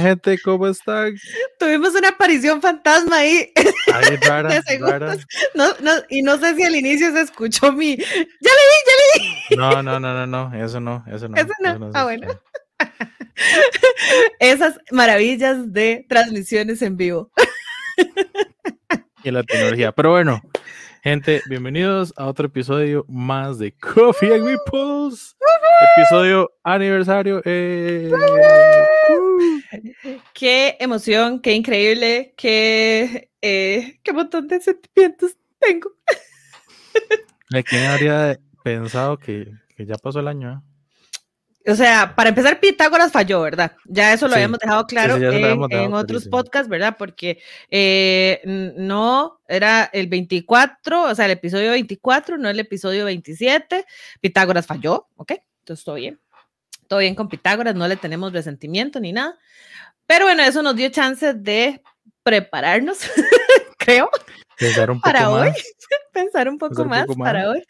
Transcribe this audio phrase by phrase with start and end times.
[0.00, 1.14] Gente, ¿cómo están?
[1.58, 3.52] Tuvimos una aparición fantasma ahí.
[3.92, 5.16] Ahí, rara, rara.
[5.54, 7.96] No, no, y no sé si al inicio se escuchó mi.
[7.96, 9.56] ¡Ya le vi, ya le vi!
[9.56, 11.36] No, no, no, no, no, eso no, eso no.
[11.36, 11.90] Eso no.
[11.94, 12.28] ah, bueno.
[14.38, 17.30] Esas maravillas de transmisiones en vivo.
[19.22, 19.92] Y la tecnología.
[19.92, 20.40] Pero bueno,
[21.02, 25.36] gente, bienvenidos a otro episodio más de Coffee and Meeples.
[25.80, 27.40] Episodio aniversario.
[27.44, 28.10] Eh.
[30.34, 35.92] Qué emoción, qué increíble, qué, eh, qué montón de sentimientos tengo.
[37.66, 40.52] ¿Quién habría pensado que, que ya pasó el año?
[40.52, 40.58] eh?
[41.70, 43.72] O sea, para empezar, Pitágoras falló, ¿verdad?
[43.84, 46.96] Ya eso lo Sí, habíamos dejado claro en, habíamos dejado en otros podcasts, ¿verdad?
[46.98, 47.38] Porque
[48.46, 53.84] no era el 24, o sea, el episodio 24, no el episodio 27.
[54.20, 55.32] Pitágoras falló, ¿ok?
[55.70, 56.20] Entonces, todo bien.
[56.88, 59.38] Todo bien con Pitágoras, no le tenemos resentimiento ni nada.
[60.04, 61.80] Pero bueno, eso nos dio chance de
[62.24, 62.98] prepararnos,
[63.78, 64.10] creo,
[64.58, 65.52] Pensar un poco para hoy,
[66.12, 67.62] pensar un poco, Pensar un más, para hoy,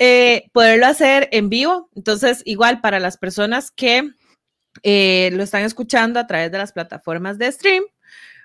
[0.00, 1.88] eh, poderlo hacer en vivo.
[1.94, 4.10] Entonces, igual para las personas que
[4.82, 7.84] eh, lo están escuchando a través de las plataformas de stream,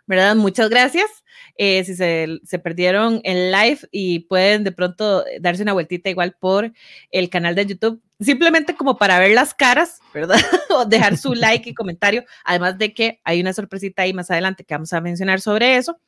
[0.05, 0.35] ¿verdad?
[0.35, 1.09] Muchas gracias.
[1.55, 6.71] Eh, si se, perdieron en live y pueden de pronto darse una vueltita igual por
[7.11, 10.39] el canal de YouTube, simplemente como para ver las caras, ¿verdad?
[10.71, 14.63] o dejar su like y comentario, además de que hay una sorpresita ahí más adelante
[14.63, 15.99] que vamos a mencionar sobre eso.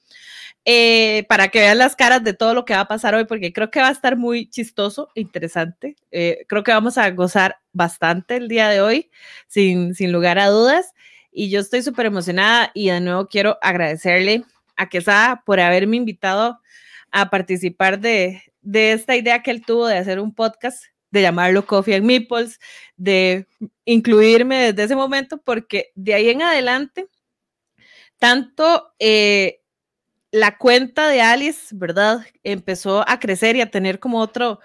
[0.68, 3.53] Eh, para que vean las caras de todo lo que va a pasar hoy, porque
[3.53, 5.96] creo que va a estar muy chistoso, e interesante.
[6.12, 9.12] Eh, creo que vamos a gozar bastante el día de hoy,
[9.47, 10.95] sin, sin lugar a dudas.
[11.38, 14.46] Y yo estoy súper emocionada y de nuevo quiero agradecerle
[14.78, 16.62] a Quesada por haberme invitado
[17.12, 20.81] a participar de, de esta idea que él tuvo de hacer un podcast,
[21.12, 22.57] de llamarlo Coffee and Meeples,
[22.96, 23.47] de
[23.84, 27.09] incluirme desde ese momento, porque de ahí en adelante,
[28.17, 29.59] tanto eh,
[30.31, 32.25] la cuenta de Alice, ¿verdad?
[32.44, 34.62] Empezó a crecer y a tener como otro,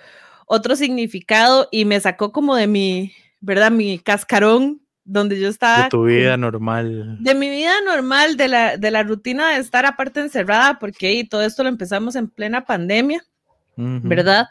[0.46, 3.72] otro significado y me sacó como de mi, ¿verdad?
[3.72, 5.84] Mi cascarón donde yo estaba.
[5.84, 7.16] De tu vida normal.
[7.20, 11.24] De mi vida normal, de la, de la rutina de estar aparte encerrada, porque y
[11.24, 13.24] todo esto lo empezamos en plena pandemia.
[13.76, 14.48] ¿verdad?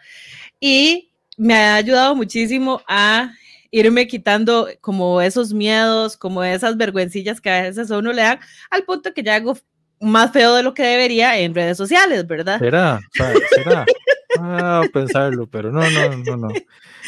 [0.59, 3.31] Y me ha ayudado muchísimo a
[3.71, 8.39] irme quitando como esos miedos, como esas vergüencillas que a veces a uno le dan,
[8.71, 9.57] al punto que ya hago
[10.01, 12.59] más feo de lo que debería en redes sociales, ¿verdad?
[12.59, 12.99] ¿Será?
[13.13, 13.33] ¿Será?
[13.55, 13.85] ¿Será?
[14.41, 16.47] Ah, pensarlo, pero no, no, no, no.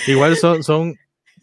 [0.07, 0.95] Igual son, son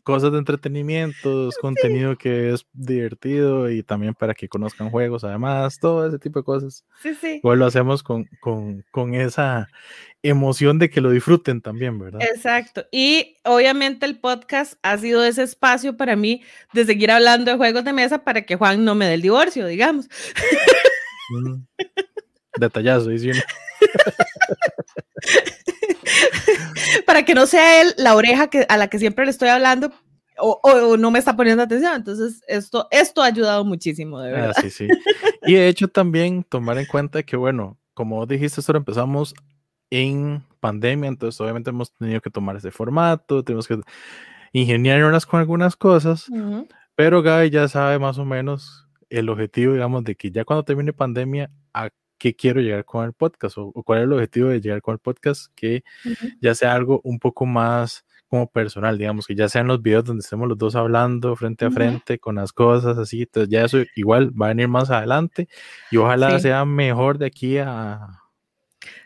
[0.08, 5.78] cosas de entretenimiento, es contenido que es divertido y también para que conozcan juegos, además,
[5.78, 6.82] todo ese tipo de cosas.
[7.02, 7.36] Sí, sí.
[7.36, 9.68] Igual lo hacemos con, con, con esa
[10.22, 12.22] emoción de que lo disfruten también, ¿verdad?
[12.22, 12.86] Exacto.
[12.91, 16.42] Y obviamente el podcast ha sido ese espacio para mí
[16.72, 19.66] de seguir hablando de juegos de mesa para que Juan no me dé el divorcio,
[19.66, 20.08] digamos.
[21.30, 21.56] Mm.
[22.58, 23.42] Detallazo, dice uno.
[27.06, 29.92] para que no sea él la oreja que, a la que siempre le estoy hablando
[30.38, 31.94] o, o- o no me está poniendo atención.
[31.96, 34.56] Entonces, esto, esto ha ayudado muchísimo, de Ah, verdad.
[34.60, 34.88] sí, sí.
[35.44, 39.34] Y de hecho también tomar en cuenta que, bueno, como dijiste, esto lo empezamos
[39.91, 43.80] en pandemia, entonces obviamente hemos tenido que tomar ese formato, tenemos que
[44.52, 46.30] ingeniarnos con algunas cosas,
[46.94, 50.92] pero Gaby ya sabe más o menos el objetivo, digamos, de que ya cuando termine
[50.92, 54.60] pandemia, a qué quiero llegar con el podcast o, o cuál es el objetivo de
[54.60, 56.28] llegar con el podcast, que Ujú.
[56.41, 60.20] ya sea algo un poco más como personal, digamos, que ya sean los videos donde
[60.20, 64.30] estemos los dos hablando frente a frente con las cosas así, entonces ya eso igual
[64.38, 65.48] va a venir más adelante
[65.91, 66.41] y ojalá Sí.
[66.42, 68.00] sea mejor de aquí a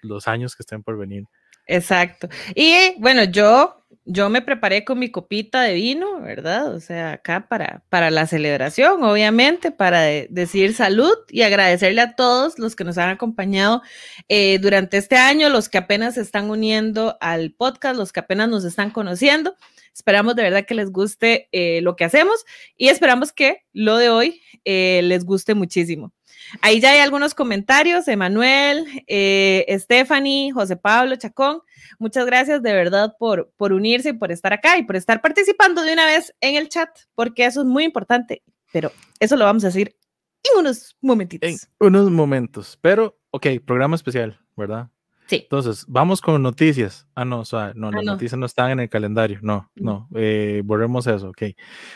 [0.02, 1.24] los años que estén por venir.
[1.66, 2.28] Exacto.
[2.56, 6.74] Y bueno, yo, yo me preparé con mi copita de vino, ¿verdad?
[6.74, 12.16] O sea, acá para, para la celebración, obviamente, para de- decir salud y agradecerle a
[12.16, 13.82] todos los que nos han acompañado
[14.28, 18.48] eh, durante este año, los que apenas se están uniendo al podcast, los que apenas
[18.48, 19.54] nos están conociendo.
[19.94, 22.44] Esperamos de verdad que les guste eh, lo que hacemos
[22.76, 26.12] y esperamos que lo de hoy eh, les guste muchísimo.
[26.60, 31.60] Ahí ya hay algunos comentarios, Emanuel, eh, Stephanie, José Pablo, Chacón.
[31.98, 35.82] Muchas gracias de verdad por, por unirse y por estar acá y por estar participando
[35.82, 38.42] de una vez en el chat, porque eso es muy importante,
[38.72, 39.96] pero eso lo vamos a decir
[40.44, 41.48] en unos momentitos.
[41.50, 44.88] En unos momentos, pero ok, programa especial, ¿verdad?
[45.28, 45.36] Sí.
[45.44, 47.06] Entonces, vamos con noticias.
[47.14, 48.12] Ah, no, o sea, no, Ah, las no.
[48.12, 49.38] noticias no están en el calendario.
[49.40, 51.42] No, no, eh, borremos eso, ok.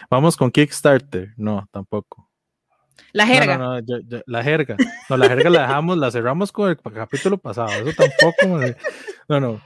[0.09, 1.35] Vamos con Kickstarter.
[1.37, 2.31] No, tampoco.
[3.13, 3.59] La No, jerga.
[3.59, 4.77] No, no, yo- yo- la jerga.
[5.09, 7.71] No, la jerga la dejamos, la cerramos con el capítulo pasado.
[7.71, 8.59] Eso tampoco.
[8.59, 8.77] me-
[9.29, 9.61] No, no.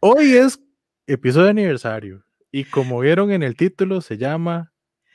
[0.00, 0.58] Hoy es
[1.06, 2.24] episodio de aniversario.
[2.52, 4.72] Y como vieron en el título, se llama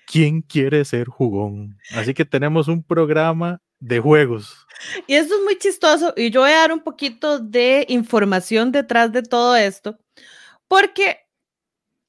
[0.07, 1.78] ¿Quién quiere ser jugón?
[1.96, 4.66] Así que tenemos un programa de juegos.
[5.07, 9.12] Y esto es muy chistoso y yo voy a dar un poquito de información detrás
[9.12, 9.98] de todo esto,
[10.68, 11.18] porque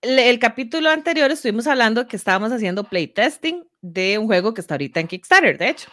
[0.03, 5.01] el, capítulo anterior estuvimos hablando que estábamos haciendo playtesting de un juego que está ahorita
[5.01, 5.89] en Kickstarter, de hecho.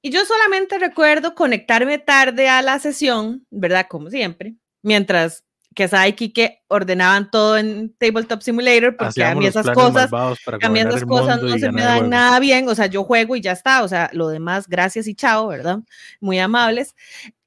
[0.00, 3.86] Y yo solamente recuerdo conectarme tarde a la sesión, ¿verdad?
[3.88, 5.44] Como siempre, mientras
[5.74, 5.88] que
[6.18, 11.04] y que ordenaban todo en Tabletop Simulator, porque a mí esas cosas, a mí esas
[11.04, 13.88] cosas no se me dan nada bien, o sea, yo juego y ya está, o
[13.88, 15.78] sea, lo demás, gracias y chao, ¿verdad?
[16.20, 16.94] Muy amables.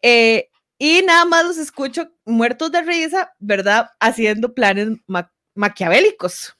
[0.01, 3.91] Eh, y nada más los escucho muertos de risa, ¿verdad?
[3.99, 4.89] Haciendo planes
[5.55, 6.55] maquiavélicos.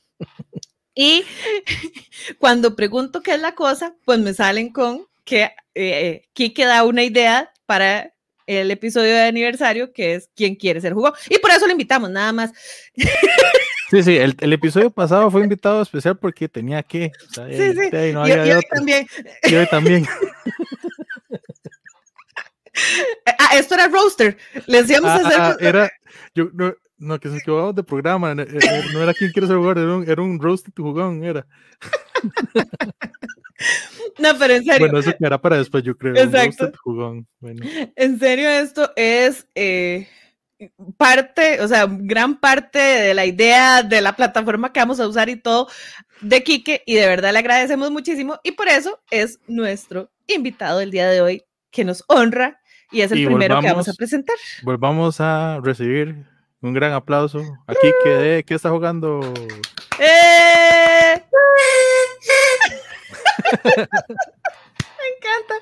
[0.96, 1.24] y
[2.40, 7.04] cuando pregunto qué es la cosa, pues me salen con que eh, Kike da una
[7.04, 8.14] idea para
[8.48, 11.14] el episodio de aniversario, que es ¿Quién quiere ser jugón?
[11.30, 12.52] Y por eso lo invitamos, nada más.
[13.90, 17.12] Sí, sí, el, el, episodio pasado fue invitado especial porque tenía que.
[17.34, 19.08] sí, sí, y, hoy también.
[19.44, 20.08] Y hoy también.
[23.40, 24.38] ah, esto era roaster.
[24.68, 25.40] Le decíamos ah, hacer.
[25.40, 25.92] Ah, era,
[26.34, 28.36] yo, no, no, que se equivocamos de programa.
[28.36, 31.46] No era quien quiere ser jugón, era un, era un roasted jugón, era.
[34.20, 34.80] No, pero en serio.
[34.80, 36.16] Bueno, eso quedará para después, yo creo.
[36.16, 36.72] Exacto.
[36.84, 37.28] Jugón.
[37.40, 37.66] Bueno.
[37.96, 40.08] En serio, esto es eh,
[40.98, 45.30] parte, o sea, gran parte de la idea de la plataforma que vamos a usar
[45.30, 45.68] y todo
[46.22, 50.92] de Quique, y de verdad le agradecemos muchísimo, y por eso es nuestro invitado el
[50.92, 52.60] día de hoy, que nos honra
[52.92, 54.38] y es el primero que vamos a presentar.
[54.64, 56.26] Volvamos a recibir
[56.66, 59.22] un gran aplauso a Quique de ¿Qué está jugando?
[60.00, 61.22] ¡Eh!
[65.00, 65.56] Me encanta.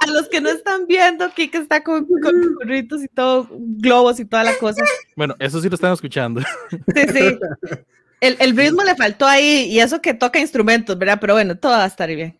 [0.00, 4.24] a, los que no están viendo, Kike está con, con burritos y todo, globos y
[4.24, 4.84] toda la cosa.
[5.16, 6.40] Bueno, eso sí lo están escuchando.
[6.70, 7.38] Sí, sí.
[8.20, 11.18] El, el, ritmo le faltó ahí y eso que toca instrumentos, ¿verdad?
[11.20, 12.38] Pero bueno, todo va a estar bien.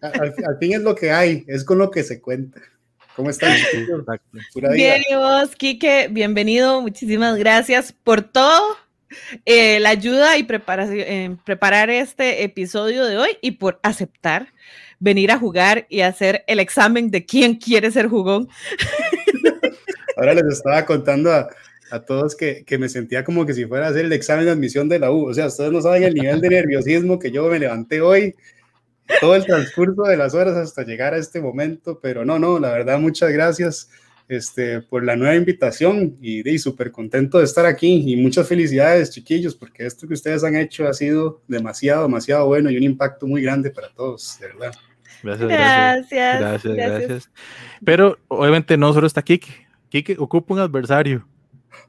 [0.00, 2.60] Al, al, fin es lo que hay, es con lo que se cuenta.
[3.16, 3.56] ¿Cómo están?
[4.74, 6.80] Bien, y vos, Kike, bienvenido.
[6.80, 8.76] Muchísimas gracias por todo
[9.44, 14.48] eh, la ayuda y preparación, en preparar este episodio de hoy y por aceptar
[14.98, 18.48] venir a jugar y hacer el examen de quién quiere ser jugón.
[20.16, 21.48] Ahora les estaba contando a,
[21.90, 24.52] a todos que, que, me sentía como que si fuera a hacer el examen de
[24.52, 25.28] admisión de la U.
[25.28, 28.34] O sea, ustedes no saben el nivel de nerviosismo que yo me levanté hoy,
[29.20, 32.70] todo el transcurso de las horas hasta llegar a este momento, pero no, no, la
[32.70, 33.90] verdad, muchas gracias
[34.28, 39.10] este, por la nueva invitación y, y súper contento de estar aquí y muchas felicidades
[39.10, 43.26] chiquillos porque esto que ustedes han hecho ha sido demasiado, demasiado bueno y un impacto
[43.26, 44.72] muy grande para todos, de verdad.
[45.22, 46.40] Gracias, gracias.
[46.40, 47.30] Gracias, gracias.
[47.84, 51.26] Pero obviamente no solo está Kike, Kike ocupa un adversario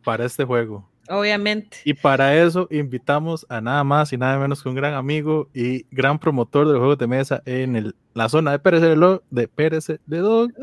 [0.03, 0.92] para este juego.
[1.09, 1.77] Obviamente.
[1.83, 5.85] Y para eso invitamos a nada más y nada menos que un gran amigo y
[5.91, 9.47] gran promotor de los juegos de mesa en el, la zona de Pérez de, de
[9.47, 10.51] Pérez de Dog.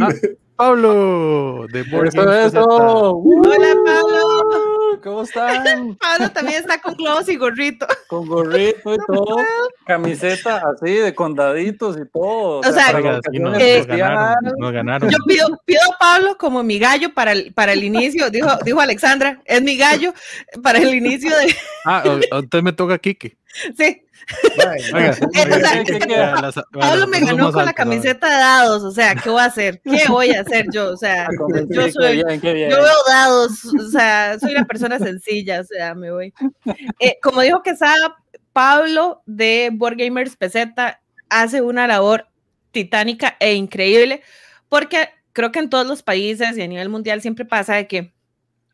[0.00, 0.12] Ah,
[0.54, 4.37] Pablo de Board eso, Hola Pablo.
[5.08, 5.96] ¿Cómo están?
[6.00, 7.86] Pablo también está con globos y gorrito.
[8.08, 9.38] Con gorrito y todo.
[9.86, 12.60] Camiseta así de condaditos y todo.
[12.60, 17.72] O sea, nos, ganaron, Yo pido, pido, a Pablo como mi gallo para el, para
[17.72, 20.12] el inicio, dijo, dijo Alexandra, es mi gallo
[20.62, 21.56] para el inicio de.
[21.86, 23.34] Ah, entonces me toca Kike.
[23.76, 24.02] Sí.
[26.72, 29.80] Pablo me ganó con la camiseta de dados, o sea, ¿qué voy a hacer?
[29.84, 30.90] ¿Qué voy a hacer yo?
[30.92, 31.28] O sea,
[31.68, 36.34] yo soy, yo veo dados, o sea, soy una persona sencilla, o sea, me voy.
[37.00, 38.00] Eh, como dijo que sabe
[38.52, 40.74] Pablo de Board Gamers PZ
[41.30, 42.26] hace una labor
[42.70, 44.22] titánica e increíble,
[44.68, 48.12] porque creo que en todos los países y a nivel mundial siempre pasa de que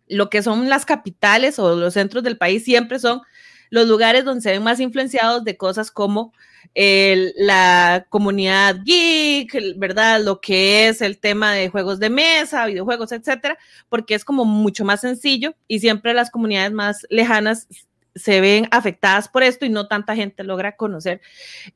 [0.06, 3.22] lo que son las capitales o los centros del país siempre son
[3.70, 6.32] los lugares donde se ven más influenciados de cosas como
[6.74, 10.20] la comunidad geek, ¿verdad?
[10.22, 14.84] Lo que es el tema de juegos de mesa, videojuegos, etcétera, porque es como mucho
[14.84, 17.68] más sencillo y siempre las comunidades más lejanas
[18.14, 21.20] se ven afectadas por esto y no tanta gente logra conocer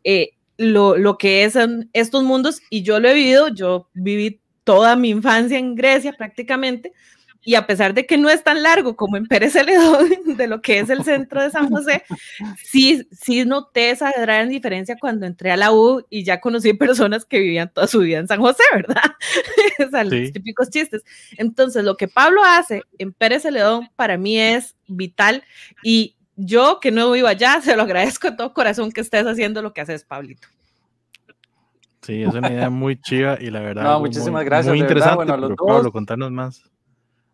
[0.05, 1.57] eh, lo, lo que es
[1.93, 6.93] estos mundos y yo lo he vivido, yo viví toda mi infancia en Grecia prácticamente,
[7.49, 10.61] y a pesar de que no es tan largo como en Pérez Celedón, de lo
[10.61, 12.03] que es el centro de San José,
[12.63, 17.25] sí, sí noté esa gran diferencia cuando entré a la U y ya conocí personas
[17.25, 19.01] que vivían toda su vida en San José, ¿verdad?
[19.87, 21.03] o sea, los típicos chistes.
[21.39, 25.43] Entonces, lo que Pablo hace en Pérez Celedón para mí es vital
[25.83, 29.63] y yo que no vivo allá, se lo agradezco de todo corazón que estés haciendo
[29.63, 30.49] lo que haces, Pablito.
[32.03, 33.85] Sí, es una idea muy chiva y la verdad.
[33.85, 34.71] No, muchísimas gracias.
[34.71, 36.63] Muy interesante, bueno, Pablo, contanos más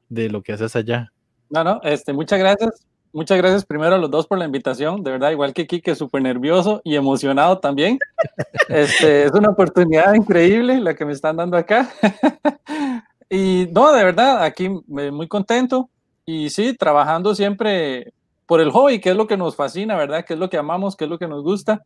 [0.09, 1.13] de lo que haces allá.
[1.51, 2.87] No, no, este, muchas gracias.
[3.13, 6.23] muchas gracias primero a los dos por la invitación, de verdad, igual que Kike, súper
[6.23, 7.99] nervioso y emocionado también.
[8.69, 11.91] Este, es una oportunidad increíble la que me están dando acá.
[13.29, 15.91] y no, de verdad, aquí muy contento
[16.25, 18.15] y sí, trabajando siempre
[18.47, 20.25] por el hobby, que es lo que nos fascina, ¿verdad?
[20.25, 21.85] Que es lo que amamos, que es lo que nos gusta.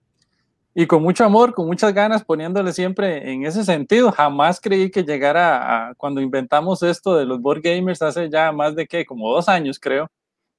[0.80, 4.12] Y con mucho amor, con muchas ganas, poniéndole siempre en ese sentido.
[4.12, 8.76] Jamás creí que llegara a, cuando inventamos esto de los board gamers hace ya más
[8.76, 10.06] de que, como dos años creo.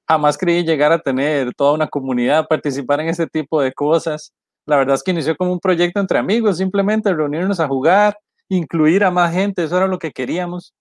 [0.06, 4.34] Jamás creí llegar a tener toda una comunidad, participar en este tipo de cosas.
[4.66, 8.18] La verdad es que inició como un proyecto entre amigos, simplemente reunirnos a jugar,
[8.50, 10.74] incluir a más gente, eso era lo que queríamos.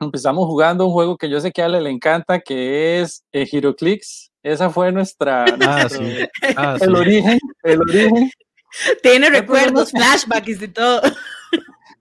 [0.00, 3.46] Empezamos jugando un juego que yo sé que a Ale le encanta, que es eh,
[3.52, 4.30] HeroClix.
[4.42, 6.26] Esa fue nuestra, Ah, sí.
[6.56, 7.00] Ah, el sí.
[7.02, 8.30] origen, el origen.
[9.02, 11.02] Tiene recuerdos, flashbacks y todo.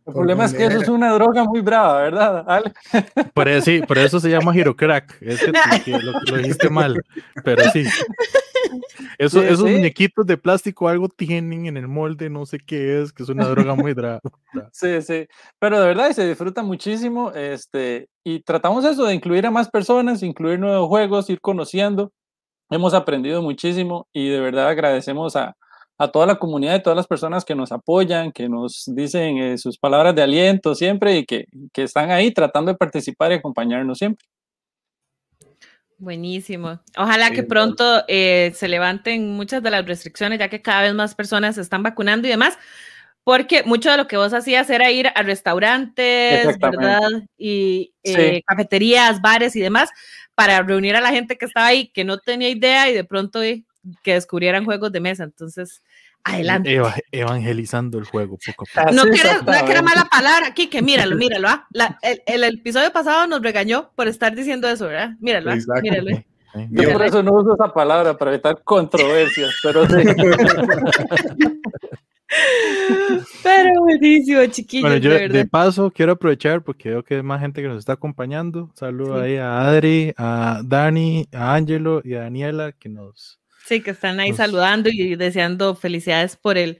[0.05, 2.45] El problema es que eso es una droga muy brava, ¿verdad?
[2.47, 2.73] Ale?
[3.33, 5.17] Por eso, sí, por eso se llama Hero Crack.
[5.21, 5.51] Es que,
[5.83, 7.01] que lo, lo dijiste mal,
[7.43, 7.83] pero sí.
[9.17, 9.75] Eso, Sí, esos sí.
[9.75, 13.47] muñequitos de plástico algo tienen en el molde, no sé qué es, que es una
[13.47, 14.21] droga muy brava.
[14.71, 15.27] Sí, sí,
[15.59, 20.23] pero de verdad se disfruta muchísimo, este, y tratamos eso de incluir a más personas,
[20.23, 22.11] incluir nuevos juegos, ir conociendo.
[22.69, 25.55] Hemos aprendido muchísimo y de verdad agradecemos a,
[25.97, 29.57] a toda la comunidad y todas las personas que nos apoyan, que nos dicen eh,
[29.57, 33.97] sus palabras de aliento siempre y que, que están ahí tratando de participar y acompañarnos
[33.97, 34.25] siempre.
[35.99, 36.79] Buenísimo.
[36.95, 40.93] Ojalá Sí, que pronto eh, se levanten muchas de las restricciones, ya que cada vez
[40.93, 42.57] más personas se están vacunando y demás,
[43.23, 46.55] porque mucho de lo que vos hacías era ir a restaurantes.
[46.59, 46.99] ¿verdad?
[47.37, 48.13] Y Sí.
[48.13, 49.89] eh, cafeterías, bares y demás,
[50.35, 53.41] para reunir a la gente que estaba ahí, que no tenía idea y de pronto
[53.41, 53.65] eh,
[54.03, 55.23] que descubrieran juegos de mesa.
[55.23, 55.81] Entonces,
[56.33, 56.73] adelante.
[56.73, 58.93] Eva- evangelizando el juego poco a poco.
[58.95, 59.81] No Así que, era, no que era exactamente.
[59.83, 61.47] mala palabra aquí, que míralo, míralo.
[61.49, 61.67] ah.
[61.71, 65.11] La- el, el episodio pasado nos regañó por estar diciendo eso, ¿verdad?
[65.19, 66.09] Míralo, ah, míralo.
[66.11, 66.25] eh.
[66.53, 66.67] Sí.
[66.71, 69.95] Yo por eso no uso esa palabra, para evitar controversias, pero sí.
[73.43, 77.61] Pero buenísimo, chiquillos, Bueno, yo de paso quiero aprovechar porque veo que hay más gente
[77.61, 78.69] que nos está acompañando.
[78.75, 79.25] Saludo Sí.
[79.25, 83.39] ahí a Adri, a Dani, a Angelo y a Daniela que nos...
[83.67, 86.79] Sí, que están ahí Pues- saludando y deseando felicidades por el,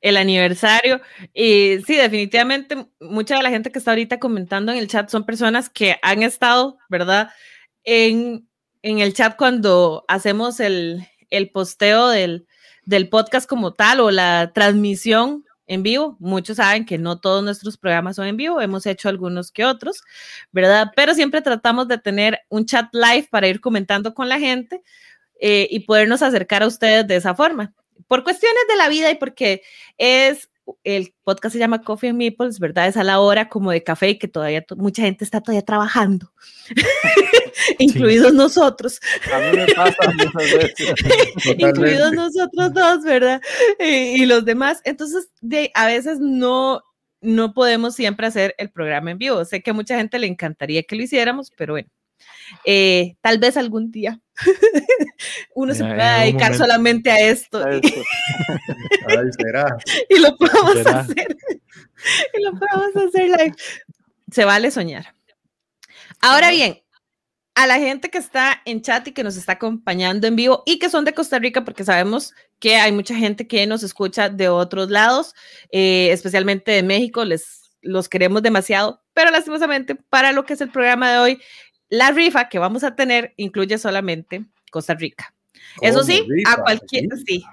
[0.00, 1.00] el aniversario.
[1.34, 5.26] Y sí, definitivamente, mucha de la gente que está ahorita comentando en el chat son
[5.26, 7.30] personas que han estado, ¿verdad?
[7.84, 8.48] En,
[8.82, 12.46] en el chat cuando hacemos el, el posteo del,
[12.84, 16.16] del podcast como tal o la transmisión en vivo.
[16.20, 20.02] Muchos saben que no todos nuestros programas son en vivo, hemos hecho algunos que otros,
[20.52, 20.90] ¿verdad?
[20.96, 24.82] Pero siempre tratamos de tener un chat live para ir comentando con la gente
[25.40, 27.72] eh, y podernos acercar a ustedes de esa forma.
[28.08, 29.62] Por cuestiones de la vida y porque
[29.98, 30.48] es
[30.82, 32.88] el podcast se llama Coffee and Meeples, ¿verdad?
[32.88, 35.62] Es a la hora como de café y que todavía to- mucha gente está todavía
[35.64, 36.32] trabajando,
[37.78, 39.00] incluidos nosotros,
[39.32, 40.94] A mí me pasa muchas veces.
[41.58, 43.40] incluidos nosotros dos, ¿verdad?
[43.78, 44.80] Y, y los demás.
[44.84, 46.82] Entonces, de, a veces no,
[47.20, 49.44] no podemos siempre hacer el programa en vivo.
[49.44, 51.88] Sé que a mucha gente le encantaría que lo hiciéramos, pero bueno,
[52.64, 54.20] eh, tal vez algún día
[55.54, 56.64] uno se En- en pueda dedicar momento.
[56.64, 58.02] solamente a esto y, Eso.
[59.08, 59.76] Ay, será.
[60.08, 61.00] y lo podamos Será.
[61.00, 61.36] hacer.
[62.38, 63.54] Y lo podamos hacer live.
[64.30, 65.14] Se vale soñar.
[66.20, 66.80] Ahora bien,
[67.54, 70.78] a la gente que está en chat y que nos está acompañando en vivo y
[70.78, 74.48] que son de Costa Rica, porque sabemos que hay mucha gente que nos escucha de
[74.48, 75.34] otros lados,
[75.70, 80.70] eh, especialmente de México, les los queremos demasiado, pero lastimosamente para lo que es el
[80.70, 81.42] programa de hoy,
[81.94, 85.34] la rifa que vamos a tener incluye solamente Costa Rica.
[85.80, 87.24] Eso ¿Cómo sí, a cualquier, ¿Sí?
[87.26, 87.44] sí,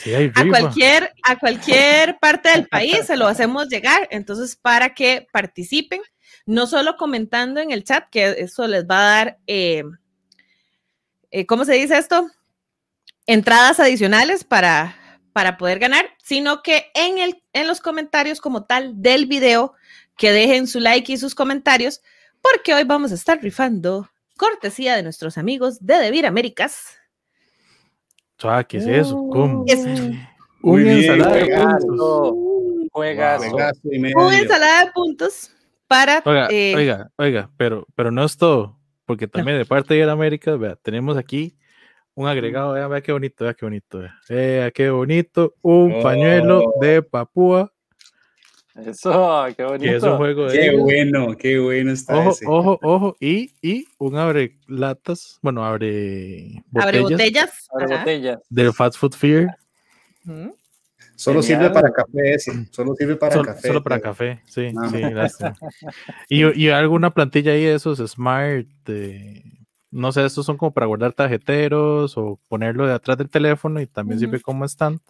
[0.00, 4.08] Sí, hay a cualquier, a cualquier parte del país se lo hacemos llegar.
[4.10, 6.00] Entonces, para que participen,
[6.46, 9.84] no solo comentando en el chat, que eso les va a dar, eh,
[11.30, 12.30] eh, ¿cómo se dice esto?
[13.26, 14.96] Entradas adicionales para,
[15.34, 19.74] para poder ganar, sino que en, el, en los comentarios como tal del video,
[20.16, 22.00] que dejen su like y sus comentarios,
[22.42, 26.96] porque hoy vamos a estar rifando cortesía de nuestros amigos de Devir Américas.
[28.42, 29.16] Ah, ¿Qué es eso?
[29.30, 29.64] ¿Cómo?
[29.66, 29.84] Es-
[30.62, 32.34] Muy Una bien, ensalada de puntos.
[32.92, 33.50] Juegazo.
[33.50, 34.16] Juegazo y medio.
[34.18, 35.54] una ensalada de puntos
[35.86, 40.02] para Oiga, eh, oiga, oiga, pero, pero no es todo, porque también de parte de
[40.10, 41.56] América, vea, tenemos aquí
[42.14, 46.02] un agregado, vea, vea qué bonito, vea qué bonito, vea, vea qué bonito, un Oh.
[46.02, 47.72] pañuelo de Papúa,
[48.76, 50.16] Eso, qué que bonito.
[50.16, 50.80] juego Qué ellos.
[50.82, 52.44] bueno, qué bueno está Ojo, ese.
[52.46, 57.68] ojo, ojo, y, y un abre latas, bueno, abre botellas, abre botellas.
[57.72, 58.38] Abre botellas.
[58.48, 59.56] del Fast Food Fear,
[60.26, 60.56] Ujú.
[61.16, 61.60] Solo Genial.
[61.64, 62.66] sirve para café ese.
[62.70, 63.68] Solo sirve para sol- café.
[63.68, 65.54] solo para pero- café, sí, sí, lástima.
[66.30, 69.42] Y, y alguna plantilla ahí de esos Smart, de,
[69.90, 73.86] no sé, estos son como para guardar tarjeteros o ponerlo de atrás del teléfono y
[73.86, 75.00] también sirve como stand,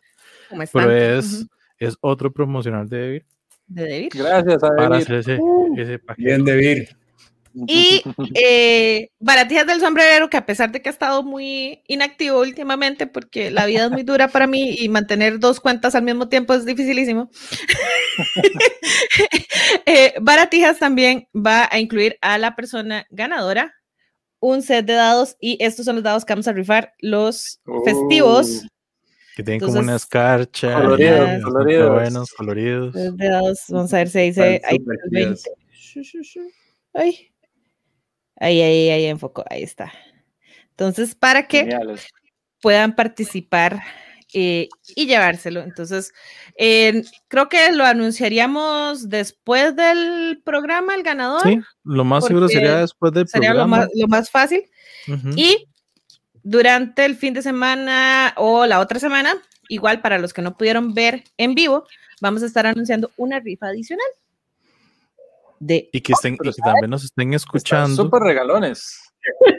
[0.48, 1.46] Como pero estante, es,
[1.78, 3.24] es otro promocional de
[3.70, 4.12] de David.
[4.14, 5.02] Gracias a para David.
[5.04, 5.74] hacer ese, Uh.
[5.78, 6.56] ese paquete.
[6.56, 6.86] Bien.
[7.66, 8.00] Y
[8.34, 13.50] eh, Baratijas del Sombrerero, que a pesar de que ha estado muy inactivo últimamente, porque
[13.50, 16.64] la vida es muy dura para mí y mantener dos cuentas al mismo tiempo es
[16.64, 17.28] dificilísimo.
[19.86, 23.74] eh, Baratijas también va a incluir a la persona ganadora
[24.40, 27.82] un set de dados y estos son los dados que vamos a rifar los Oh.
[27.84, 28.66] festivos.
[29.40, 30.74] Que tienen como una escarcha.
[30.74, 31.90] coloridos, coloridos.
[31.94, 32.94] buenos, coloridos.
[33.68, 35.40] Vamos a ver si ahí se Están ahí súper el 20.
[35.40, 35.58] chidos.
[35.72, 36.40] Shu, shu, shu.
[36.94, 37.32] Ay.
[38.36, 39.92] Ahí, ahí, ahí enfocó, ahí está.
[40.70, 42.06] Entonces, para que Geniales.
[42.62, 43.80] puedan participar
[44.32, 45.60] eh, y llevárselo.
[45.60, 46.12] Entonces,
[46.56, 51.42] eh, creo que lo anunciaríamos después del programa, el ganador.
[51.42, 53.76] Sí, lo más seguro sería después del Sería lo programa.
[53.78, 54.62] más, lo más fácil.
[55.36, 55.66] Y
[56.42, 59.34] durante el fin de semana o la otra semana,
[59.68, 61.86] igual para los que no pudieron ver en vivo,
[62.20, 64.06] vamos a estar anunciando una rifa adicional.
[65.58, 68.02] De, Y que, estén, y que también nos estén Están escuchando.
[68.04, 68.98] súper regalones.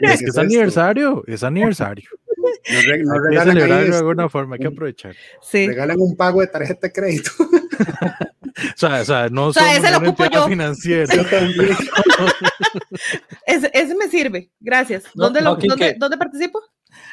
[0.06, 0.40] ¿Qué es esto?
[0.40, 2.08] aniversario, es aniversario.
[2.36, 5.14] Nos, re- nos Hay que regalan, de este, alguna forma, hay que aprovechar.
[5.42, 5.68] sí.
[5.68, 7.30] regalan un pago de tarjeta de crédito.
[8.54, 10.46] O sea, o sea no O sea, ese lo ocupo yo.
[10.46, 11.12] financiera.
[11.16, 11.70] Yo también.
[13.46, 15.04] Ese, ese me sirve, gracias.
[15.14, 15.56] No, ¿Dónde, no, lo.
[15.56, 16.60] ¿dónde, dónde participo?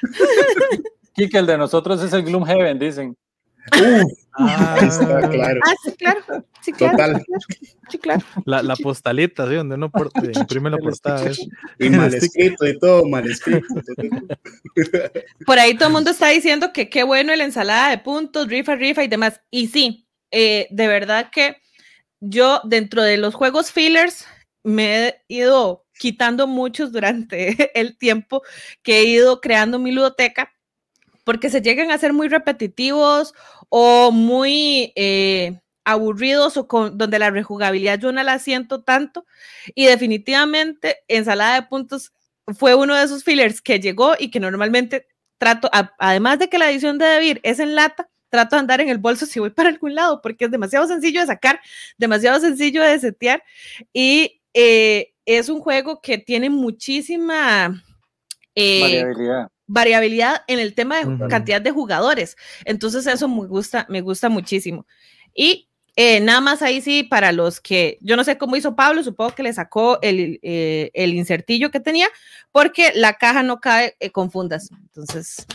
[1.14, 3.18] Kike, el de nosotros es el Gloom Heaven, dicen.
[4.34, 5.60] Ah, está claro.
[5.66, 6.20] Ah, sí, claro.
[6.62, 6.98] Sí, claro.
[6.98, 7.26] Total.
[7.90, 8.22] Sí, claro.
[8.46, 9.56] la, la postalita, ¿sí?
[9.56, 11.32] Donde uno por- imprime la El portada.
[11.78, 13.66] Y mal escrito y todo, mal escrito.
[15.46, 18.76] Por ahí todo el mundo está diciendo que qué bueno la ensalada de puntos, rifa,
[18.76, 19.42] rifa y demás.
[19.52, 21.58] Y sí, eh, de verdad que
[22.20, 24.26] yo dentro de los juegos fillers
[24.64, 28.42] me he ido quitando muchos durante el tiempo
[28.82, 30.52] que he ido creando mi ludoteca
[31.24, 33.36] porque se llegan a ser muy repetitivos
[33.70, 39.26] o muy eh, aburridos o con, donde la rejugabilidad yo no la siento tanto.
[39.76, 42.14] Y definitivamente ensalada de puntos
[42.58, 45.06] fue uno de esos fillers que llegó y que normalmente
[45.38, 48.82] trato, a- además de que la edición de Debir es en lata, trato de andar
[48.82, 51.60] en el bolso si voy para algún lado, porque es demasiado sencillo de sacar,
[52.00, 53.44] demasiado sencillo de setear
[53.94, 57.84] y eh, es un juego que tiene muchísima
[58.56, 59.48] eh, Variabilidad.
[59.68, 62.36] variabilidad en el tema de cantidad de jugadores.
[62.66, 64.86] Entonces eso me gusta, me gusta muchísimo.
[65.34, 69.04] Y eh, nada más ahí sí, para los que, yo no sé cómo hizo Pablo,
[69.04, 72.08] supongo que le sacó el, eh, el insertillo que tenía,
[72.54, 74.70] porque la caja no cae eh, con fundas.
[74.72, 75.46] Entonces,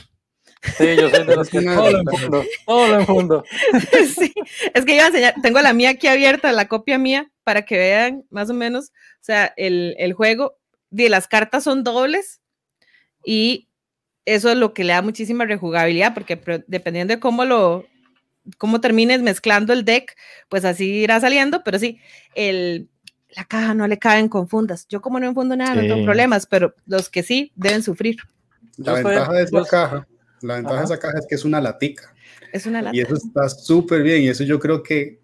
[0.78, 2.44] Sí, yo soy de los que todo lo enfundo.
[2.66, 3.44] Todo lo enfundo.
[4.16, 4.32] sí,
[4.72, 7.76] es que iba a enseñar, tengo la mía aquí abierta, la copia mía, para que
[7.76, 10.56] vean más o menos, o sea, el, el juego,
[10.90, 12.40] de las cartas son dobles
[13.24, 13.68] y
[14.24, 17.84] eso es lo que le da muchísima rejugabilidad, porque dependiendo de cómo lo,
[18.58, 20.14] cómo termines mezclando el deck,
[20.48, 21.98] pues así irá saliendo, pero sí,
[22.34, 22.88] el,
[23.30, 24.86] la caja no le caben con fundas.
[24.88, 26.04] Yo como no enfundo nada, no tengo Sí.
[26.04, 28.16] problemas, pero los que sí deben sufrir.
[28.76, 30.06] La Yo ventaja de esa yo- caja,
[30.44, 32.14] la ventaja de esa caja es que es una latica.
[32.52, 32.96] Es una lata.
[32.96, 34.22] Y eso está súper bien.
[34.22, 35.18] Y eso yo creo que,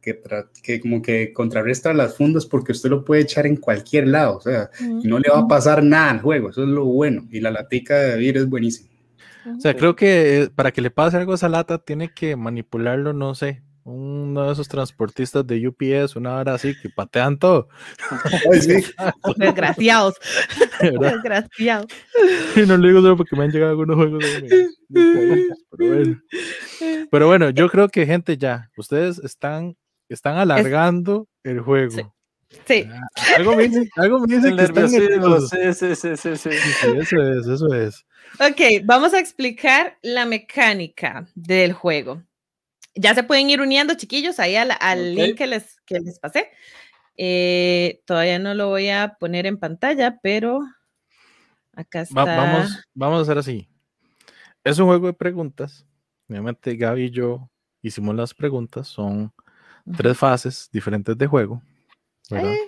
[0.00, 4.38] que, como que contrarresta las fundas porque usted lo puede echar en cualquier lado.
[4.38, 6.50] O sea, y no le va a pasar nada al juego.
[6.50, 7.26] Eso es lo bueno.
[7.30, 8.88] Y la latica de Vir es buenísima.
[9.56, 12.36] O sea, creo que eh, para que le pase algo a esa lata, tiene que
[12.36, 17.68] manipularlo, no sé, uno de esos transportistas de UPS, una hora así, que patean todo.
[18.52, 18.84] Ay, sí.
[19.36, 20.14] Desgraciados.
[20.80, 21.12] ¿verdad?
[21.14, 21.86] Desgraciados.
[22.56, 26.22] Y no lo digo solo porque me han llegado algunos juegos de pero bueno.
[27.10, 29.76] Pero bueno, yo creo que gente ya, ustedes están,
[30.08, 31.90] están alargando el juego.
[31.90, 32.02] Sí.
[32.66, 32.84] Sí.
[32.90, 36.36] Ah, Algo me dice, algo me dice El que están sí, sí, sí.
[36.36, 38.04] Sí, eso es, eso es.
[38.40, 42.22] Ok, vamos a explicar la mecánica del juego.
[42.94, 46.50] Ya se pueden ir uniendo, chiquillos, ahí al, link que les, que les pasé.
[47.16, 50.60] Eh, todavía no lo voy a poner en pantalla, pero
[51.74, 52.24] acá está.
[52.24, 53.68] Va- vamos, vamos a hacer así.
[54.64, 55.86] Es un juego de preguntas.
[56.28, 57.50] Obviamente Gaby y yo
[57.82, 58.88] hicimos las preguntas.
[58.88, 59.32] Son
[59.96, 61.62] tres fases diferentes de juego.
[62.30, 62.50] ¿verdad?
[62.52, 62.58] Ay,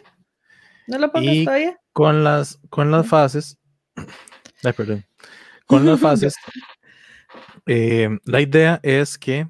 [0.86, 1.78] no lo pongas Y- todavía.
[1.92, 3.58] Con las, con las fases.
[4.64, 5.04] Ay, perdón.
[5.66, 6.34] Con las fases.
[7.66, 9.46] eh, la idea es que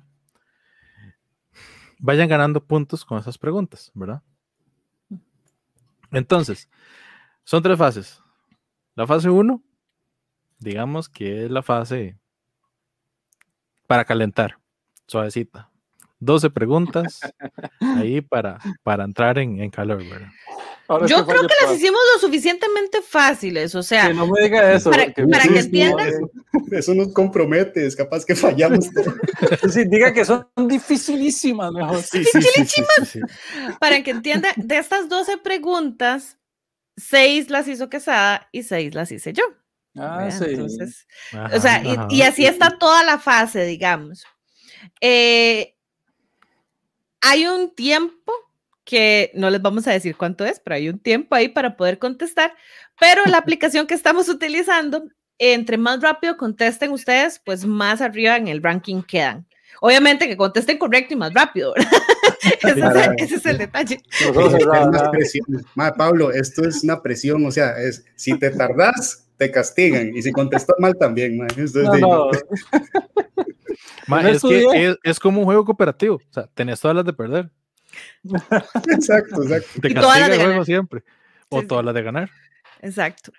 [2.02, 4.22] vayan ganando puntos con esas preguntas, ¿verdad?
[6.10, 6.68] Entonces,
[7.44, 8.20] son tres fases.
[8.94, 9.62] La fase 1,
[10.58, 12.18] digamos que es la fase
[13.86, 14.58] para calentar,
[15.06, 15.70] suavecita.
[16.24, 17.20] 12 preguntas
[17.80, 20.28] ahí para, para entrar en, en calor, ¿verdad?
[20.88, 24.42] Ahora Yo es creo que las hicimos lo suficientemente fáciles, o sea, Que no me
[24.42, 24.90] diga eso.
[24.90, 26.08] para- porque- para que entiendan.
[26.08, 26.30] Eso,
[26.72, 28.88] eso nos compromete, es capaz que fallamos.
[29.72, 32.00] Sí, diga que son dificilísimas, mejor.
[32.02, 33.20] Sí, sí, sí, sí, sí, sí.
[33.80, 36.38] para que entiendan, de estas 12 preguntas,
[36.96, 39.42] 6 las hizo Quesada y 6 las hice yo.
[39.96, 40.44] Ah, sí.
[40.46, 42.06] Entonces, Ajá, o sea, y- ajá.
[42.10, 44.24] y, así está toda la fase, digamos.
[45.00, 45.74] Eh,
[47.22, 48.32] hay un tiempo
[48.84, 51.98] que no les vamos a decir cuánto es, pero hay un tiempo ahí para poder
[51.98, 52.52] contestar.
[53.00, 55.04] Pero la aplicación que estamos utilizando,
[55.38, 59.46] entre más rápido contesten ustedes, pues más arriba en el ranking quedan.
[59.80, 61.74] Obviamente que contesten correcto y más rápido,
[62.62, 64.00] ese, es el, ese es el detalle.
[64.26, 65.10] Los ojos Es cerrados, una ¿verdad?
[65.10, 65.46] presión.
[65.74, 70.22] Ma, Pablo, esto es una presión, o sea, es si te tardas, te castigan, y
[70.22, 71.46] si contestas mal también, ma.
[71.56, 72.30] Esto es No, de- no,
[74.06, 76.16] Ma, no es que es, es como un juego cooperativo.
[76.16, 77.50] O sea, tenés todas las de perder.
[78.24, 79.80] Exacto, exacto.
[79.82, 80.64] Te Y todas las castiga de el juego ganar.
[80.66, 81.04] siempre.
[81.50, 81.86] O Sí, todas sí.
[81.86, 82.30] las de ganar.
[82.80, 83.32] Exacto.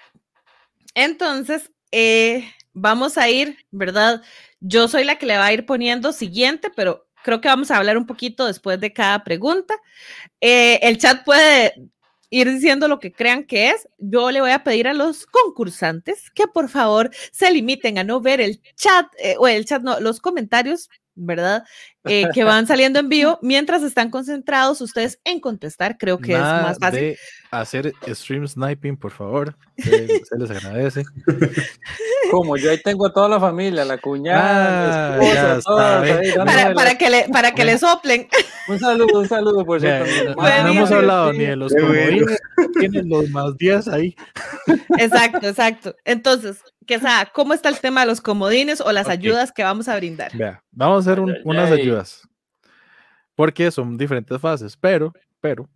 [0.94, 4.22] Entonces, eh, vamos a ir, ¿verdad?
[4.60, 7.78] Yo soy la que le va a ir poniendo siguiente, pero creo que vamos a
[7.78, 9.76] hablar un poquito después de cada pregunta.
[10.40, 11.74] Eh, el chat puede
[12.34, 13.88] ir diciendo lo que crean que es.
[14.00, 18.22] Yo le voy a pedir a los concursantes que por favor se limiten a no
[18.22, 21.64] ver el chat, eh, o el chat, no, los comentarios, ¿verdad?
[22.06, 25.98] Eh, que van saliendo en vivo mientras están concentrados ustedes en contestar.
[25.98, 27.00] Creo que Nada es más fácil.
[27.00, 27.18] de
[27.52, 29.56] hacer stream sniping, por favor.
[29.78, 31.04] Se, se les agradece.
[32.32, 37.10] como yo ahí tengo a toda la familia, la cuñada, Ah, esposa, Para, para que
[37.10, 38.28] le, para que le soplen.
[38.68, 40.10] Un saludo, un saludo, por cierto.
[40.30, 41.38] no, Bueno, no hemos hablado sí.
[41.38, 42.40] ni de los comodines,
[42.80, 44.16] tienen los más 10 ahí.
[44.98, 45.96] Exacto, exacto.
[46.06, 49.88] Entonces, ¿qué sea, ¿cómo está el tema de los comodines o las ayudas que vamos
[49.88, 50.32] a brindar?
[50.36, 51.82] Vea, vamos a hacer un- unas ay.
[51.82, 52.28] ayudas.
[53.36, 55.70] Porque son diferentes fases, pero, pero,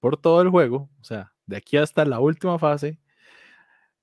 [0.00, 2.98] por todo el juego, o sea, de aquí hasta la última fase,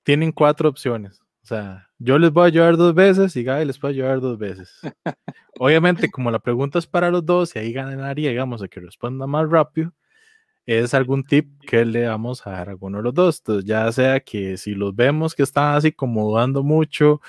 [0.02, 1.20] tienen cuatro opciones.
[1.42, 4.38] O sea, yo les voy a ayudar dos veces y Gaby les puede ayudar dos
[4.38, 4.70] veces.
[5.58, 9.26] Obviamente, como la pregunta es para los dos y ahí ganaría, digamos, a que responda
[9.26, 9.92] más rápido,
[10.66, 13.38] es algún tip que le vamos a dar a alguno de los dos.
[13.38, 17.20] Entonces, ya sea que si los vemos que están así como dudando mucho,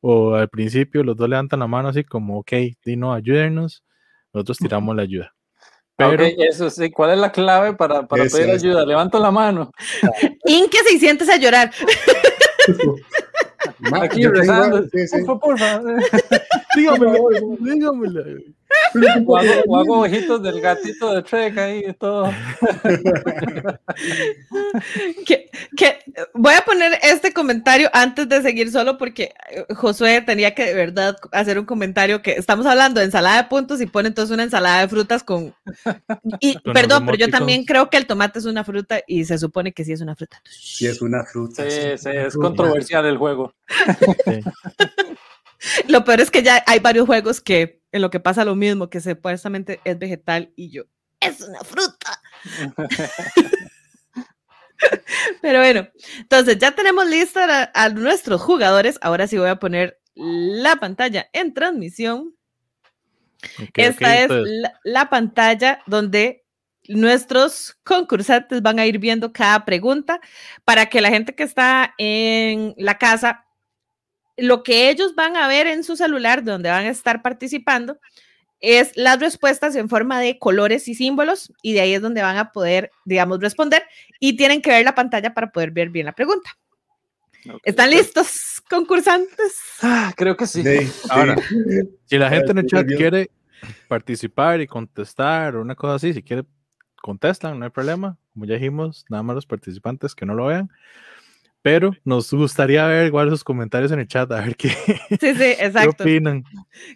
[0.00, 2.52] o al principio los dos levantan la mano así como, ok,
[2.84, 3.84] Dino, ayúdenos,
[4.32, 5.34] nosotros tiramos la ayuda.
[5.96, 6.90] Pero, Ok, eso sí.
[6.90, 8.62] ¿Cuál es la clave para, para pedir es.
[8.62, 8.84] ayuda?
[8.84, 9.70] Levanto la mano.
[10.46, 11.70] Inque y siéntese a llorar.
[14.00, 14.82] Aquí rezando.
[14.88, 15.22] sí, sí.
[15.24, 15.82] Porfa, porfa.
[19.26, 22.30] O hago, o hago ojitos del gatito de Trek ahí y todo.
[25.26, 25.98] Que, que-
[26.34, 30.74] voy a poner este comentario antes de seguir solo porque eh, Josué tenía que de
[30.74, 34.42] verdad hacer un comentario que estamos hablando de ensalada de puntos y pone entonces una
[34.44, 35.54] ensalada de frutas con...
[36.40, 39.24] Y, Con los perdón, pero yo también creo que el tomate es una fruta y
[39.24, 40.40] se supone que sí es una fruta.
[40.48, 41.64] Sí, es una fruta.
[41.68, 42.48] Sí, sí, es Fruta.
[42.48, 43.54] controversial el juego.
[44.24, 44.40] Sí.
[45.88, 48.90] Lo peor es que ya hay varios juegos que en lo que pasa lo mismo,
[48.90, 50.84] que supuestamente es vegetal y yo,
[51.20, 52.20] es una fruta.
[55.40, 58.98] Pero bueno, entonces ya tenemos lista a, a nuestros jugadores.
[59.00, 62.34] Ahora sí voy a poner la pantalla en transmisión.
[63.74, 66.44] Esta es la, la pantalla donde
[66.88, 70.20] nuestros concursantes van a ir viendo cada pregunta
[70.64, 73.46] para que la gente que está en la casa,
[74.42, 78.00] lo que ellos van a ver en su celular, donde van a estar participando,
[78.58, 82.36] es las respuestas en forma de colores y símbolos y de ahí es donde van
[82.36, 83.84] a poder, digamos, responder
[84.18, 86.50] y tienen que ver la pantalla para poder ver bien la pregunta.
[87.48, 87.60] Ok.
[87.62, 89.60] ¿Están listos, concursantes?
[89.80, 90.64] Ah, Creo que sí.
[90.64, 91.08] Sí, sí.
[91.08, 91.36] Ahora,
[92.06, 93.30] si la gente en el chat quiere
[93.86, 96.42] participar y contestar o una cosa así, si quiere
[97.00, 98.18] contestan, no hay problema.
[98.32, 100.68] Como ya dijimos, nada más los participantes que no lo vean.
[101.62, 104.68] Pero nos gustaría ver igual sus comentarios en el chat, a ver qué,
[105.10, 106.02] Sí, sí, qué exacto.
[106.02, 106.44] opinan.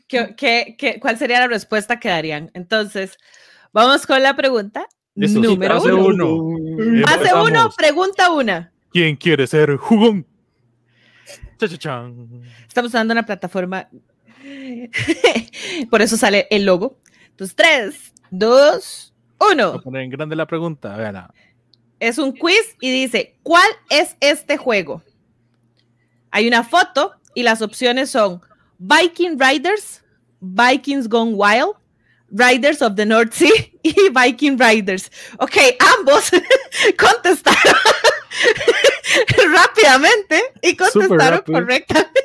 [0.09, 2.51] ¿Qué, qué- qué- cuál sería la respuesta que darían?
[2.55, 3.17] Entonces,
[3.73, 6.35] vamos con la pregunta Listo, número fase uno.
[6.35, 7.07] uno.
[7.07, 7.77] Fase uno, Empezamos.
[7.77, 8.73] pregunta una.
[8.93, 10.27] ¿Quién quiere ser jugón?
[11.59, 13.89] Estamos usando una plataforma,
[15.91, 16.99] por eso sale el logo.
[17.31, 19.81] Entonces, tres, dos, Voy a uno.
[19.83, 20.97] poner en grande la pregunta.
[20.97, 21.33] Véala.
[22.07, 25.03] Es un quiz y dice, ¿cuál es este juego?
[26.31, 28.41] Hay una foto y las opciones son
[28.79, 30.05] Viking Riders,
[30.39, 31.75] Vikings Gone Wild,
[32.31, 33.51] Riders of the North Sea
[33.83, 35.11] y Viking Riders.
[35.41, 35.57] Ok,
[35.99, 36.31] ambos
[36.97, 37.75] contestaron
[39.53, 42.23] rápidamente y contestaron correctamente.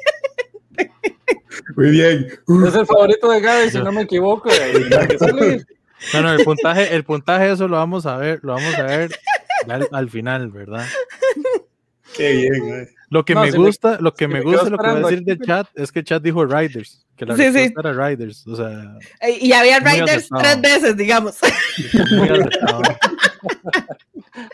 [1.76, 2.28] Muy bien.
[2.68, 4.48] Es el favorito de Gaby, si no me equivoco.
[6.14, 9.10] No, no, el puntaje, el puntaje, eso lo vamos a ver, lo vamos a ver
[9.70, 10.86] al, al final, ¿verdad?
[12.16, 12.88] Qué bien, güey.
[13.10, 14.88] Lo que No, me si me- gusta, lo que si me me gusta, lo que
[14.88, 17.52] va a decir del chat es que el chat dijo Riders, que la Sí, sí.
[17.52, 21.38] respuesta era Riders, o sea, Eh, Y había Riders tres veces, digamos.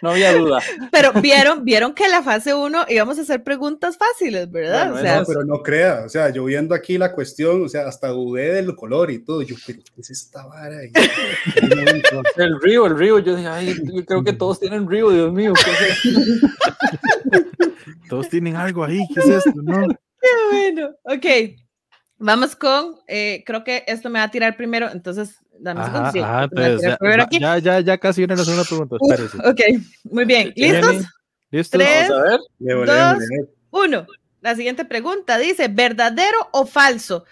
[0.01, 0.59] No había duda.
[0.91, 4.91] Pero vieron, vieron que la fase 1 íbamos a hacer preguntas fáciles, ¿verdad?
[4.91, 7.69] Bueno, o sea, No, pero no crea, o sea, yo viendo aquí la cuestión, o
[7.69, 10.83] sea, hasta dudé del color y todo, yo, pero ¿qué es esta vara?
[10.83, 13.19] En momento, El río, el río.
[13.19, 15.53] Yo dije, ay, yo creo que todos tienen río, Dios mío.
[15.53, 17.47] ¿qué es esto?
[18.09, 19.51] Todos tienen algo ahí, ¿qué es esto?
[19.55, 19.87] No,
[20.21, 20.89] qué bueno.
[21.03, 21.25] Ok,
[22.17, 26.11] vamos con, eh, creo que esto me va a tirar primero, entonces dame un Ajá,
[26.11, 26.19] segundo, sí,
[26.51, 27.39] entonces, ya, primero va- aquí.
[27.39, 29.37] ya, ya, ya casi viene la segunda pregunta, espérese.
[29.37, 29.61] Ok,
[30.11, 30.53] muy bien.
[30.55, 31.05] ¿Listos?
[31.51, 31.79] ¿Listos?
[31.79, 32.09] Tres.
[32.09, 32.39] Vamos a ver.
[32.87, 33.23] Dos.
[33.71, 34.07] Uno.
[34.41, 37.25] La siguiente pregunta dice, ¿verdadero o falso?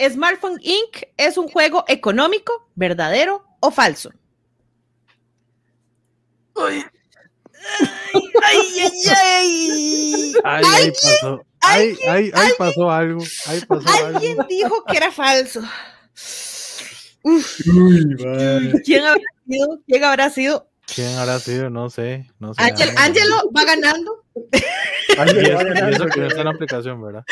[0.00, 1.02] ¿Smartphone Inc.
[1.18, 2.70] es un juego económico?
[2.74, 4.10] ¿Verdadero o falso?
[6.56, 6.82] Ay,
[8.42, 10.34] ¡Ay, ay, ay!
[10.44, 14.44] Ay, ahí pasó, ay, ay, ahí pasó algo, ahí pasó Alguien algo.
[14.48, 15.60] dijo que era falso.
[17.22, 18.16] Uf, Uy.
[18.84, 19.80] ¿quién habrá sido?
[19.86, 20.66] ¿Quién habrá sido?
[20.94, 21.70] ¿Quién habrá sido?
[21.70, 22.62] No sé, no sé.
[22.62, 24.24] Ángel, Ángelo va ganando.
[24.52, 27.24] Y Ángel eso, va y ganando, eso que no está en la aplicación, ¿verdad?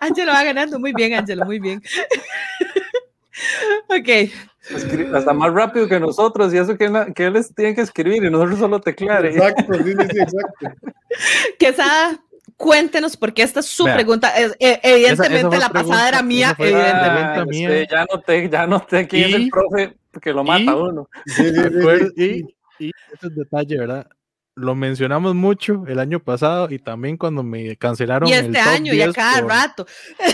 [0.00, 0.78] Ángelo va ganando.
[0.78, 1.82] Muy bien, Ángelo, muy bien.
[3.88, 4.30] ok.
[4.70, 8.24] Escri- Hasta más rápido que nosotros, y eso que, na- que les tiene que escribir
[8.24, 9.24] y nosotros solo teclear.
[9.26, 9.30] ¿eh?
[9.36, 10.92] Exacto, sí, sí, sí, exacto.
[11.58, 12.20] Quesada,
[12.56, 13.94] cuéntenos porque esta es su Vea.
[13.94, 14.28] pregunta.
[14.36, 17.40] Es- eh, evidentemente Esa- esa la pregunta- pasada era mía, la evidentemente.
[17.40, 17.70] Ah, mía.
[17.70, 21.08] sí, ya noté, ya noté quién es el profe que lo mata y- a uno.
[21.26, 21.60] Sí, sí, sí, sí.
[21.60, 24.06] Acuer- Y, y ese es detalle, ¿verdad?
[24.58, 28.68] Lo mencionamos mucho el año pasado y también cuando me cancelaron Y el este top
[28.72, 29.86] año, y a 10 cada por, rato.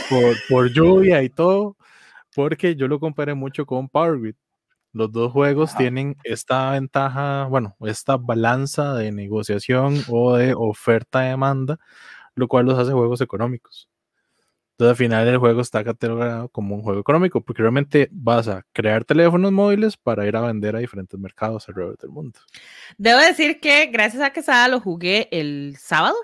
[0.08, 1.76] por, por lluvia y todo,
[2.34, 4.34] porque yo lo comparé mucho con Power Grid.
[4.92, 5.78] Los dos juegos Ajá.
[5.78, 11.78] tienen esta ventaja, bueno, esta balanza de negociación o de oferta-demanda,
[12.34, 13.88] lo cual los hace juegos económicos.
[14.72, 18.64] Entonces, al final, el juego está catalogado como un juego económico, porque realmente vas a
[18.72, 22.40] crear teléfonos móviles para ir a vender a diferentes mercados alrededor del mundo.
[22.98, 26.16] Debo decir que gracias a Quesada lo jugué el sábado.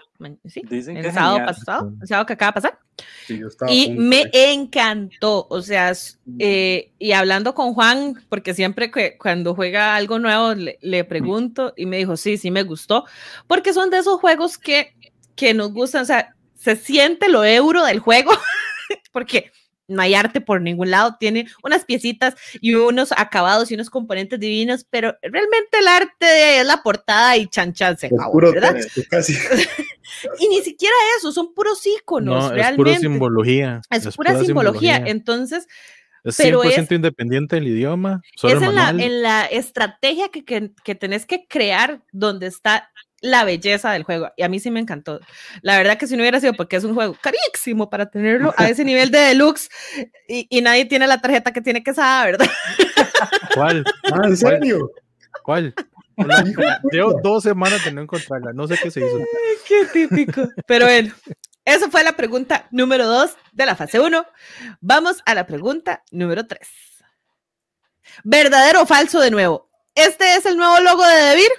[0.44, 0.62] ¿Sí?
[0.68, 1.46] Dicen El sábado genial.
[1.54, 2.78] pasado, el sábado que acaba de pasar.
[3.26, 5.92] Sí, Y me encantó, o sea,
[6.38, 11.72] eh, y hablando con Juan, porque siempre que cuando juega algo nuevo le, le pregunto
[11.76, 13.04] y me dijo, sí, sí me gustó,
[13.46, 14.94] porque son de esos juegos que,
[15.36, 18.32] que nos gustan, o sea, se siente lo euro del juego,
[19.12, 19.52] porque
[19.88, 24.38] no hay arte por ningún lado, tiene unas piecitas y unos acabados y unos componentes
[24.38, 28.52] divinos, pero realmente el arte es la portada y chan chan se Es acabó, puro
[28.52, 28.74] ¿verdad?
[28.74, 29.34] texto, casi.
[30.40, 32.76] Y ni siquiera eso, son puros iconos, No, es realmente.
[32.76, 33.80] pura simbología.
[33.90, 34.96] Es, pura, simbología.
[35.06, 35.66] Entonces,
[36.24, 38.22] Es pero 100% es- independiente del idioma.
[38.36, 42.46] Solo es el en la, en la estrategia que, que, que tenés que crear donde
[42.46, 44.30] está la belleza del juego.
[44.36, 45.20] Y a mí sí me encantó.
[45.62, 48.68] La verdad que si no hubiera sido porque es un juego carísimo para tenerlo a
[48.68, 49.68] ese nivel de deluxe
[50.28, 52.52] y, y nadie tiene la tarjeta que tiene que saber, ¿verdad?
[53.54, 53.84] ¿Cuál?
[54.12, 54.90] Ah, ¿en serio?
[55.42, 55.74] ¿Cuál?
[56.90, 58.52] Llevo dos semanas de no encontrarla.
[58.52, 59.18] No sé qué se hizo.
[59.66, 60.48] Qué típico.
[60.66, 61.14] Pero bueno,
[61.64, 64.26] esa fue la pregunta número dos de la fase 1.
[64.80, 66.60] Vamos a la pregunta número 3.
[68.24, 69.70] ¿Verdadero o falso de nuevo?
[69.94, 71.50] ¿Este es el nuevo logo de Debir?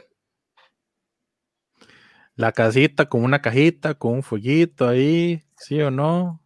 [2.40, 6.42] La casita con una cajita, con un fueguito ahí, ¿sí o no?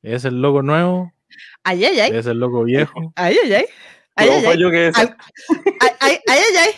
[0.00, 1.12] ¿Es el logo nuevo?
[1.62, 2.16] Ay, ay, ay.
[2.16, 3.12] ¿Es el logo viejo?
[3.14, 3.66] Ay, ay, ay.
[4.16, 4.44] Ay, ay, ay.
[4.46, 4.96] fallo que es.
[4.96, 5.14] Al-
[5.80, 6.72] Ay, ay, ay, ay,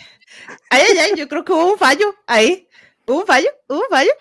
[0.69, 0.87] ay.
[0.99, 1.13] Ay.
[1.15, 2.67] Yo creo que hubo un fallo ahí.
[3.07, 4.11] Hubo un fallo, hubo un fallo.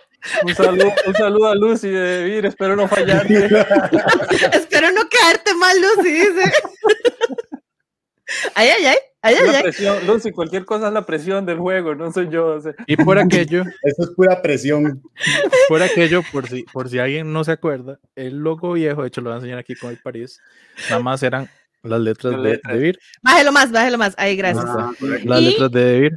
[0.45, 3.47] Un saludo, un saludo a Lucy de Vir, espero no fallarte.
[4.53, 6.53] Espero no quedarte mal, Lucy, dice.
[8.55, 8.97] Ay, ay, ay.
[9.25, 12.47] Ay, ay, presión, Lucy, cualquier cosa es la presión del juego, no soy yo.
[12.47, 12.75] o sea.
[12.87, 15.01] Y por aquello, Eso es pura presión.
[15.69, 19.21] por aquello, por si, por si alguien no se acuerda, el logo viejo, de hecho
[19.21, 20.41] lo voy a enseñar aquí con el París,
[20.91, 21.49] nada más eran
[21.85, 22.75] las letras de letras.
[22.75, 24.15] Debir, Bájelo más, bájelo más.
[24.19, 24.65] Ahí, gracias.
[24.69, 24.93] Ah,
[25.25, 26.13] las Y- letras de Debir,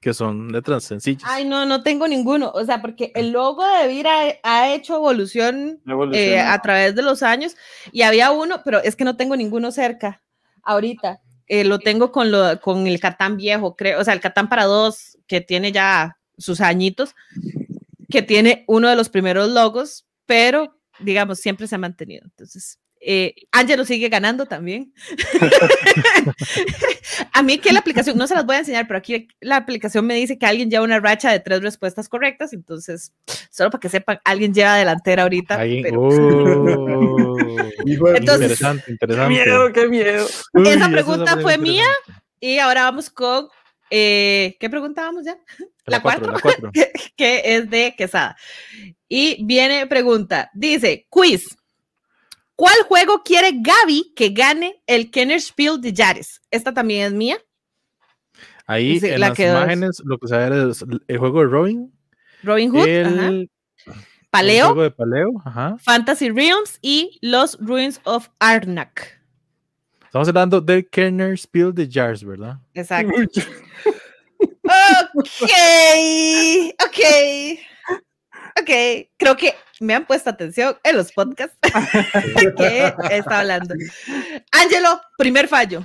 [0.00, 1.22] que son letras sencillas.
[1.26, 2.50] Ay, no, no tengo ninguno.
[2.54, 6.26] O sea, porque el logo de Vir ha, ha hecho evolución Evoluciona.
[6.28, 7.56] eh, a través de los años
[7.92, 10.22] y había uno, pero es que no tengo ninguno cerca
[10.62, 11.20] ahorita.
[11.48, 14.64] Eh, lo tengo con, lo, con el Catán viejo, creo, o sea, el Catán para
[14.64, 17.14] dos, que tiene ya sus añitos,
[18.10, 22.24] que tiene uno de los primeros logos, pero digamos, siempre se ha mantenido.
[22.24, 24.92] Entonces, eh, Angelo sigue ganando también.
[27.32, 30.06] a mí que la aplicación, no se las voy a enseñar, pero aquí la aplicación
[30.06, 33.12] me dice que alguien lleva una racha de tres respuestas correctas, entonces,
[33.50, 35.58] solo para que sepan, alguien lleva delantera ahorita.
[35.58, 37.36] Pero- Oh,
[37.86, 39.28] Entonces- interesante, ¡Qué interesante.
[39.30, 40.26] miedo, qué miedo!
[40.54, 41.86] Uy, Esa es pregunta fue mía.
[42.40, 43.48] Y ahora vamos con
[43.90, 45.38] Eh, ¿Qué preguntábamos ya?
[45.86, 46.70] La, La cuatro, cuatro.
[46.72, 46.92] la cuatro.
[47.16, 48.36] que es de Quesada.
[49.08, 51.56] Y viene pregunta, dice, quiz.
[52.58, 56.42] ¿Cuál juego quiere Gaby que gane el Kennerspiel de Yares?
[56.50, 57.38] Esta también es mía.
[58.66, 61.92] Ahí Dice, en la las imágenes lo que se ve es el juego de Robin,
[62.42, 63.28] Robin Hood, ajá.
[63.28, 63.50] el, el
[64.28, 65.76] Paleo, juego de Paleo, ajá.
[65.78, 69.22] Fantasy Realms y los Ruins of Arnak.
[70.06, 72.58] Estamos hablando del Kenner Spiel de Jars, ¿verdad?
[72.74, 73.14] Exacto.
[75.14, 75.50] Ok,
[76.84, 77.58] ok,
[78.60, 79.08] ok.
[79.16, 81.56] Creo que me han puesto atención en los podcasts
[82.56, 83.74] que está hablando.
[84.52, 85.84] Ángelo, primer fallo.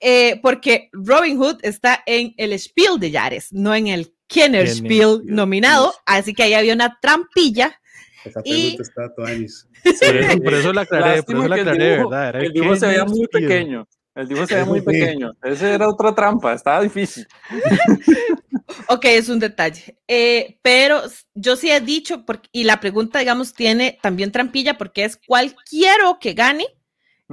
[0.00, 5.20] Eh, porque Robin Hood está en el Spiel de Yares, no en el Kenner Spiel
[5.24, 7.80] nominado, así que ahí había una trampilla.
[8.24, 9.28] Esa Y- está toda.
[9.28, 12.28] Por eso, por eso la aclaré, por eso la que el aclaré, dibujo- ¿verdad?
[12.30, 13.28] Era El dibujo se veía muy Spiel.
[13.48, 13.88] pequeño.
[14.16, 15.32] El dibujo se veía muy pequeño.
[15.44, 17.26] Esa era otra trampa, estaba difícil.
[18.88, 19.98] Ok, es un detalle.
[20.06, 21.02] Eh, pero
[21.34, 25.54] yo sí he dicho, porque, y la pregunta, digamos, tiene también trampilla porque es cuál
[25.68, 26.66] quiero que gane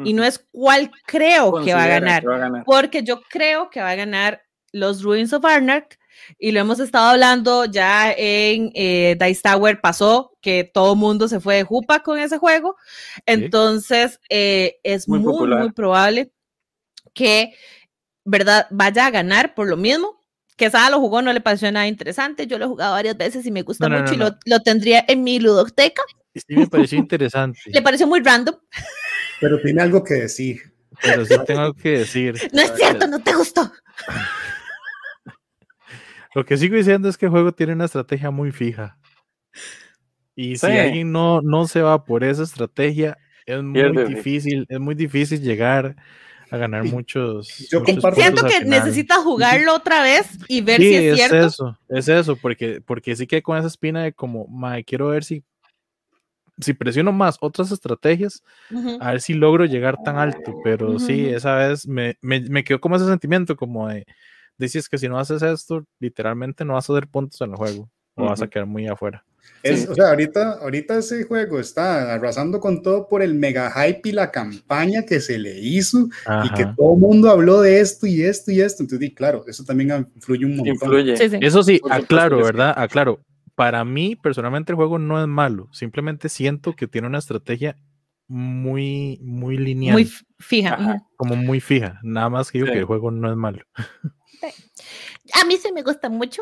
[0.04, 2.22] y no es cuál creo que va a ganar.
[2.22, 2.64] que va a ganar.
[2.66, 6.00] porque yo creo que va a ganar los Ruins of Arnak
[6.40, 11.40] y lo hemos estado hablando ya en eh, Dice Tower pasó que todo mundo se
[11.40, 12.76] fue de jupa con ese juego
[13.26, 16.32] entonces eh, es Muy muy muy, probable
[17.14, 17.54] que
[18.24, 20.23] verdad vaya a ganar por lo mismo
[20.56, 22.48] que Sada lo jugó, no le pareció nada interesante.
[22.48, 24.38] Yo lo he jugado varias veces y me gusta No, no, mucho no, y lo,
[24.46, 26.02] lo tendría en mi ludoteca.
[26.36, 28.56] Sí me pareció interesante, Le pareció muy random.
[29.40, 30.62] Pero tiene algo que decir.
[31.02, 32.36] pero sí tengo que decir.
[32.54, 33.72] No es cierto, no te gustó.
[36.36, 38.98] Lo que sigo diciendo es que el juego tiene una estrategia muy fija.
[40.36, 40.78] Y si Sí.
[40.78, 45.42] alguien no, no se va por esa estrategia, es muy Pierde, difícil, es muy difícil
[45.42, 45.96] llegar
[46.54, 47.68] a ganar muchos.
[47.72, 51.48] yo muchos comparto- Siento que necesitas jugarlo otra vez y ver Sí, si es, cierto.
[51.48, 55.24] eso, es eso, porque, porque sí que con esa espina de como, mae, quiero ver
[55.24, 55.44] si,
[56.60, 58.44] si presiono más otras estrategias,
[59.00, 61.36] a ver si logro llegar tan alto, pero sí, Ujú.
[61.36, 64.06] esa vez me, me, me quedó como ese sentimiento como de,
[64.60, 67.90] dices que si no haces esto, literalmente no vas a hacer puntos en el juego,
[68.16, 69.26] o vas a quedar muy afuera.
[69.64, 69.88] Es- Sí.
[69.90, 74.12] O sea, ahorita, ahorita ese juego está arrasando con todo por el mega hype y
[74.12, 76.08] la campaña que se le hizo
[76.44, 76.76] y que Ajá.
[76.78, 78.84] todo el mundo habló de esto y esto y esto.
[78.84, 80.74] Entonces, di, claro, eso también influye un montón.
[80.74, 81.16] Influye.
[81.18, 81.38] Sí, sí.
[81.42, 82.44] Eso sí, aclaro, sí.
[82.44, 82.74] ¿verdad?
[82.76, 83.22] Aclaro.
[83.56, 85.70] Para mí, personalmente, el juego no es malo.
[85.72, 87.78] Simplemente siento que tiene una estrategia
[88.28, 90.74] muy, muy lineal, Muy fija.
[90.74, 91.04] Ajá.
[91.16, 92.00] como muy fija.
[92.04, 92.74] Nada más que digo Sí.
[92.74, 93.64] que el juego no es malo.
[95.42, 96.42] A mí se me gusta mucho.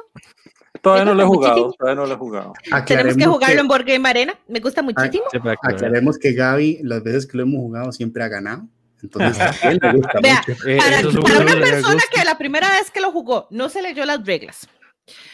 [0.82, 1.74] Todavía no lo he jugado, muchísimo.
[1.78, 2.54] todavía no lo he jugado.
[2.64, 4.40] Tenemos que Aclaremos jugarlo que- en Board Game Arena.
[4.48, 5.24] Me gusta muchísimo.
[5.64, 8.64] Aclaremos que Gaby, las veces que lo hemos jugado, siempre ha ganado.
[9.04, 10.68] Entonces, a él le gusta Vea, mucho.
[10.68, 14.06] Eh, Para, para una persona que la primera vez que lo jugó no se leyó
[14.06, 14.68] las reglas,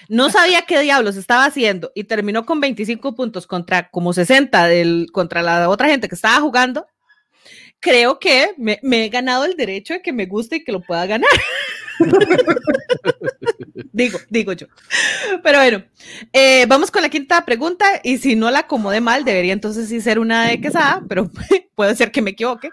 [0.08, 5.08] no sabía qué diablos estaba haciendo y terminó con 25 puntos contra como 60 del,
[5.12, 6.88] contra la otra gente que estaba jugando,
[7.80, 10.82] creo que me, me he ganado el derecho de que me guste y que lo
[10.82, 11.30] pueda ganar.
[13.92, 14.68] digo, digo yo.
[15.44, 15.84] Pero bueno,
[16.34, 20.02] eh, vamos con la quinta pregunta y si no la acomodé mal, debería entonces sí
[20.02, 21.30] ser una de quesada, pero
[21.76, 22.70] puede ser que me equivoque.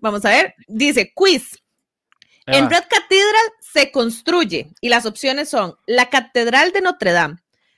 [0.00, 0.54] Vamos a ver.
[0.68, 1.58] Dice, quiz.
[2.46, 2.68] En.
[2.68, 7.36] Red Cathedral se construye y las opciones son la Catedral de Notre Dame,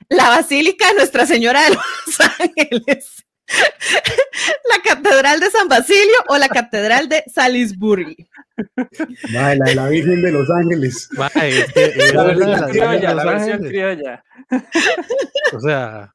[0.09, 3.27] la Basílica de Nuestra Señora de los Ángeles,
[4.71, 8.17] la Catedral de San Basilio o la Catedral de Salisbury.
[9.33, 11.09] Mae, la de la Virgen de los Ángeles.
[11.13, 13.71] Mae, es que es La de versión las criolla, la versión Ángeles.
[13.71, 14.25] criolla.
[15.55, 16.15] O sea,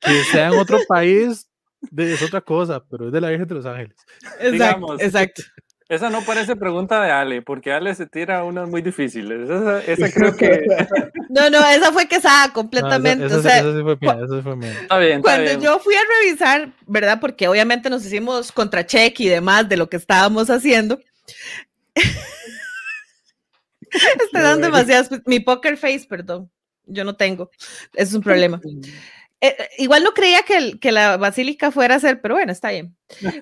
[0.00, 1.48] que sea en otro país
[1.96, 3.96] es otra cosa, pero es de la Virgen de los Ángeles.
[4.40, 5.00] Exacto, Digamos.
[5.02, 5.42] exacto.
[5.88, 9.48] Esa no parece pregunta de Ale, porque Ale se tira unas muy difíciles.
[9.48, 10.64] Esa, esa creo que
[11.28, 13.26] No, no, esa fue quesada No, completamente.
[13.26, 14.72] esa, o esa- sea, esa sí fue mía, esa sí fue mía.
[14.80, 15.12] está bien.
[15.18, 15.60] Está Cuando bien.
[15.60, 17.20] yo fui a revisar, ¿verdad?
[17.20, 20.98] Porque obviamente nos hicimos contracheck y demás de lo que estábamos haciendo.
[23.90, 25.08] Estoy dando demasiadas.
[25.26, 26.50] Mi poker face, perdón.
[26.86, 27.50] Yo no tengo.
[27.94, 28.60] Es un problema.
[29.40, 32.52] Eh, eh, igual no creía que, el- que la basílica fuera a ser, pero bueno,
[32.52, 32.96] está bien.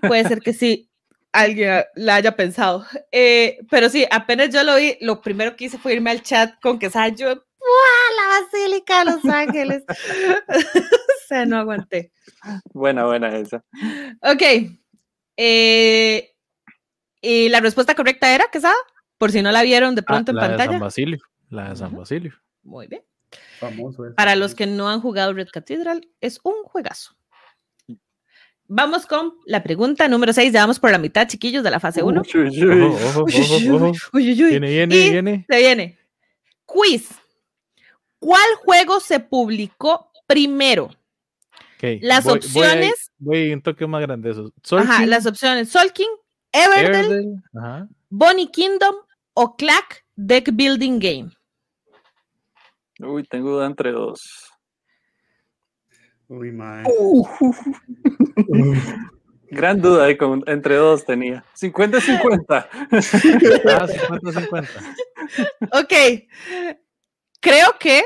[0.07, 0.90] Puede ser que sí
[1.35, 2.87] alguien la haya pensado.
[3.12, 6.55] Eh, pero sí, apenas yo lo vi, lo primero que hice fue irme al chat
[6.62, 7.18] con que ¿sabes?
[7.18, 9.85] yo, ¡Buah, la basílica de Los Ángeles!
[10.49, 12.12] o sea, no aguanté.
[12.72, 13.64] Buena, buena esa.
[14.22, 14.43] Ok.
[15.37, 16.30] eh,
[17.20, 18.74] y la respuesta correcta era, ¿qué sabe?
[19.18, 20.78] Por si no la vieron de Ah, pronto en la de San pantalla.
[20.78, 21.18] Basilio.
[21.49, 21.97] La de San.
[21.97, 22.32] Basilio.
[22.62, 23.03] Muy bien.
[23.59, 24.05] Famoso.
[24.16, 27.16] Para los que no han jugado Red Cathedral, es un juegazo.
[28.67, 30.53] Vamos con la pregunta número 6.
[30.53, 32.23] Ya vamos por la mitad, chiquillos, de la fase 1.
[32.23, 32.83] Uy, uy, uy.
[32.83, 32.95] Ojo,
[33.25, 33.93] ojo, ojo, ojo.
[34.15, 34.51] Uy, uy, uy.
[34.51, 35.47] Viene, viene, Y viene.
[35.49, 35.99] Se viene.
[36.65, 37.09] quiz.
[38.19, 40.91] ¿Cuál juego se publicó primero?
[42.01, 44.51] Las voy- voy a- opciones- Voy, un toque más grande eso.
[44.79, 46.09] Ajá, las opciones: Solking,
[46.51, 47.89] Everdell, Everdell, ajá.
[48.09, 48.95] Bonnie Kingdom
[49.35, 51.31] o Clack Deck Building Game.
[53.01, 54.21] Uy, tengo duda entre dos.
[56.29, 56.85] Uy, mae.
[59.51, 61.45] Gran duda ahí con, entre dos tenía.
[61.61, 62.45] 50-50.
[62.51, 64.68] Ah, 50-50.
[65.72, 65.93] Ok.
[67.41, 68.03] Creo que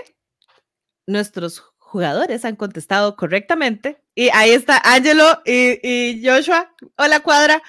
[1.07, 4.03] nuestros jugadores han contestado correctamente.
[4.14, 6.71] Y ahí está Angelo y, y Joshua.
[6.99, 7.62] Hola, cuadra.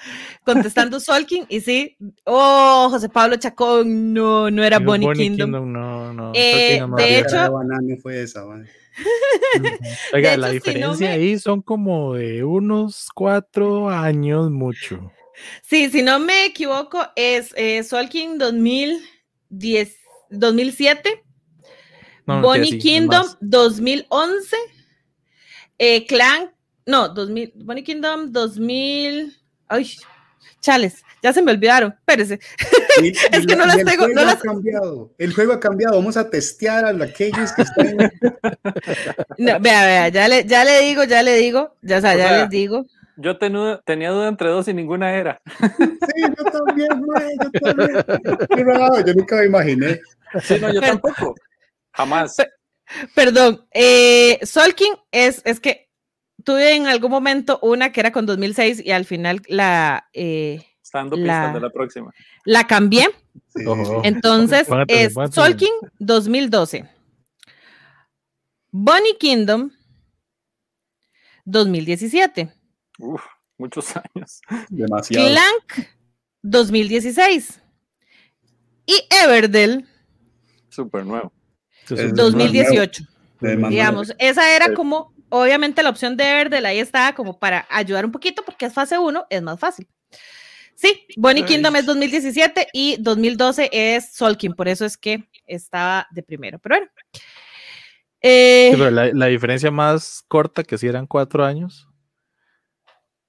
[0.44, 1.46] Contestando Solking.
[1.48, 1.96] Y sí.
[2.24, 4.12] Oh, José Pablo Chacón.
[4.12, 5.72] No, no era Digo, Bonnie, Kingdom.
[5.72, 6.32] no, no.
[6.34, 8.66] Eh, más de hecho- La banana fue esa, mae.
[10.12, 14.50] Oiga, de la hecho, si no diferencia me- ahí son como de unos cuatro años
[14.50, 15.12] mucho.
[15.62, 19.96] Sí, si no me equivoco, es eh, Solking 2010,
[20.30, 21.24] 2007.
[22.26, 23.38] No, Bonnie sí, Kingdom más.
[23.40, 24.56] 2011.
[25.78, 26.52] Eh, Clan,
[26.86, 29.34] no, 2000, Bonnie Kingdom 2000.
[29.68, 29.90] Ay,
[30.60, 31.92] chales, ya se me olvidaron.
[31.98, 32.38] Espérese.
[33.02, 35.10] Y- Es que no la- las y el tengo, juego no ha las- cambiado.
[35.16, 35.96] El juego ha cambiado.
[35.96, 37.96] Vamos a testear a aquellos que están.
[39.38, 42.18] No, vea, vea, ya le, ya le digo, ya le digo, ya, o sea, O
[42.18, 42.84] ya sea, les digo.
[43.16, 45.40] Yo tenu- tenía duda entre dos y ninguna era.
[45.78, 49.06] Sí, yo también, mae, yo también.
[49.06, 50.00] Yo nunca me imaginé.
[50.42, 51.34] Sí, no, yo tampoco.
[51.92, 52.36] Jamás.
[53.14, 55.88] Perdón, eh, Solking es, es que
[56.44, 61.16] tuve en algún momento una que era con 2006 y al final la, eh, Estando
[61.16, 62.12] la- la próxima.
[62.44, 63.06] la cambié.
[63.54, 63.64] Sí.
[64.04, 64.70] Entonces es
[65.16, 65.32] atención.
[65.32, 66.88] Solking 2012.
[68.72, 69.70] Bonnie Kingdom
[71.44, 72.52] 2017.
[72.98, 73.22] Uf,
[73.58, 74.40] muchos años.
[74.68, 75.28] Demasiado.
[75.28, 75.88] Clank
[76.42, 77.60] 2016.
[78.86, 79.86] Y Everdell
[80.68, 81.32] Súper nuevo.
[81.84, 83.04] Eso Es es 2018.
[83.40, 87.66] De más Digamos, esa era como, obviamente la opción de Everdell ahí estaba como para
[87.70, 89.88] ayudar un poquito porque es fase 1, es más fácil.
[90.74, 91.44] Sí, Bonnie.
[91.44, 96.58] Kingdom es 2017 y 2012 es Solkin, por eso es que estaba de primero.
[96.58, 96.90] Pero bueno.
[98.22, 101.86] Eh, Sí, pero la, la diferencia más corta, que si eran cuatro años,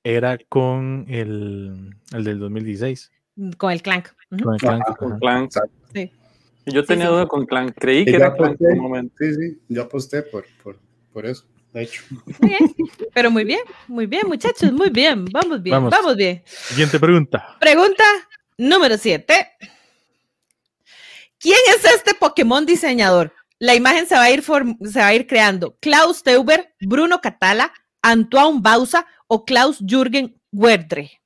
[0.03, 3.11] era con el, el del 2016.
[3.57, 4.07] con el Clank.
[4.31, 4.43] Ujú.
[4.45, 5.17] Con el Clank, Ajá, ajá.
[5.19, 5.43] Clan.
[5.43, 5.71] Exacto.
[5.93, 6.11] Sí.
[6.67, 7.11] Yo Sí, tenía sí.
[7.11, 7.69] duda con Clan.
[7.73, 9.15] Creí que era Clan en un momento.
[9.19, 10.79] Sí, sí, yo aposté por, por,
[11.11, 12.03] por eso, de hecho.
[13.13, 15.25] Pero muy bien, muy bien, muchachos, muy bien.
[15.25, 15.91] Vamos bien, Vamos.
[15.91, 16.41] vamos bien.
[16.45, 17.57] Siguiente pregunta.
[17.59, 18.03] Pregunta
[18.57, 19.33] número 7.
[21.39, 23.33] ¿Quién es este Pokémon diseñador?
[23.59, 25.77] La imagen se va a ir, form- se va a ir creando.
[25.79, 31.21] Klaus Teuber, Bruno Catala, Antoine Bausa o Klaus Jürgen Werdre.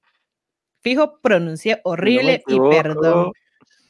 [0.81, 3.31] Fijo, pronuncié horrible y perdón.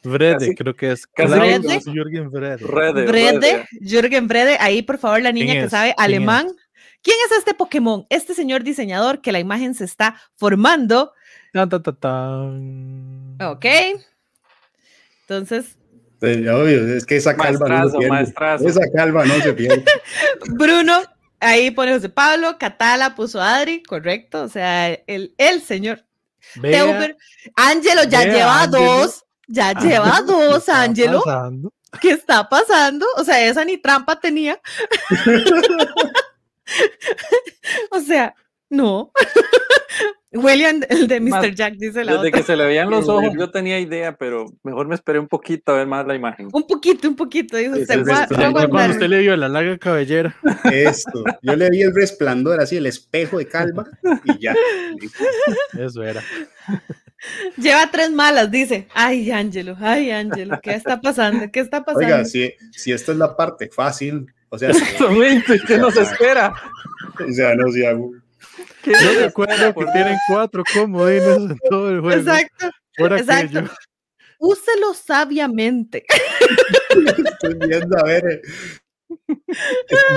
[0.02, 1.80] Casi- creo que es Vrede.
[1.84, 2.56] Jürgen Vrede.
[2.58, 3.68] Rede, Brede, Rede.
[3.80, 5.70] Jürgen Brede, ahí por favor la niña ¿Quién que es?
[5.70, 6.46] sabe ¿Quién alemán.
[7.02, 8.06] ¿Quién es este Pokémon?
[8.10, 11.12] Este señor diseñador que la imagen se está formando.
[11.52, 13.36] Tan, tan, tan, tan.
[13.42, 13.64] Ok.
[15.22, 15.76] Entonces,
[16.20, 18.08] Sí, obvio, es que esa calva no se pierde.
[18.10, 18.66] maestrazo.
[18.66, 19.84] Esa calva no se pierde.
[20.48, 20.94] Bruno,
[21.40, 24.42] ahí pone José Pablo, Catala puso Adri, correcto.
[24.42, 26.04] O sea, el, el señor
[26.60, 27.16] Teuber.
[27.54, 28.78] Ángelo ya lleva Ángelo.
[28.82, 29.24] dos.
[29.46, 31.22] Ya ah, lleva ¿qué dos, Ángelo.
[32.00, 33.06] ¿Qué está pasando?
[33.16, 34.60] O sea, esa ni trampa tenía.
[37.90, 38.34] o sea,
[38.68, 39.12] no.
[40.32, 41.30] William, el de Mr.
[41.30, 42.40] Más, Jack, dice la Desde otra.
[42.40, 45.72] que se le veían los ojos, yo tenía idea, pero mejor me esperé un poquito
[45.72, 46.48] a ver más la imagen.
[46.52, 47.56] Un poquito, un poquito.
[47.56, 49.48] Dijo usted, sí, voy a- sí, voy a Ya- ya cuando usted le vio la
[49.48, 50.36] larga cabellera.
[50.64, 51.24] Esto.
[51.40, 53.86] Yo le vi el resplandor, así, el espejo de calva,
[54.24, 54.54] y ya.
[55.78, 56.22] Eso era.
[57.56, 58.88] Lleva tres malas, dice.
[58.94, 61.50] Ay, Ángelo, ay, Ángelo, ¿qué está pasando?
[61.50, 62.06] ¿Qué está pasando?
[62.06, 66.54] Oiga, si, si esta es la parte fácil, o sea, Exactamente, ¿qué nos espera?
[67.26, 67.64] o sea, no.
[68.82, 72.20] ¿Qué Yo nos recuerdo que por tienen cuatro comodines en todo el juego.
[72.20, 73.58] Exacto, Fuera exacto.
[73.58, 73.74] aquello.
[74.38, 76.04] úselo sabiamente.
[77.32, 78.24] Estoy viendo, a ver.
[78.26, 78.42] eh,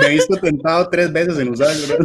[0.00, 1.96] Me he visto tentado tres veces en usarlo.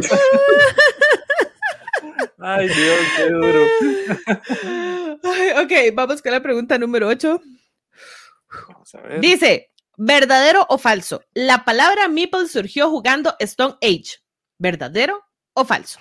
[2.48, 3.60] Ay, Dios, qué duro.
[5.24, 7.42] Ay, ok, vamos con la pregunta número 8.
[8.68, 9.20] Vamos a ver.
[9.20, 11.24] Dice, ¿verdadero o falso?
[11.34, 14.18] La palabra meeple surgió jugando Stone Age.
[14.58, 15.24] ¿Verdadero
[15.54, 15.98] o falso?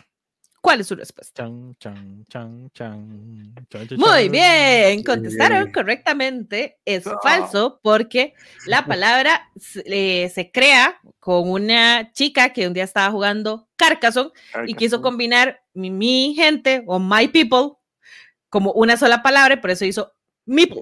[0.66, 1.44] ¿Cuál es su respuesta?
[1.44, 6.80] Chan, chan, chan, chan, chan, chan, Muy bien, contestaron correctamente.
[6.86, 8.34] Es falso porque
[8.68, 14.32] la palabra se- eh, se crea con una chica que un día estaba jugando Carcassonne
[14.68, 17.78] y quiso combinar mi, mi gente o my people
[18.50, 20.15] como una sola palabra y por eso hizo
[20.48, 20.82] Mipo.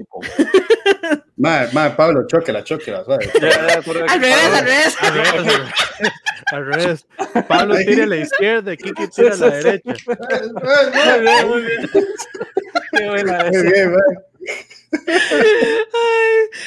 [1.37, 3.29] Madre, madre, Pablo, choquela, choquela, ¿sabes?
[3.35, 3.77] Al revés,
[4.09, 4.95] al revés.
[5.01, 5.73] Al revés, al revés.
[6.51, 7.07] Al revés.
[7.47, 9.93] Pablo tira a la izquierda, Kiki tira a la derecha.
[10.05, 11.89] Muy bien, muy bien.
[12.91, 13.61] Qué buena Muy esa.
[13.71, 14.17] bien, madre.
[14.93, 16.59] Ay,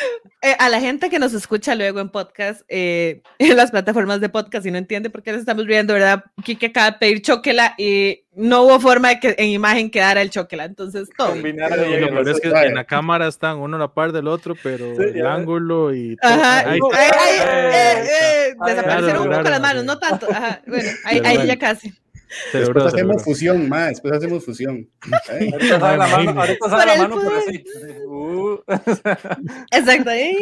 [0.43, 4.29] eh, a la gente que nos escucha luego en podcast, eh, en las plataformas de
[4.29, 6.25] podcast y no entiende por qué nos estamos viendo, ¿verdad?
[6.45, 10.31] Kike acaba de pedir choquela y no hubo forma de que en imagen quedara el
[10.31, 14.13] choquela, entonces todo lo peor es que en la cámara están uno a la par
[14.13, 16.33] del otro, pero Sí, el ángulo y todo.
[16.33, 17.21] Ajá, Ahí ay, está.
[17.23, 20.27] ay, eh, Ay, desaparecieron claro, un poco claro, las manos, no tanto.
[20.31, 21.45] Ajá, bueno, ahí, ahí bueno.
[21.53, 21.95] ya casi.
[22.53, 22.85] Después celebró.
[22.87, 23.91] hacemos fusión, madre.
[23.91, 24.89] Después hacemos fusión.
[25.31, 25.51] ¿eh?
[25.53, 27.39] Ahorita sale la mano, ahorita Por sale la mano, poder.
[27.39, 27.65] así.
[28.07, 28.59] Uh.
[29.73, 30.11] Exacto.
[30.11, 30.37] ahí.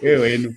[0.00, 0.50] Qué bueno.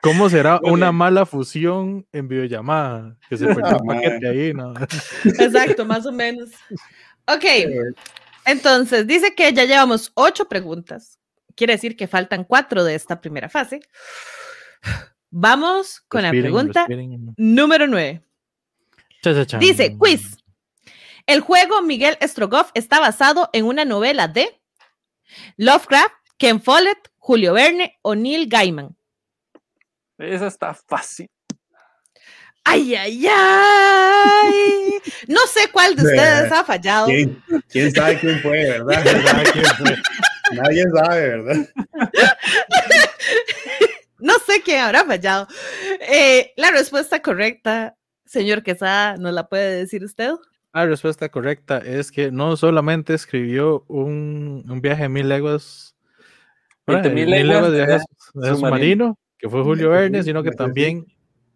[0.00, 3.16] ¿Cómo será Muy una mala fusión en videollamada?
[3.28, 4.72] Que se perdió Ah, un paquete ahí, ¿no?
[5.24, 6.50] Exacto, más o menos.
[7.26, 7.44] Ok,
[7.74, 7.94] bueno.
[8.46, 11.18] entonces dice que ya llevamos ocho preguntas.
[11.56, 13.80] Quiere decir que faltan cuatro de esta primera fase.
[15.30, 17.34] Vamos con la Respiren, pregunta respiren.
[17.36, 18.22] número nueve.
[19.22, 19.58] Cha, cha, cha.
[19.58, 20.36] Dice, quiz.
[21.26, 24.60] El juego Miguel Strogoff está basado en una novela de
[25.56, 28.96] Lovecraft, Ken Follett, Julio Verne o Neil Gaiman.
[30.18, 31.30] Esa está fácil.
[32.64, 35.00] Ay, ay, ay.
[35.26, 37.06] No sé cuál de De- ustedes ha fallado.
[37.06, 39.02] ¿Quién, quién sabe quién fue, verdad?
[39.02, 39.96] ¿Quién sabe quién fue?
[40.52, 41.68] Nadie sabe, ¿verdad?
[44.20, 45.46] No sé quién habrá fallado.
[46.00, 47.96] Eh, la respuesta correcta,
[48.28, 50.32] señor Quesada, ¿nos la puede decir usted?
[50.72, 55.96] La respuesta correcta es que no solamente escribió un, un viaje de mil leguas.
[56.86, 58.56] 20.000 Mil leguas de viaje submarino.
[58.56, 60.56] submarino, que fue Julio Verne, sino que Sí.
[60.56, 61.06] también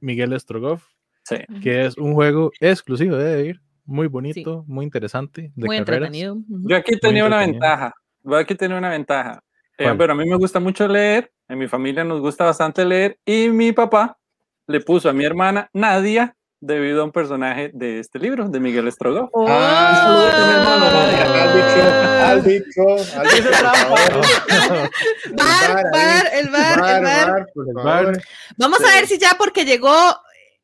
[0.00, 0.84] Miguel Strogoff,
[1.24, 1.36] Sí.
[1.62, 6.08] que es un juego exclusivo de ir, muy bonito, muy interesante, de Muy carreras.
[6.08, 6.36] entretenido.
[6.48, 7.94] Yo aquí tenía una ventaja.
[8.24, 9.42] Yo aquí tenía una ventaja.
[9.78, 11.32] Eh, pero a mí me gusta mucho leer.
[11.48, 13.18] En mi familia nos gusta bastante leer.
[13.24, 14.18] Y mi papá
[14.66, 18.90] le puso a mi hermana Nadia debido a un personaje de este libro, de Miguel
[18.90, 19.30] Strogoff.
[19.48, 21.82] Ah, saludos a mi hermano, árbitro,
[22.24, 24.90] árbitro, árbitro, por favor.
[25.34, 28.04] Bar, bar, el bar, Bar, el bar.
[28.06, 28.22] bar.
[28.56, 29.92] Vamos a ver si ya porque llegó,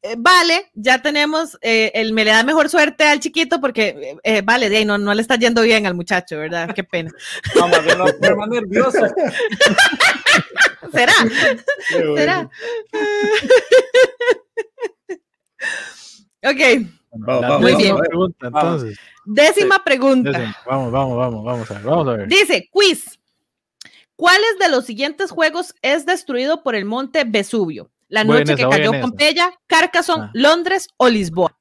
[0.02, 4.16] eh, vale, ya tenemos, eh, el me le da mejor suerte al chiquito porque, eh,
[4.22, 6.72] eh, vale, de ahí no, no le está yendo bien al muchacho, ¿verdad?
[6.76, 7.10] Qué pena.
[7.56, 8.98] No, más bien lo pone más nervioso.
[10.92, 11.12] ¿Será?
[11.92, 12.16] Bueno.
[12.16, 12.50] ¿Será?
[16.42, 17.96] ok, Vamos, La vamos, Muy vamos, bien.
[17.96, 18.98] pregunta, entonces.
[19.24, 20.54] décima pregunta.
[20.66, 22.28] Vamos, vamos, vamos, vamos a ver, vamos a ver.
[22.28, 23.18] Dice, quiz.
[24.14, 27.90] ¿Cuáles de los siguientes juegos es destruido por el monte Vesubio?
[28.08, 28.92] La noche que esa, cayó.
[29.00, 30.30] Pompeya, Carcassonne, Ah.
[30.34, 31.56] Londres o Lisboa.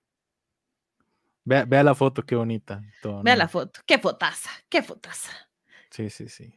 [1.45, 2.81] Vea, vea la foto, qué bonita.
[3.01, 3.39] todo, Vea ¿no?
[3.39, 3.79] la foto.
[3.85, 5.31] Qué fotaza, qué fotaza.
[5.91, 6.53] Sí, sí, sí.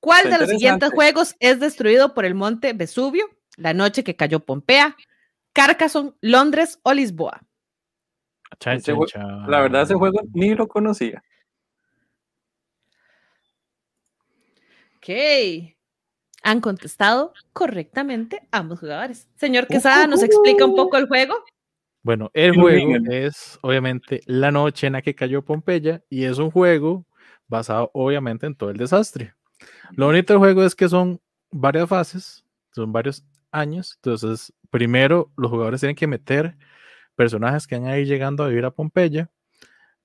[0.00, 3.28] ¿Cuál Está de los siguientes juegos es destruido por el monte Vesubio?
[3.56, 4.96] La noche que cayó Pompea,
[5.52, 7.40] Carcassonne, Londres o Lisboa.
[9.46, 11.22] La verdad, ese juego ni lo conocía.
[14.96, 15.08] Ok.
[16.44, 19.28] Han contestado correctamente ambos jugadores.
[19.36, 21.34] Señor Quesada, ¿nos explica un poco el juego?
[22.02, 26.50] Bueno, el juego es obviamente la noche en la que cayó Pompeya y es un
[26.50, 27.06] juego
[27.46, 29.34] basado obviamente en todo el desastre.
[29.92, 33.94] Lo bonito del juego es que son varias fases, son varios años.
[33.96, 36.56] Entonces, primero los jugadores tienen que meter
[37.14, 39.30] personajes que van a ir llegando a vivir a Pompeya.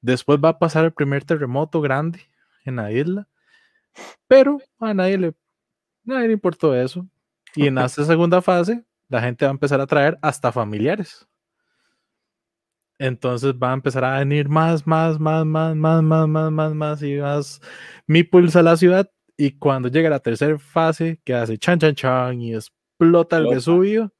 [0.01, 2.21] Después va a pasar el primer terremoto grande
[2.65, 3.27] en la isla,
[4.27, 5.33] pero a nadie le,
[6.03, 7.07] nadie le importó eso.
[7.55, 11.27] Y en esta segunda fase, la gente va a empezar a traer hasta familiares.
[12.99, 17.03] Entonces va a empezar a venir más, más, más, más, más, más, más, más, más
[17.03, 17.61] y más
[18.07, 19.09] meeples a la ciudad.
[19.37, 22.55] Y cuando llega la tercera fase, que hace chan, chan, chan y
[22.99, 23.55] explota el Explota.
[23.55, 24.13] Vesubio,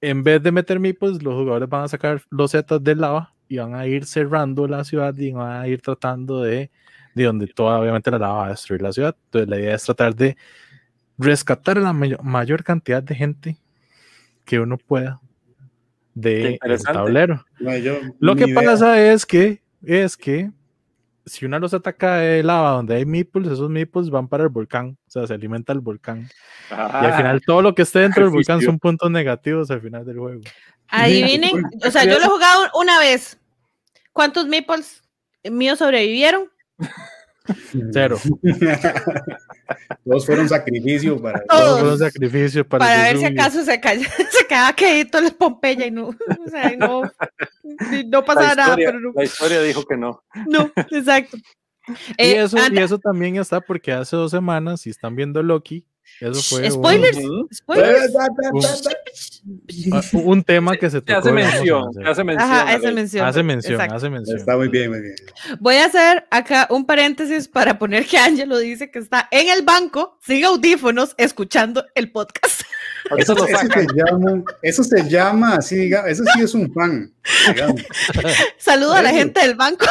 [0.00, 3.58] en vez de meter meeples, los jugadores van a sacar los zetas de lava y
[3.58, 6.70] van a ir cerrando la ciudad y van a ir tratando de,
[7.14, 9.16] de donde toda, obviamente, la lava va a destruir la ciudad.
[9.26, 10.36] Entonces, la idea es tratar de
[11.18, 13.56] rescatar a la mayo- mayor cantidad de gente
[14.44, 15.20] que uno pueda
[16.14, 17.44] de el tablero.
[17.60, 18.62] No, yo, Lo que idea.
[18.62, 20.50] pasa es que es que
[21.26, 24.96] si una los ataca de lava donde hay meeples, esos meeples van para el volcán,
[25.06, 26.28] o sea, se alimenta el volcán.
[26.70, 29.80] Y al Ah, final todo lo que esté dentro del volcán son puntos negativos al
[29.80, 30.40] final del juego.
[30.88, 33.38] Adivinen, o sea, yo lo he jugado una vez.
[34.12, 35.02] ¿Cuántos meeples
[35.44, 36.50] míos sobrevivieron?
[37.92, 38.18] Cero.
[40.04, 41.44] Todos fueron sacrificio para.
[41.44, 41.62] Todos.
[41.62, 45.30] Todo fue un sacrificio para, Para ver si acaso se, calla, se quedaba quedito en
[45.30, 46.08] Pompeya y no,
[46.46, 47.02] o sea, y no,
[47.92, 50.22] y no la, pasaba nada, pero no, la historia dijo que no.
[50.46, 51.36] no, exacto.
[51.36, 55.86] y, Eh, eso, y eso también está porque hace dos semanas, si están viendo Loki,
[56.30, 57.48] eso fue un- Spoilers, Ujú.
[57.52, 58.14] spoilers.
[59.92, 61.18] ah, un, tema que se tocó.
[61.18, 62.50] hace digamos, mención, hace mención.
[62.50, 63.26] Ajá, hace mención.
[63.26, 63.94] Hace mención, Exacto.
[63.96, 64.38] hace mención.
[64.38, 65.14] Está muy bien, muy bien.
[65.60, 69.62] Voy a hacer acá un paréntesis para poner que Angelo dice que está en el
[69.64, 72.62] banco sin audífonos escuchando el podcast.
[73.18, 77.12] Eso, eso se llama, eso se llama así, diga, eso sí es un fan.
[77.48, 77.82] digamos.
[78.58, 79.84] Saludo a la gente del banco.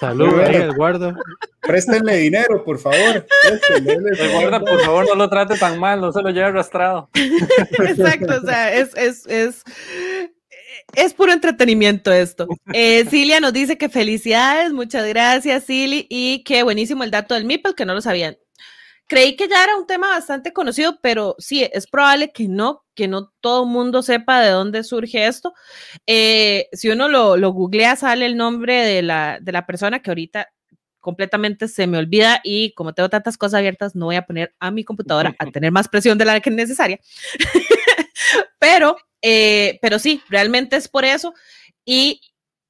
[0.00, 0.64] Salud, Muy ahí bueno.
[0.64, 1.14] el guarda.
[1.60, 3.26] Préstenle dinero, por favor.
[4.32, 7.10] Guarda, por favor, no lo trate tan mal, no se lo lleve arrastrado.
[7.14, 9.62] Exacto, o sea, es, es, es,
[10.94, 12.48] es puro entretenimiento esto.
[12.72, 17.44] Eh, Cilia nos dice que felicidades, muchas gracias, Cili, y que buenísimo el dato del
[17.44, 18.38] Meeple, que no lo sabían.
[19.06, 23.08] Creí que ya era un tema bastante conocido, pero sí, es probable que no, que
[23.08, 25.54] no todo el mundo sepa de dónde surge esto.
[26.06, 30.10] Eh, si uno lo, lo googlea, sale el nombre de la, de la persona que
[30.10, 30.48] ahorita
[30.98, 34.70] completamente se me olvida y como tengo tantas cosas abiertas, no voy a poner a
[34.70, 37.00] mi computadora a tener más presión de la que es necesaria.
[38.58, 41.32] pero, eh, pero sí, realmente es por eso.
[41.86, 42.20] Y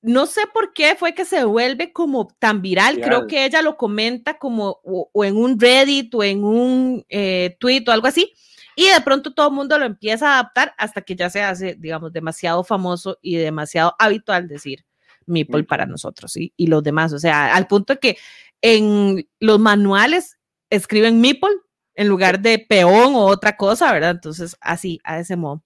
[0.01, 3.01] no sé por qué fue que se vuelve como tan viral.
[3.01, 7.57] Creo que ella lo comenta como o, o en un Reddit o en un eh,
[7.59, 8.33] tweet o algo así.
[8.77, 11.77] Y de pronto todo el mundo lo empieza a adaptar hasta que ya se hace,
[11.79, 14.85] digamos, demasiado famoso y demasiado habitual decir
[15.27, 17.13] Meeple para nosotros y los demás.
[17.13, 18.17] O sea, al punto que
[18.63, 20.39] en los manuales
[20.71, 21.51] escriben Meeple
[21.95, 24.13] en lugar de peón o otra cosa, ¿verdad?
[24.13, 25.63] Entonces, así, a ese modo.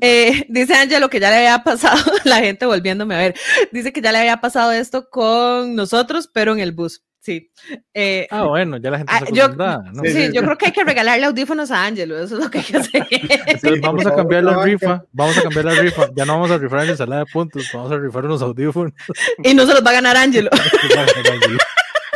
[0.00, 3.34] Eh, dice Angelo que ya le había pasado, la gente volviéndome a ver,
[3.72, 7.04] dice que ya le había pasado esto con nosotros, pero en el bus.
[7.22, 7.50] Sí.
[7.92, 9.82] Eh, Ah, bueno, ya la gente Ah, se yo- ¿no?
[10.04, 12.58] sí, sí, yo creo que hay que regalarle audífonos a Angelo, eso es lo que
[12.58, 13.06] hay que hacer.
[13.10, 16.50] Entonces, vamos por a cambiar la rifa, vamos a cambiar la rifa, ya no vamos
[16.50, 18.92] a rifar la ensalada de puntos, vamos a rifar unos audífonos.
[19.44, 20.48] y no se los va a ganar Angelo.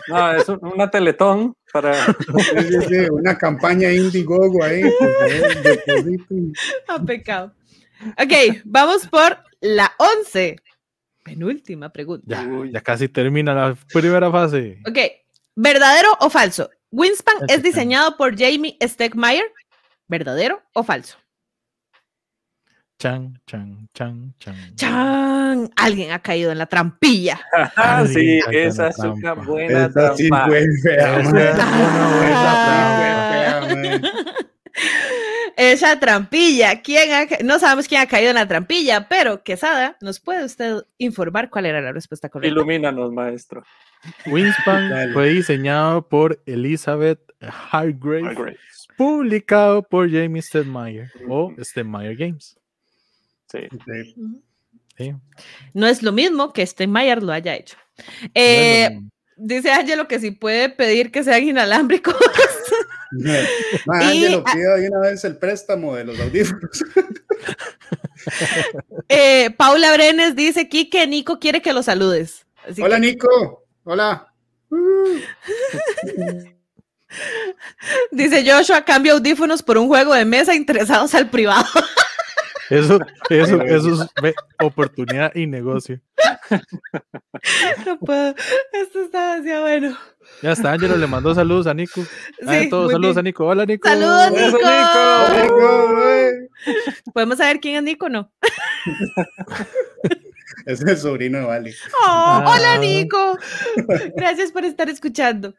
[0.08, 1.94] No, es un- una teletón para.
[2.06, 2.12] Sí,
[2.68, 4.82] sí, sí, una campaña Indiegogo ahí.
[5.62, 6.52] depositen.
[6.88, 7.52] Ah, pecado.
[8.18, 10.56] Ok, vamos por la 11.
[11.24, 12.26] Penúltima pregunta.
[12.28, 12.70] Ya, Uy.
[12.70, 14.78] ya casi termina la primera fase.
[14.86, 14.98] Ok,
[15.56, 16.70] ¿verdadero o falso?
[16.92, 19.44] Winspan es diseñado por Jamie Stegmaier.
[20.06, 21.16] ¿Verdadero o falso?
[22.98, 24.76] Chan, chan, chan, chan.
[24.76, 25.70] ¡Chan!
[25.76, 27.40] Alguien ha caído en la trampilla.
[27.76, 29.16] Ah, sí, esa es trampa.
[29.18, 30.46] una buena Esa sí trampa.
[30.46, 34.02] fue fea, Esa es una buena Esa sí fue fea, man.
[35.56, 36.82] Esa trampilla.
[36.82, 40.78] ¿Quién ha no sabemos quién ha caído en la trampilla, pero Quesada, ¿nos puede usted
[40.98, 42.52] informar cuál era la respuesta correcta?
[42.52, 43.62] Ilumínanos, maestro.
[44.26, 45.12] Winspan Dale.
[45.12, 47.20] fue diseñado por Elizabeth
[47.70, 48.56] Hargrave,
[48.96, 52.58] publicado por Jamie Stedmeyer o Stedmeyer Games.
[53.50, 53.60] Sí.
[53.70, 54.14] Sí.
[54.16, 54.42] Ujú.
[54.96, 55.12] Sí,
[55.72, 57.76] No es lo mismo que Steinmeier lo haya hecho.
[58.22, 59.10] no Eh, lo mismo.
[59.36, 62.14] dice Ángelo que si puede pedir que sean inalámbricos.
[63.86, 66.84] Y- Ángelo, pida de una vez el préstamo de los audífonos.
[69.08, 72.46] Eh, Paula Brenes dice aquí que Nico quiere que lo saludes.
[72.66, 73.64] Así Hola, que- Nico.
[73.84, 74.32] Hola.
[78.10, 81.66] dice Joshua, cambio audífonos por un juego de mesa interesados al privado.
[82.70, 82.98] Eso,
[83.30, 86.00] eso, eso es ve, oportunidad y negocio.
[87.86, 88.34] no puedo.
[88.72, 89.98] Esto está demasiado bueno.
[90.42, 92.02] Ya está, Ángelo le mandó saludos a Nico.
[92.46, 93.18] Ah, todos saludos bien.
[93.18, 93.46] a Nico.
[93.46, 93.88] Hola, Nico.
[93.88, 94.58] Saludos, Nico.
[97.12, 98.32] ¿Podemos saber quién es Nico no?
[100.66, 101.74] Ese es el sobrino de Vale.
[102.02, 102.44] Oh, Ah.
[102.56, 103.38] Hola, Nico.
[104.16, 105.54] Gracias por estar escuchando.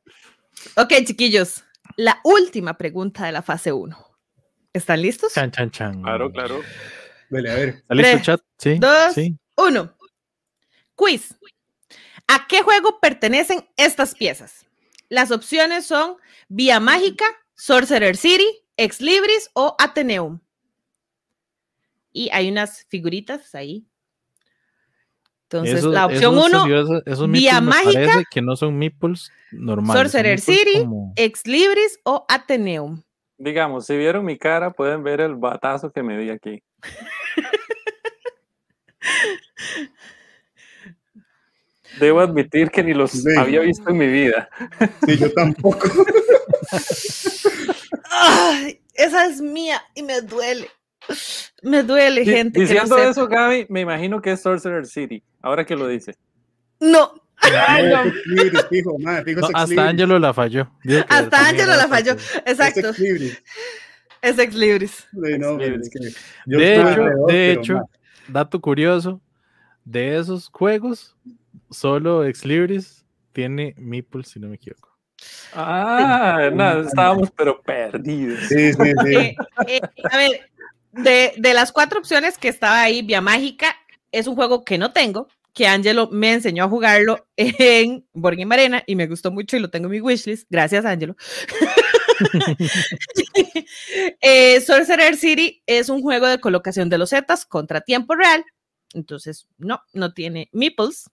[0.77, 1.63] Ok, chiquillos.
[1.97, 4.04] La última pregunta de la fase 1.
[4.75, 5.33] ¿Están listos?
[5.33, 6.01] Chan, chan, chan.
[6.01, 6.61] Claro, claro.
[7.29, 7.69] Dale, a ver.
[7.69, 8.41] ¿Está listo el chat?
[8.57, 8.77] Sí.
[8.77, 9.37] dos, sí.
[9.55, 9.95] Uno.
[10.95, 11.33] Quiz.
[12.27, 14.65] ¿A qué juego pertenecen estas piezas?
[15.07, 16.17] Las opciones son
[16.49, 17.23] Vía Mágica,
[17.55, 18.45] Sorcerer City,
[18.75, 20.41] Ex Libris o Ateneum.
[22.11, 23.87] Y hay unas figuritas ahí.
[25.43, 30.01] Entonces, la opción esos- 1, esos- esos Vía Mágica, que no son meeples normales.
[30.01, 33.03] Sorcerer City, como- Ex Libris o Ateneum.
[33.37, 36.63] Digamos, si vieron mi cara, pueden ver el batazo que me di aquí.
[41.99, 43.29] Debo admitir que ni los Sí.
[43.37, 44.49] había visto en mi vida.
[45.05, 45.87] Sí, yo tampoco.
[48.11, 50.69] Ay, esa es mía y me duele.
[51.61, 52.59] Me duele, gente.
[52.59, 55.23] no Diciendo eso, Gaby, me imagino que es Sorcerer City.
[55.41, 56.15] Ahora que lo dice.
[56.79, 57.13] No,
[57.43, 58.05] No,
[59.35, 59.79] No, hasta Libris.
[59.79, 60.69] Ángelo la falló.
[61.09, 62.13] Hasta Ángelo la falló.
[62.13, 63.43] Es Exacto, Ex Libris.
[64.21, 64.91] es Ex Libris.
[65.11, 66.09] Sí, no, Ex es que
[66.45, 67.89] yo De hecho, alrededor, de hecho,
[68.27, 69.21] dato curioso,
[69.83, 71.15] de esos juegos,
[71.69, 74.89] solo Ex Libris tiene Meeple, si no me equivoco.
[75.53, 78.39] Ah, no, estábamos pero perdidos.
[78.49, 79.15] Sí, sí, sí.
[79.15, 79.35] Eh,
[79.67, 79.81] eh,
[80.11, 80.49] a ver,
[80.91, 83.75] de, de las cuatro opciones que estaba ahí, Vía Mágica
[84.11, 88.83] es un juego que no tengo, que Angelo me enseñó a jugarlo en Game Arena
[88.85, 90.47] y me gustó mucho y lo tengo en mi wishlist.
[90.49, 91.15] Gracias, Angelo.
[94.21, 98.43] eh, Sorcerer City es un juego de colocación de los zetas contra tiempo real.
[98.93, 101.09] Entonces, no, no tiene meeples.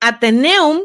[0.00, 0.80] Ateneum,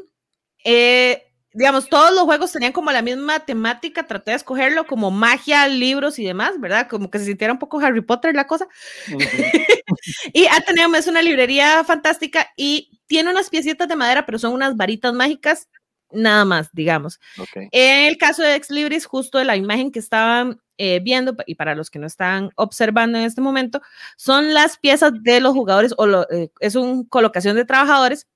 [0.65, 1.23] eh,
[1.53, 4.05] digamos, todos los juegos tenían como la misma temática.
[4.05, 6.87] Traté de escogerlo como magia, libros y demás, ¿verdad?
[6.89, 8.67] Como que se sintiera un poco Harry Potter la cosa.
[9.07, 9.19] Ujú.
[10.33, 14.75] Y Ateneum es una librería fantástica y tiene unas piecitas de madera, pero son unas
[14.75, 15.69] varitas mágicas,
[16.11, 17.19] nada más, digamos.
[17.37, 17.67] Ok.
[17.71, 21.55] En el caso de Ex Libris, justo de la imagen que estaban eh, viendo, y
[21.55, 23.81] para los que no están observando en este momento,
[24.17, 28.27] son las piezas de los jugadores, o lo- eh, es una colocación de trabajadores,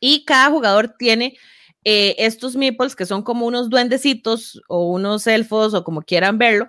[0.00, 1.38] y cada jugador tiene
[1.84, 6.68] eh, estos meeples, que son como unos duendecitos o unos elfos, o como quieran verlo,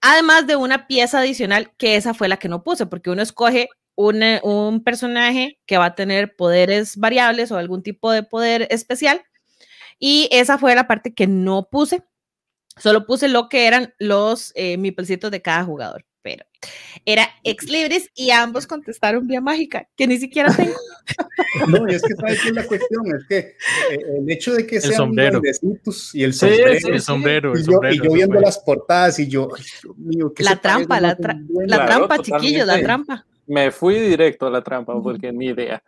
[0.00, 3.68] además de una pieza adicional, que esa fue la que no puse, porque uno escoge
[3.96, 9.22] una- un personaje que va a tener poderes variables o algún tipo de poder especial.
[9.98, 12.02] Y esa fue la parte que no puse.
[12.78, 16.06] Solo puse lo que eran los eh, de cada jugador.
[17.06, 20.74] Era ex libris y ambos contestaron vía mágica, que ni siquiera tengo.
[21.68, 24.82] No, y es que sabes la cuestión, es que eh, el hecho de que El
[24.82, 25.40] sean sombrero.
[25.42, 27.94] y el sombrero, sí, El sombrero, el y, yo, sombrero.
[27.94, 31.18] y yo viendo las portadas y yo, ay, Dios mío, ¿qué La trampa, la, más
[31.18, 31.70] tra- un duende?
[31.70, 33.26] la Claro, trampa, chiquillos, la trampa.
[33.46, 35.82] Me fui directo a la trampa porque ni idea.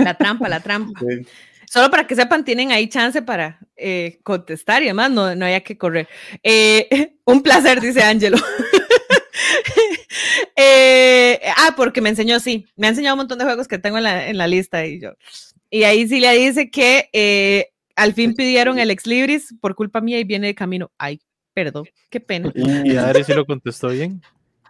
[0.00, 0.98] La trampa, la trampa.
[1.00, 1.26] Sí.
[1.68, 5.60] Solo para que sepan, tienen ahí chance para eh, contestar y además no, no haya
[5.62, 6.06] que correr.
[6.42, 8.36] Eh, un placer, dice Ángelo.
[10.56, 13.98] Eh, ah, porque me enseñó, sí, me ha enseñado un montón de juegos que tengo
[13.98, 15.12] en la, en la lista y yo.
[15.70, 20.00] Y ahí sí le dice que eh, al fin pidieron el ex libris por culpa
[20.00, 20.90] mía y viene de camino.
[20.96, 21.20] Ay,
[21.52, 22.50] perdón, qué pena.
[22.54, 24.22] Y Adri sí lo contestó bien.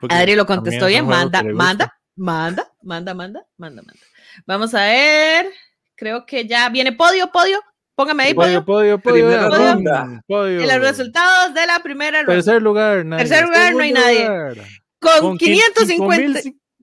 [0.08, 4.02] Adri lo contestó es bien, manda, manda, manda, manda, manda, manda, manda.
[4.46, 5.46] Vamos a ver,
[5.94, 7.60] creo que ya viene podio, podio.
[7.94, 8.64] Póngame ahí, podio.
[8.64, 9.48] Podio, podio, podio.
[9.48, 10.22] Ronda.
[10.28, 12.34] Y los resultados de la primera ronda.
[12.34, 13.24] Tercer lugar, nadie.
[13.24, 14.28] Tercer lugar, no hay nadie.
[14.28, 14.56] lugar.
[15.00, 16.40] Con Con 550,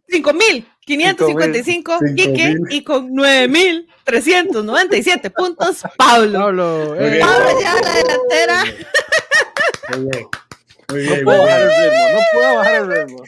[0.09, 2.59] 5.555 Cinco Quique mil.
[2.69, 6.39] y con 9.397 puntos Pablo.
[6.39, 6.95] Pablo.
[6.95, 7.09] Muy eh.
[7.11, 7.25] bien.
[7.25, 8.63] Pablo lleva la delantera.
[9.97, 10.27] Muy bien.
[10.93, 13.23] Muy No puedo bajar el ritmo, no puedo bajar el ritmo.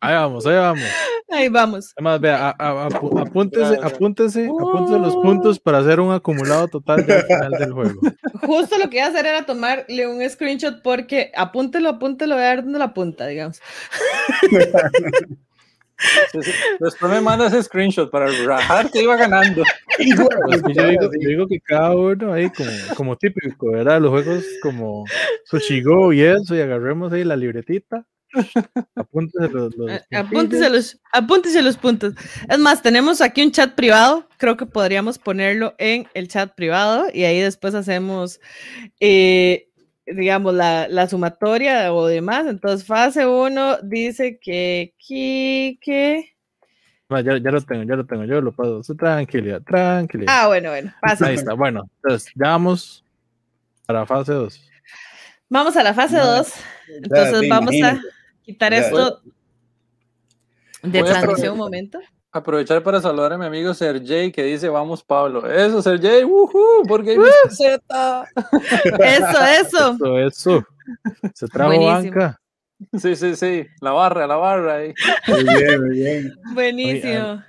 [0.00, 0.84] Ahí vamos, ahí vamos.
[1.30, 1.92] Ahí vamos.
[1.96, 3.86] Además, vea, a- a- apu- apúntese, ya.
[3.86, 8.00] apúntese, apúntese los puntos para hacer un acumulado total al final del juego.
[8.42, 12.48] Justo lo que iba a hacer era tomarle un screenshot porque apúntelo, apúntelo, voy a
[12.48, 13.60] dar dónde la punta, digamos.
[16.80, 19.62] Después me mandas ese screenshot para rajar que iba ganando.
[20.46, 24.00] Pues que yo, digo, yo digo que cada uno ahí como, como típico, ¿verdad?
[24.00, 25.04] Los juegos como
[25.44, 28.04] Sushigo y eso, y agarremos ahí la libretita.
[28.94, 29.90] Apúntese los, los.
[30.10, 32.14] Apúntese los, apúntese los puntos.
[32.48, 34.28] Es más, tenemos aquí un chat privado.
[34.38, 38.40] Creo que podríamos ponerlo en el chat privado y ahí después hacemos,
[39.00, 39.68] eh,
[40.06, 42.46] digamos, la, la sumatoria o demás.
[42.46, 46.34] Entonces, fase 1 dice que Kike.
[47.12, 48.82] Va, ya, ya lo tengo, ya lo tengo, yo lo paso.
[48.82, 50.32] Su Tranquilidad, tranquilidad.
[50.34, 51.26] Ah, bueno, bueno, pasa.
[51.26, 51.82] Ahí está, bueno.
[52.02, 53.04] Entonces, ya vamos
[53.86, 54.68] para fase 2.
[55.48, 56.52] Vamos a la fase Ya, 2.
[57.02, 58.00] Entonces, vamos a
[58.42, 58.78] quitar Ya.
[58.78, 59.20] esto
[60.82, 62.00] de transmisión un momento.
[62.34, 65.46] Aprovechar para saludar a mi amigo Sergey que dice vamos Pablo.
[65.46, 66.82] Eso, Sergey, ¡Woohoo!
[66.88, 67.18] porque
[67.50, 68.28] Z.
[68.98, 69.92] Eso, eso.
[69.92, 70.66] Eso, eso.
[71.34, 71.92] Se trajo Buenísimo.
[71.92, 72.40] banca.
[72.98, 73.66] Sí, sí, sí.
[73.80, 74.94] La barra, la barra ahí.
[75.28, 76.34] Muy bien, muy bien.
[76.54, 77.42] Buenísimo.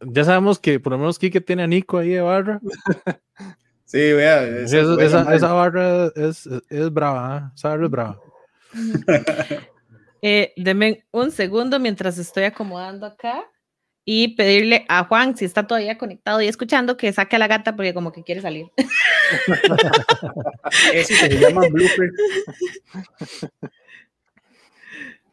[0.00, 2.60] Ya sabemos que por lo menos Kike tiene a Nico ahí de barra.
[3.84, 4.42] Sí, vea.
[4.42, 7.52] Esa, esa barra es, es, brava, ¿eh?
[7.54, 8.20] esa barra es brava.
[10.22, 13.44] Eh, denme un segundo mientras estoy acomodando acá
[14.04, 17.76] y pedirle a Juan, si está todavía conectado y escuchando, que saque a la gata
[17.76, 18.66] porque como que quiere salir.
[20.92, 22.10] Eso se llama blooper.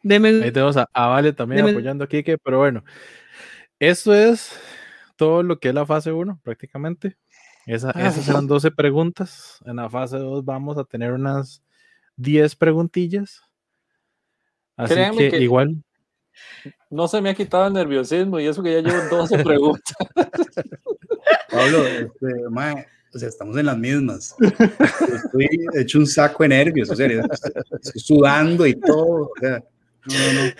[0.02, 2.84] Deme Ahí tenemos a, a Vale también Deme- apoyando a Kike, pero bueno,
[3.78, 4.58] esto es
[5.16, 7.16] todo lo que es la fase 1 prácticamente.
[7.66, 8.08] Esa, Ah.
[8.08, 9.58] esas eran 12 preguntas.
[9.66, 11.62] En la fase 2 vamos a tener unas
[12.16, 13.42] 10 preguntillas.
[14.76, 15.84] Así que, que- igual,
[16.90, 19.96] No se me ha quitado el nerviosismo y eso que ya llevo 12 preguntas.
[21.50, 24.34] Pablo, este, mae, o sea, estamos en las mismas.
[24.40, 29.30] Estoy hecho un saco de nervios, o sea, estoy sudando y todo.
[29.30, 29.62] O sea,
[30.06, 30.50] no, no, no.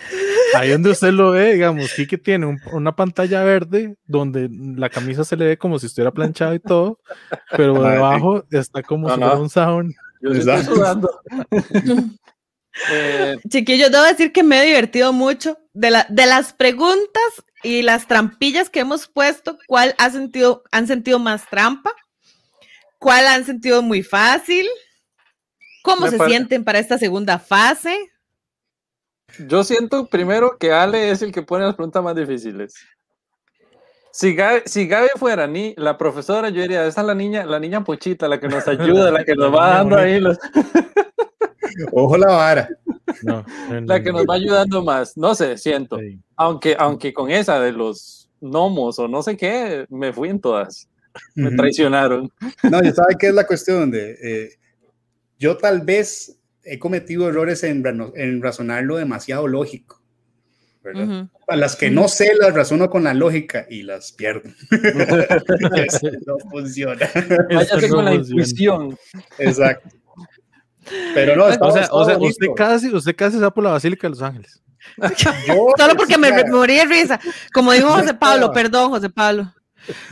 [0.55, 5.23] Ahí donde usted lo ve, digamos, Kike tiene un- una pantalla verde donde la camisa
[5.23, 6.99] se le ve como si estuviera planchada y todo,
[7.55, 9.25] pero debajo está como No, si no.
[9.27, 9.93] fuera un sound.
[10.21, 11.09] Yo sí estoy sudando.
[12.89, 15.57] Eh, Chiquillos, debo decir que me he divertido mucho.
[15.73, 17.23] De, la, de las preguntas
[17.63, 21.91] y las trampillas que hemos puesto, ¿cuál ha sentido, han sentido más trampa?
[22.99, 24.67] ¿Cuál han sentido muy fácil?
[25.83, 27.97] ¿Cómo Me se sienten para esta segunda fase?
[29.47, 32.73] yo siento primero que Ale es el que pone las preguntas más difíciles.
[34.11, 37.57] Si Gaby, si Gaby fuera ni la profesora, yo diría, esa es la niña, la
[37.57, 40.37] niña pochita, la que nos ayuda, la que nos va dando ahí, los-
[41.93, 42.69] Ojo la vara.
[43.23, 44.19] No, no, la que no.
[44.19, 45.17] nos va ayudando más.
[45.17, 45.97] No sé, siento.
[45.99, 46.19] Sí.
[46.35, 50.89] Aunque, aunque con esa de los gnomos o no sé qué, me fui en todas.
[51.35, 52.31] Me traicionaron.
[52.63, 54.49] No, ya sabe qué es la cuestión de eh,
[55.37, 57.83] yo tal vez he cometido errores en,
[58.15, 60.01] en razonarlo demasiado lógico.
[60.83, 61.03] ¿verdad?
[61.03, 61.29] Ujú.
[61.47, 64.49] A las que no sé las razono con la lógica y las pierdo.
[65.75, 67.09] Eso no funciona.
[67.53, 68.21] Váyase con no la funciona.
[68.21, 68.97] intuición.
[69.37, 69.89] Exacto.
[71.13, 74.07] Pero no, estaba- O sea, o usted casi, usted casi se va por la Basílica
[74.07, 74.61] de Los Ángeles.
[75.17, 75.31] Yo
[75.77, 77.19] Solo porque me, me morí de risa.
[77.53, 79.53] Como dijo José Pablo, perdón, José Pablo.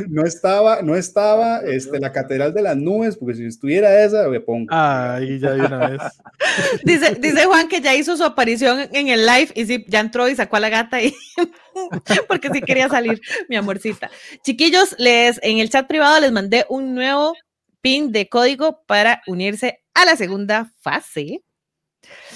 [0.08, 4.40] no estaba, no estaba este, la Catedral de las Nubes, porque si estuviera esa, me
[4.40, 4.68] pongo.
[4.72, 6.02] Ahí ya de una vez.
[6.84, 10.28] Dice, dice Juan que ya hizo su aparición en el live y sí, ya entró
[10.30, 11.14] y sacó a la gata y
[12.28, 14.10] porque sí quería salir, mi amorcita.
[14.44, 17.34] Chiquillos, les en el chat privado les mandé un nuevo
[17.82, 21.44] pin de código para unirse a la segunda fase.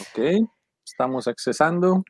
[0.02, 0.48] Ok,
[0.86, 2.04] estamos accesando.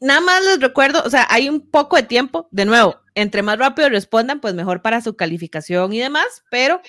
[0.00, 3.58] Nada más les recuerdo, o sea, hay un poco de tiempo, de nuevo, entre más
[3.58, 6.80] rápido respondan, pues mejor para su calificación y demás, pero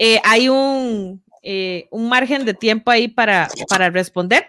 [0.00, 4.48] eh, hay un, eh, un margen de tiempo ahí para, para responder.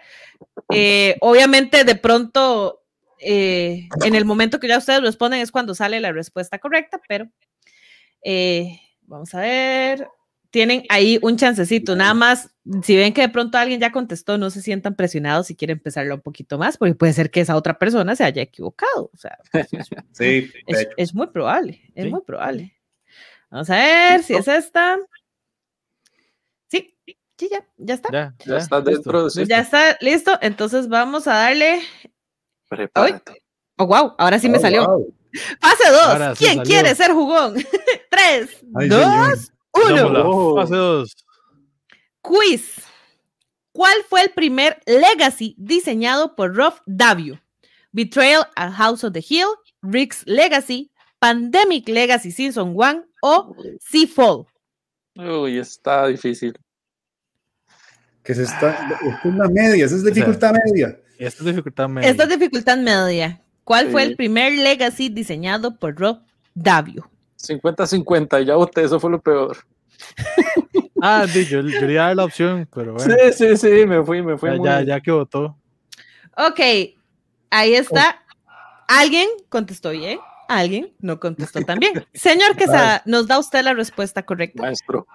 [0.70, 2.82] Eh, obviamente, de pronto,
[3.20, 7.30] en el momento que ya ustedes responden es cuando sale la respuesta correcta, pero
[9.06, 10.08] vamos a ver.
[10.54, 12.48] Tienen ahí un chancecito, nada más.
[12.84, 16.14] Si ven que de pronto alguien ya contestó, no se sientan presionados si quieren empezarlo
[16.14, 19.10] un poquito más, porque puede ser que esa otra persona se haya equivocado.
[19.12, 19.36] O sea,
[20.12, 20.90] Sí, de es, hecho.
[20.96, 22.10] es muy probable, es Sí.
[22.10, 22.72] muy probable.
[23.50, 24.96] Vamos a ver si es esta.
[26.68, 26.96] Sí,
[27.36, 28.10] sí, ya, ya está.
[28.12, 29.46] Ya, Ya está listo, dentro de-.
[29.46, 30.38] Ya está listo.
[30.40, 31.80] Entonces vamos a darle.
[32.68, 33.42] Prepárate.
[33.76, 34.86] Oh, wow, ahora sí me Oh, salió.
[34.86, 35.14] wow.
[35.60, 36.00] Fase 2.
[36.06, 37.54] Ahora sí ¿Quién quiere ser jugón?
[38.10, 39.38] 3, Ay, 2, señor.
[39.74, 39.96] 1.
[39.96, 40.56] Damos la Oh.
[40.56, 41.16] fase dos.
[42.22, 42.82] Quiz.
[43.72, 47.40] ¿Cuál fue el primer Legacy diseñado por Rob Davio?
[47.92, 49.48] Betrayal at House of the Hill,
[49.82, 54.46] Rick's Legacy, Pandemic Legacy Season 1 o Seafall.
[55.16, 56.58] Uy, está difícil.
[58.22, 60.98] Que se está, esta es la media, esa es dificultad media.
[61.18, 62.08] Esta es dificultad media.
[62.10, 63.40] Esta es dificultad media.
[63.64, 66.20] ¿Cuál fue el primer Legacy diseñado por Rob
[66.54, 67.10] Davio?
[67.44, 69.56] 50-50, ya voté, eso fue lo peor.
[71.06, 73.14] Ah, di, yo, yo le iba a dar la opción, pero bueno.
[73.14, 75.54] Sí, sí, sí, me fui, me fui ya, muy ya, ya que votó.
[76.34, 76.60] Ok,
[77.50, 78.22] ahí está.
[78.88, 80.18] ¿Alguien contestó bien?
[80.48, 82.06] ¿Alguien no contestó tan bien?
[82.14, 84.62] Señor Quesada, ¿nos da usted la respuesta correcta?
[84.62, 85.06] maestro.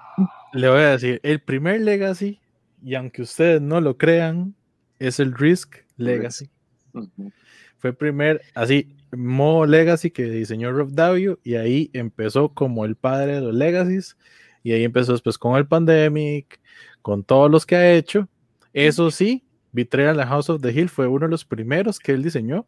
[0.54, 2.40] Le voy a decir, el primer Legacy,
[2.84, 4.56] y aunque ustedes no lo crean,
[5.00, 6.50] es el Risk Legacy.
[6.94, 7.32] Ujú.
[7.78, 12.96] Fue el primer, así, modo Legacy que diseñó Rob Davio, y ahí empezó como el
[12.96, 14.18] padre de los Legacies,
[14.64, 16.60] y ahí empezó después con el Pandemic,
[17.02, 18.28] con todos los que ha hecho.
[18.74, 22.24] Eso sí, Betrayal la House of the Hill fue uno de los primeros que él
[22.24, 22.66] diseñó,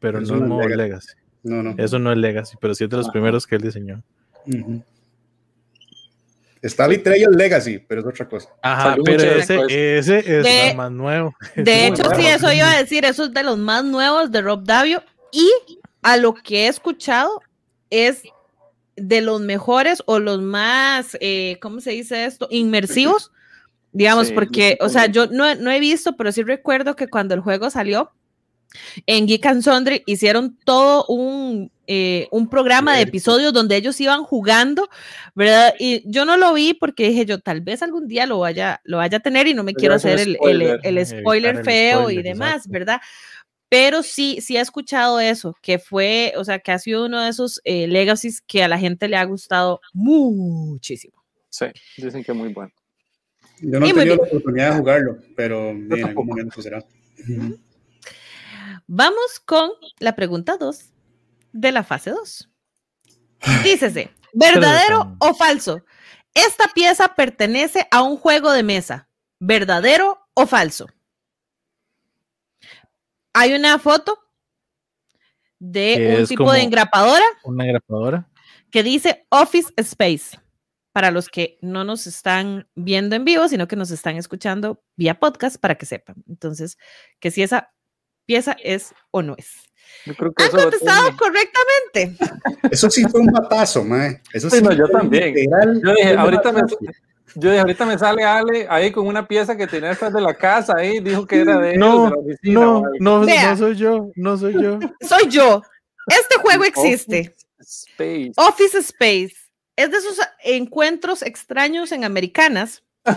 [0.00, 0.76] pero Eso no es no es modo Legacy.
[0.76, 1.08] Legacy.
[1.44, 1.74] No, no.
[1.76, 3.12] Eso no es Legacy, pero sí es de los Ajá.
[3.12, 4.02] primeros que él diseñó.
[4.46, 4.82] Ujú.
[6.62, 8.48] Está Betrayal Legacy, pero es otra cosa.
[8.62, 9.72] Ajá, Salió pero ese, después.
[9.72, 11.34] ese es De- el más nuevo.
[11.56, 14.62] De hecho, sí, eso iba a decir, eso es de los más nuevos de Rob
[14.62, 15.50] Davio y
[16.02, 17.40] a lo que he escuchado
[17.90, 18.22] es
[18.96, 22.46] de los mejores o los más, eh, ¿cómo se dice esto?
[22.50, 23.30] Inmersivos,
[23.92, 27.34] digamos, Sí, porque, o sea, yo no, no he visto, pero sí recuerdo que cuando
[27.34, 28.12] el juego salió
[29.06, 34.24] en Geek and Sundry hicieron todo un, eh, un programa de episodios donde ellos iban
[34.24, 34.88] jugando,
[35.34, 35.74] ¿verdad?
[35.78, 38.96] Y yo no lo vi porque dije yo, tal vez algún día lo vaya, lo
[38.98, 40.80] vaya a tener y no me Pero quiero hacer el, el- spoiler.
[40.84, 42.72] el Evitar spoiler el feo y demás, exacto.
[43.72, 47.30] Pero sí, sí he escuchado eso, que fue, o sea, que ha sido uno de
[47.30, 51.24] esos eh, legacies que a la gente le ha gustado muchísimo.
[51.48, 51.64] Sí,
[51.96, 52.70] dicen que muy bueno.
[53.62, 56.84] Yo no Y he tenido la oportunidad de jugarlo, pero en algún momento será.
[58.86, 59.70] Vamos con
[60.00, 60.92] la pregunta 2
[61.54, 62.50] de la fase 2.
[63.64, 65.82] Dícese, ¿verdadero o falso?
[66.34, 69.08] Esta pieza pertenece a un juego de mesa.
[69.40, 70.88] ¿Verdadero o falso?
[73.34, 74.18] Hay una foto
[75.58, 78.28] de Que un tipo de engrapadora Una grapadora.
[78.70, 80.38] que dice Office Space.
[80.92, 85.18] Para los que no nos están viendo en vivo, sino que nos están escuchando vía
[85.18, 86.16] podcast para que sepan.
[86.28, 86.76] Entonces,
[87.18, 87.72] que si esa
[88.26, 89.48] pieza es o no es.
[90.04, 91.16] Yo creo que Han eso contestado tiene.
[91.16, 92.16] correctamente.
[92.70, 94.20] Eso sí fue un batazo, mae.
[94.34, 95.32] Eso Sí, sí, no, yo también.
[95.34, 96.60] literal Yo dije, ahorita me.
[97.34, 100.34] Yo dije, ahorita me sale Ale ahí con una pieza que tenía detrás de la
[100.34, 102.60] casa ahí, dijo que era de, ellos, No, de la oficina.
[102.60, 104.78] No, no, no soy yo, no soy yo.
[105.00, 105.62] Soy yo.
[106.08, 107.34] Este juego existe.
[107.60, 108.32] Space.
[108.36, 109.34] Office Space.
[109.76, 112.82] Es de esos encuentros extraños en Americanas.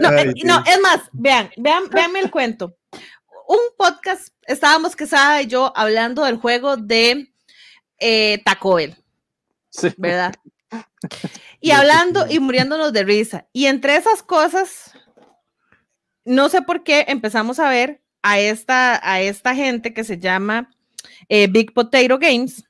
[0.00, 2.76] No, Ay, eh, no, es más, vean, vean, véanme el cuento.
[3.46, 7.32] Un podcast, estábamos Quesada y yo hablando del juego de
[7.98, 8.96] eh, Taco Bell,
[9.70, 9.94] Sí.
[9.96, 10.34] ¿verdad?
[11.66, 13.48] Y hablando y muriéndonos de risa.
[13.52, 14.92] Y entre esas cosas,
[16.24, 20.70] no sé por qué empezamos a ver a esta, a esta gente que se llama
[21.28, 22.62] eh, Big Potato Games,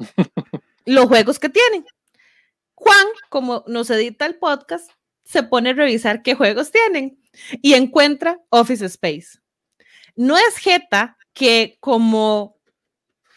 [0.84, 1.86] los juegos que tienen.
[2.74, 4.90] Juan, como nos edita el podcast,
[5.24, 7.22] se pone a revisar qué juegos tienen
[7.62, 9.38] y encuentra Office Space.
[10.16, 12.58] No es Jeta que como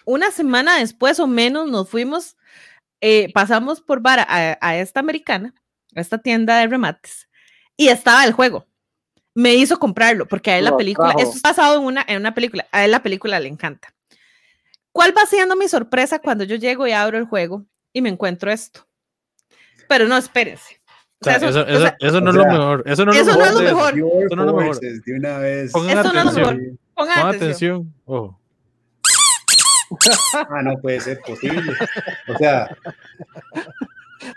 [0.06, 2.36] una semana después o menos nos fuimos,
[3.02, 5.54] eh, pasamos por bar a, a esta americana,
[5.95, 7.28] a esta tienda de remates,
[7.76, 8.66] y estaba el juego.
[9.36, 11.20] Me hizo comprarlo porque a él la película, trajo.
[11.22, 13.93] esto es basado en una, en una película, a él la película le encanta.
[14.91, 18.52] ¿Cuál va siendo mi sorpresa cuando yo llego y abro el juego y me encuentro
[18.52, 18.88] esto?
[19.88, 20.82] Pero no, espérense.
[21.22, 22.84] O sea, eso, eso- eso, sea, eso no o es lo mejor.
[22.88, 23.48] Eso no es eso lo no mejor.
[23.48, 23.95] es lo de- mejor.
[23.95, 24.76] Your Eso no es lo mejor.
[24.76, 25.72] forces, de una vez.
[25.72, 26.58] Pongan Esto no es lo atención.
[26.58, 26.78] mejor.
[26.95, 27.76] Pongan Pon atención.
[27.76, 27.93] atención.
[28.06, 28.41] Ojo.
[30.34, 31.74] Ah, no puede ser posible.
[32.28, 32.70] O sea,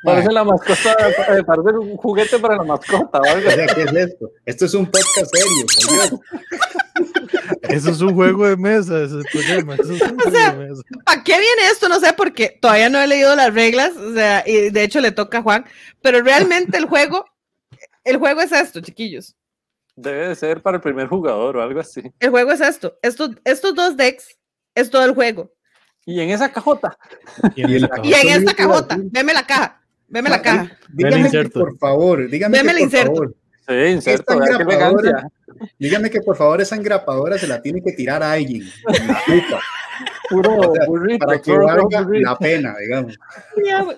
[0.03, 0.97] Parece la mascota,
[1.37, 4.31] eh, parece un juguete para la mascota o algo o sea, ¿qué es esto?
[4.45, 6.19] Esto es un podcast serio.
[7.63, 9.75] Eso es un juego de mesa, ese problema.
[9.75, 10.83] Eso es un juego sea, de mesa.
[11.05, 11.89] ¿Para qué viene esto?
[11.89, 15.13] No sé, porque todavía no he leído las reglas, o sea, y de hecho le
[15.13, 15.65] toca a Juan,
[16.03, 17.25] pero realmente el juego,
[18.05, 19.37] el juego es esto, chiquillos.
[19.97, 22.03] Debe de ser para el primer jugador o algo así.
[22.21, 22.99] El juego es esto.
[23.03, 24.39] Estos, estos dos decks
[24.81, 25.51] es todo el juego.
[26.07, 26.97] Y en esa cajota,
[27.55, 27.70] Y en
[28.03, 30.76] Y en esta cajota, veme la caja, veme la caja.
[30.89, 33.14] Dígame que, por favor, dígame Deme que el por inserto.
[33.14, 33.37] favor,
[33.68, 35.31] sí, inserto, Esta engrapadora-
[35.78, 38.64] dígame que por favor esa engrapadora se la tiene que tirar a alguien
[39.07, 39.22] la
[40.31, 42.31] Puro O sea, burrito, para que puro valga burrito.
[42.31, 43.18] la pena, digamos.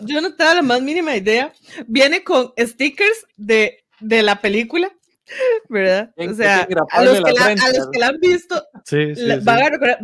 [0.00, 1.52] Yo no tengo la más mínima idea.
[1.86, 4.90] Viene con stickers de, de la película,
[5.68, 6.12] ¿verdad?
[6.16, 9.22] O sea, a los que, la, frente, a los que la han visto, Sí, sí,
[9.22, 9.44] La- sí.
[9.44, 9.98] van a recordar-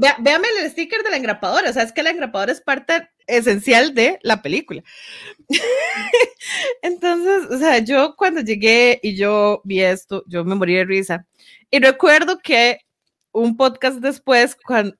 [0.62, 4.18] el sticker de la engrapadora, o sea, es que la engrapadora es parte esencial de
[4.22, 4.82] la película.
[6.82, 11.26] Entonces, o sea, yo cuando llegué y yo vi esto, yo me morí de risa.
[11.70, 12.80] Y recuerdo que
[13.32, 14.96] un podcast después, cuando,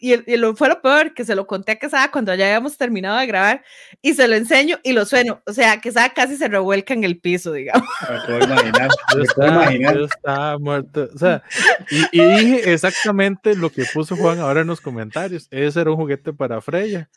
[0.00, 2.76] y, y lo fue lo peor, que se lo conté a Quesada cuando ya habíamos
[2.76, 3.64] terminado de grabar,
[4.02, 5.42] y se lo enseño y lo sueno.
[5.46, 7.88] O sea, Quesada casi se revuelca en el piso, digamos.
[8.10, 9.94] Me puedo imaginar, Yo estaba, imaginar.
[9.96, 11.08] yo estaba muerto.
[11.14, 11.42] O sea,
[11.90, 15.48] y, y dije exactamente lo que puso Juan ahora en los comentarios.
[15.50, 17.08] Ese era un juguete para Freya.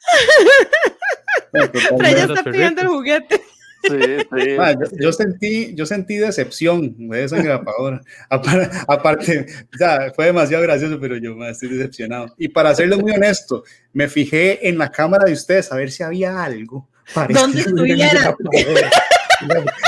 [1.51, 3.41] Los está pidiendo el juguete.
[3.83, 4.55] Sí, sí.
[4.59, 8.01] Ah, yo, yo sentí, yo sentí decepción de esa engrapadora.
[8.29, 12.33] Apar- Aparte, o sea, fue demasiado gracioso, pero yo más estoy decepcionado.
[12.37, 13.63] Y para serles muy honesto,
[13.93, 18.35] me fijé en la cámara de ustedes a ver si había algo parecido ¿Dónde estuviera?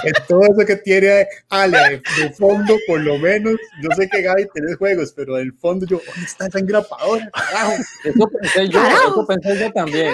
[0.04, 4.48] En todo eso que tiene Ale de, fondo, por lo menos, yo sé que Gaby
[4.54, 7.30] tenés juegos, pero del fondo yo, ¿dónde está esa engrapadora?
[7.32, 7.74] Carajo.
[8.06, 9.10] Eso pensé yo, Carajo.
[9.10, 10.14] eso pensé yo también.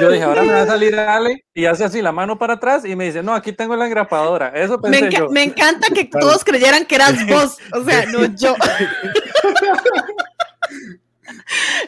[0.00, 2.84] Yo dije, ahora me va a salir Ale y hace así la mano para atrás
[2.84, 4.48] y me dice, no, aquí tengo la engrapadora.
[4.48, 5.28] Eso Me, pensé enca- yo.
[5.30, 8.54] me encanta que todos creyeran que eras vos, o sea, no yo.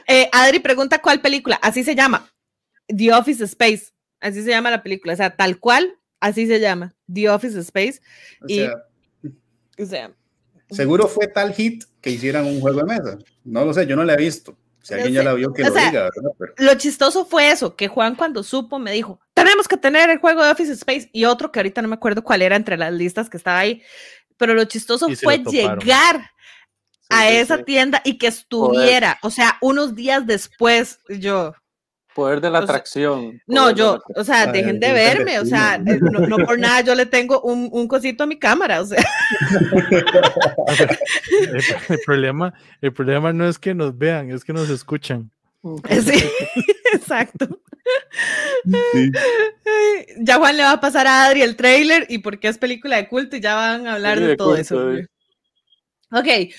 [0.07, 2.29] Eh, Adri pregunta cuál película, así se llama,
[2.87, 6.95] The Office Space, así se llama la película, o sea, tal cual, así se llama,
[7.13, 8.01] The Office Space,
[8.43, 8.73] O Y- sea,
[9.79, 10.11] o sea,
[10.71, 13.19] seguro fue tal hit que hicieran un juego de mesa.
[13.45, 14.57] No lo sé, yo no la he visto.
[14.83, 16.31] Si alguien ya la vio, que O lo sea, diga, ¿verdad?
[16.39, 20.19] Pero- lo chistoso fue eso, que Juan cuando supo me dijo, tenemos que tener el
[20.19, 22.93] juego de Office Space y otro que ahorita no me acuerdo cuál era entre las
[22.93, 23.83] listas que estaba ahí,
[24.37, 26.31] pero lo chistoso fue lo llegar
[26.91, 27.65] Sí, a sí, esa sí.
[27.65, 31.55] tienda y que estuviera, o sea, unos días después, yo,
[32.19, 33.41] Poder de la o sea, atracción.
[33.47, 36.81] no, yo, o sea, Ay, dejen de verme, o sea, eh, no, no por nada
[36.81, 38.99] yo le tengo un, un cosito a mi cámara, o sea,
[41.31, 45.31] El, el problema, el problema no es que nos vean, es que nos escuchan.
[45.63, 46.25] sí,
[46.93, 47.47] exacto.
[48.93, 49.11] Sí.
[49.15, 52.97] Ay, Ya Juan le va a pasar a Adri el trailer y porque es película
[52.97, 54.93] de culto y ya van a hablar Sí, de, de todo culto, eso.
[54.93, 55.07] eh.
[56.11, 56.53] Ok,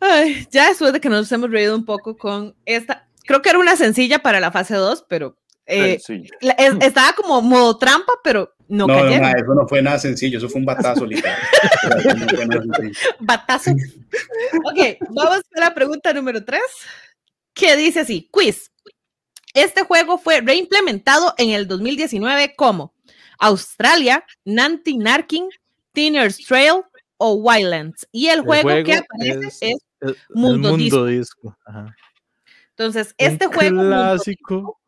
[0.00, 3.58] Ay, ya después de que nos hemos reído un poco con esta, creo que era
[3.58, 6.24] una sencilla para la fase 2, pero eh, Sí.
[6.40, 9.98] la- es- estaba como modo trampa, pero no, No, no, ma, eso no fue nada
[9.98, 11.38] sencillo, eso fue un batazo literal.
[12.48, 12.90] No.
[13.20, 13.70] Batazo.
[13.70, 16.60] ok, vamos a la pregunta número 3,
[17.54, 18.70] que dice así, quiz.
[19.54, 22.94] Este juego fue reimplementado en el 2019 como
[23.38, 25.48] Australia, Nanti Narkin,
[25.92, 26.82] Thinner's Trail
[27.18, 28.08] o Wildlands.
[28.10, 31.56] Y el El juego, que juego aparece es, es- El, el Mundo mundo disco.
[31.66, 31.94] Ajá.
[32.76, 34.80] Entonces, Un este juego, clásico.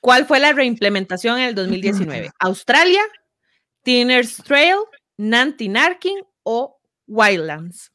[0.00, 2.30] ¿cuál fue la reimplementación en el 2019?
[2.38, 3.02] Australia,
[3.82, 4.76] Thinner's Trail,
[5.16, 7.92] Nanti Narkin o Wildlands.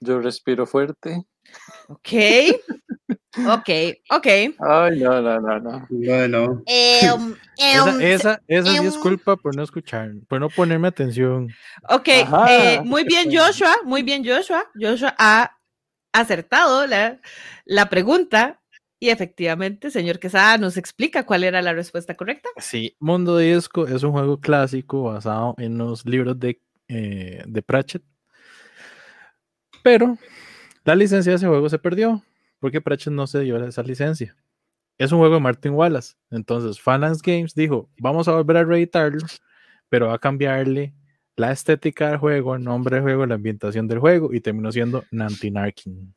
[0.00, 1.24] Yo respiro fuerte.
[1.88, 2.08] Ok,
[3.48, 3.70] ok,
[4.10, 4.26] ok.
[4.58, 5.86] Ay, no, no, no, no.
[5.88, 9.00] Bueno, Em, Esa, em, esa, esa sí es em.
[9.00, 11.48] culpa por no escuchar, por no ponerme atención.
[11.88, 14.68] Ok, eh, muy bien Joshua, muy bien Joshua.
[14.78, 15.55] Joshua ha
[16.20, 17.20] acertado la,
[17.64, 18.60] la pregunta
[18.98, 22.48] y efectivamente, señor Quesada nos explica cuál era la respuesta correcta.
[22.56, 28.02] Sí, Mundo Disco es un juego clásico basado en los libros de, eh, de Pratchett.
[29.82, 30.16] Pero
[30.84, 32.22] la licencia de ese juego se perdió
[32.58, 34.34] porque Pratchett no se dio esa licencia.
[34.98, 36.14] Es un juego de Martin Wallace.
[36.30, 39.26] Entonces, Phalanx Games dijo: Vamos a volver a reeditarlo,
[39.90, 40.94] pero a cambiarle
[41.36, 45.04] la estética del juego, el nombre del juego, la ambientación del juego, y terminó siendo
[45.10, 46.14] Nantinarkin.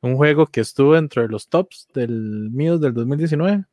[0.00, 3.64] Un juego que estuvo dentro de los tops del mío del 2019.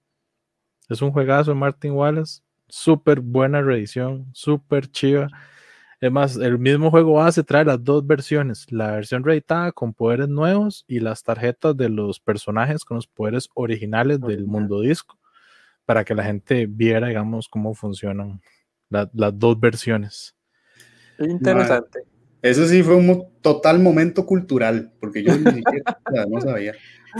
[0.89, 2.41] Es un juegazo de Martin Wallace.
[2.67, 5.29] Súper buena reedición, súper chiva.
[6.01, 10.27] Es más, el mismo juego base trae las dos versiones, la versión reeditada con poderes
[10.27, 15.17] nuevos y las tarjetas de los personajes con los poderes originales del mundo disco,
[15.85, 18.41] para que la gente viera, digamos, cómo funcionan
[18.89, 20.35] la- las dos versiones.
[21.19, 21.99] Interesante.
[22.41, 25.95] eso sí fue un mo- total momento cultural, porque yo ni siquiera
[26.29, 26.73] no sabía.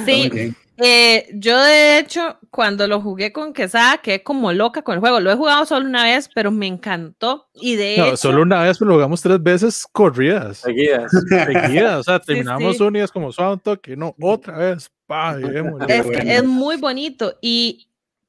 [0.06, 5.00] Sí, eh, yo de hecho, cuando lo jugué con Quesada, quedé como loca con el
[5.00, 5.22] juego.
[5.22, 7.48] Lo he jugado solo una vez, pero me encantó.
[7.54, 10.58] Y de No, hecho, solo una vez, pero lo jugamos tres veces corridas.
[10.58, 11.10] Seguidas.
[11.30, 12.20] seguidas, o sea,
[12.60, 12.84] terminamos sí.
[12.84, 15.38] un y es como suave un toque, no, otra vez, pa,
[15.88, 17.38] es, es muy bonito.
[17.42, 17.88] Y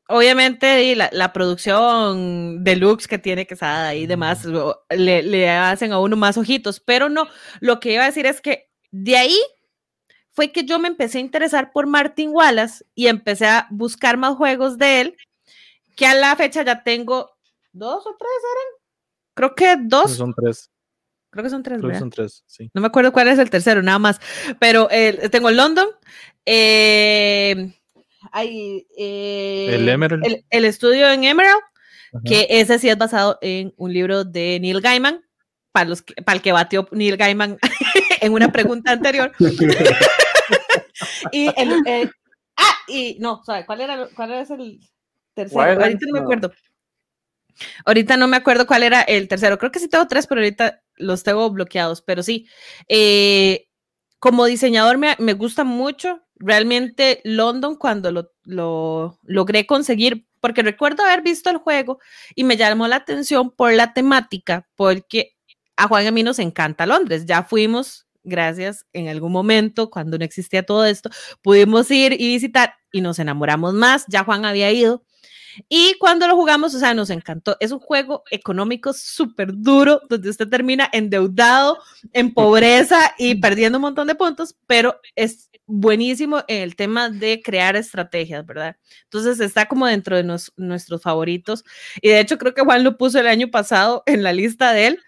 [0.08, 4.44] obviamente y la, la producción deluxe que tiene Quesada y demás
[4.90, 6.80] le, le hacen a uno más ojitos.
[6.80, 7.26] Pero no,
[7.60, 9.38] lo que iba a decir es que de ahí
[10.32, 14.36] fue que yo me empecé a interesar por Martin Wallace y empecé a buscar más
[14.36, 15.16] juegos de él,
[15.96, 17.36] que a la fecha ya tengo
[17.72, 18.82] dos o tres, ¿eran?
[19.34, 20.70] Creo que dos, Son tres,
[21.30, 22.70] creo que son tres, creo son tres, sí.
[22.74, 24.20] No me acuerdo cuál es el tercero, nada más.
[24.58, 25.88] Pero eh, tengo London.
[26.44, 27.72] eh,
[28.32, 30.24] hay, eh, El Emerald.
[30.26, 31.60] El, el estudio en Emerald,
[32.12, 32.22] Ajá.
[32.24, 35.22] que ese sí es basado en un libro de Neil Gaiman,
[35.72, 37.58] para, los que- para el que batió Neil Gaiman
[38.20, 39.32] en una pregunta anterior.
[41.32, 42.10] y el, el-
[42.56, 44.80] ah, y no, ¿sabe cuál era, cuál era el
[45.34, 45.60] tercero?
[45.62, 46.52] Ahorita no me acuerdo.
[47.86, 49.58] Ahorita no me acuerdo cuál era el tercero.
[49.58, 52.02] Creo que sí tengo tres, pero ahorita los tengo bloqueados.
[52.02, 52.46] Pero sí,
[52.88, 53.68] eh,
[54.18, 56.20] como diseñador me, me gusta mucho.
[56.38, 61.98] Realmente London cuando lo, lo logré conseguir, porque recuerdo haber visto el juego
[62.34, 65.32] y me llamó la atención por la temática, porque
[65.76, 67.24] a Juan y a mí nos encanta Londres.
[67.26, 71.10] Ya fuimos, gracias, en algún momento, cuando no existía todo esto,
[71.42, 74.04] pudimos ir y visitar y nos enamoramos más.
[74.08, 75.05] Ya Juan había ido.
[75.68, 77.56] Y cuando lo jugamos, o sea, nos encantó.
[77.60, 81.78] Es un juego económico súper duro, donde usted termina endeudado,
[82.12, 87.42] en pobreza y perdiendo un montón de puntos, pero es buenísimo en el tema de
[87.42, 88.76] crear estrategias, ¿verdad?
[89.04, 91.64] Entonces está como dentro de nuestros favoritos.
[92.00, 94.86] Y de hecho creo que Juan lo puso el año pasado en la lista de
[94.86, 95.02] él.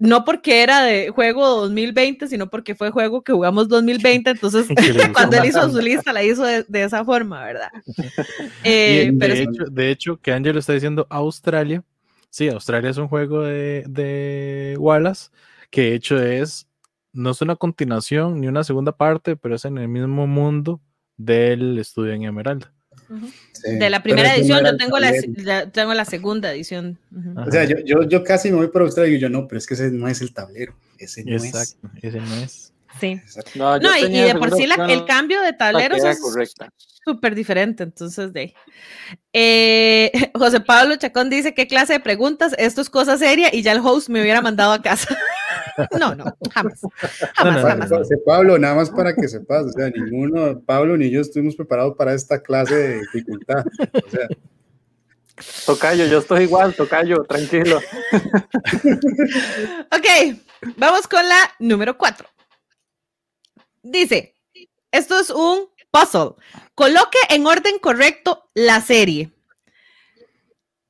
[0.00, 4.30] No porque era de juego 2020, sino porque fue juego que jugamos 2020.
[4.30, 4.66] Entonces,
[5.12, 7.70] cuando él hizo su lista, la hizo de, de esa forma, ¿verdad?
[8.64, 11.82] Eh, de, hecho, de hecho, que Angelo está diciendo Australia.
[12.30, 15.30] Sí, Australia es un juego de, de Wallace,
[15.70, 16.68] que de hecho es,
[17.12, 20.80] no es una continuación ni una segunda parte, pero es en el mismo mundo
[21.16, 22.22] del estudio en
[23.52, 26.98] Sí, de la primera no edición, era yo tengo la, tengo la segunda edición.
[27.36, 29.66] O sea, yo, yo, yo casi me voy por Australia y yo no, pero es
[29.66, 30.74] que ese no es el tablero.
[30.98, 32.72] Ese no Exacto, ese no es.
[33.00, 33.20] Sí.
[33.24, 33.56] es.
[33.56, 36.20] No, No, y, de por sí la- el cambio de tableros es
[37.04, 37.82] súper diferente.
[37.82, 38.54] Entonces, de
[39.32, 42.54] eh, José Pablo Chacón dice: ¿Qué clase de preguntas?
[42.58, 45.16] Esto es cosa seria y ya el host me hubiera mandado a casa.
[45.98, 46.80] no, no, jamás.
[47.34, 47.90] Jamás, No, no, jamás.
[48.24, 52.14] Pablo, nada más para que sepas, o sea, ninguno, Pablo ni yo estuvimos preparados para
[52.14, 53.64] esta clase de dificultad.
[54.04, 54.28] O sea,
[55.66, 57.80] Tocayo, yo estoy igual, Tocayo, tranquilo.
[59.92, 60.36] Ok,
[60.76, 62.28] vamos con la número 4.
[63.82, 64.34] Dice,
[64.92, 66.34] esto es un puzzle.
[66.74, 69.30] Coloque en orden correcto la serie.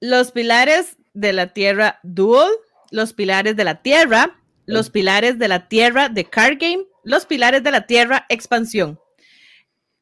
[0.00, 2.50] Los pilares de la Tierra Dual,
[2.90, 4.39] los pilares de la Tierra,
[4.70, 8.98] los pilares de la Tierra de Card Game, los pilares de la Tierra Expansión.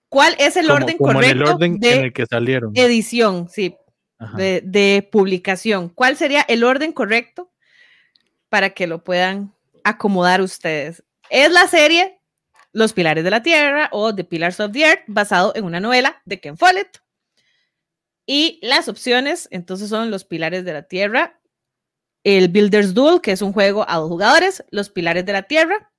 [0.08, 2.72] ¿Cuál es el Como- orden como en correcto el orden de en el que salieron.
[2.74, 3.48] edición?
[3.50, 3.76] Sí,
[4.36, 5.88] de publicación.
[5.90, 7.52] ¿Cuál sería el orden correcto
[8.48, 9.54] para que lo puedan
[9.84, 11.04] acomodar ustedes?
[11.30, 12.14] Es la serie
[12.72, 16.20] Los Pilares de la Tierra o The Pillars of the Earth, basado en una novela
[16.24, 17.00] de Ken Follett.
[18.26, 21.38] Y las opciones, entonces, son Los Pilares de la Tierra,
[22.36, 25.90] el Builder's Duel, que es un juego a dos jugadores, Los Pilares de la Tierra,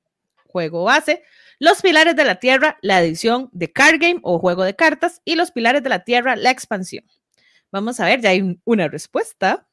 [0.48, 1.24] juego base,
[1.60, 5.36] Los Pilares de la Tierra, la edición de Card Game o juego de cartas, y
[5.36, 7.04] Los Pilares de la Tierra, la expansión.
[7.72, 9.68] Vamos a ver, ya hay un- una respuesta.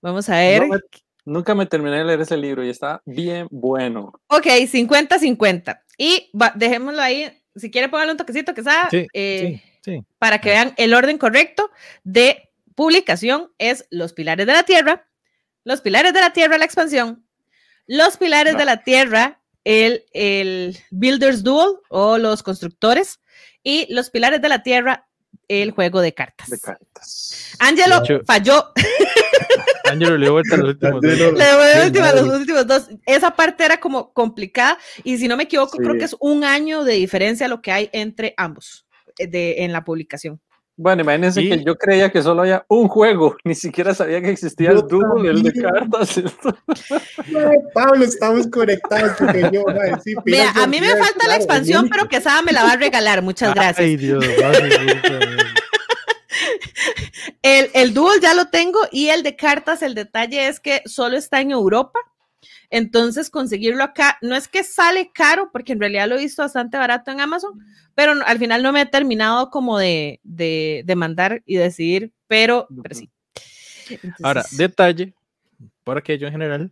[0.00, 0.62] Vamos a ver.
[0.62, 0.80] No me-
[1.24, 4.12] nunca me terminé de leer ese libro y está bien bueno.
[4.28, 5.82] Ok, 50-50.
[5.98, 7.30] Y va- dejémoslo ahí.
[7.56, 10.00] Si quiere, póngale un toquecito que sea Sí, eh, sí, sí.
[10.18, 11.70] para que vean el orden correcto
[12.02, 15.06] de publicación es los pilares de la tierra,
[15.64, 17.26] los pilares de la tierra, la expansión,
[17.86, 18.58] los pilares No.
[18.60, 23.20] de la tierra, el, el Builders Duel o los constructores,
[23.62, 25.06] y los pilares de la tierra,
[25.48, 26.48] el juego de cartas.
[26.50, 27.54] De cartas.
[27.58, 28.72] Ángelo De hecho- falló.
[29.84, 31.10] Ángelo le dio vuelta a los últimos dos.
[31.10, 32.88] Le Qué la última, los últimos dos.
[33.06, 36.84] Esa parte era como complicada y si no me equivoco, creo que es un año
[36.84, 38.86] de diferencia lo que hay entre ambos
[39.18, 40.40] eh, de, en la publicación.
[40.76, 44.30] Bueno, imagínense Y- que yo creía que solo había un juego, ni siquiera sabía que
[44.30, 46.18] existía Yo el Double, el de cartas.
[47.18, 51.84] Ay, Pablo, estamos conectados porque yo, ay, sí, Pillars a mí me falta la expansión,
[51.84, 53.22] el pero que Saba me la va a regalar.
[53.22, 53.78] Muchas gracias.
[53.78, 54.24] Ay, Dios.
[54.24, 55.20] ay, Dios.
[57.42, 61.16] El, el Duel ya lo tengo y el de cartas, el detalle es que solo
[61.16, 61.98] está en Europa.
[62.70, 66.76] Entonces, conseguirlo acá no es que sale caro, porque en realidad lo he visto bastante
[66.76, 67.58] barato en Amazon,
[67.94, 72.12] pero no- al final no me he terminado como de, de, de mandar y decidir,
[72.26, 73.10] pero, pero sí.
[74.22, 75.14] Ahora, detalle,
[75.84, 76.70] por aquello en general,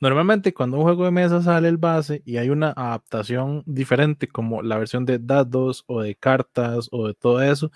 [0.00, 4.62] normalmente cuando un juego de mesa sale el base y hay una adaptación diferente como
[4.62, 7.70] la versión de dados o de cartas o de todo eso,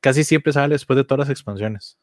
[0.00, 1.98] casi siempre sale después de todas las expansiones.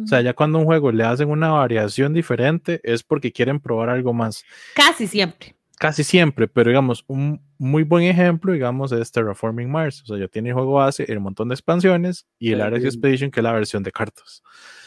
[0.00, 3.60] O sea, ya cuando a un juego le hacen una variación diferente es porque quieren
[3.60, 4.44] probar algo más.
[4.74, 5.54] casi siempre.
[5.78, 10.02] Casi siempre, pero digamos, un muy buen ejemplo, digamos, es Terraforming Mars.
[10.02, 12.62] O sea, ya tiene el juego base, el montón de expansiones y el Sí.
[12.62, 14.42] Ares Expedition, que es la versión de cartas.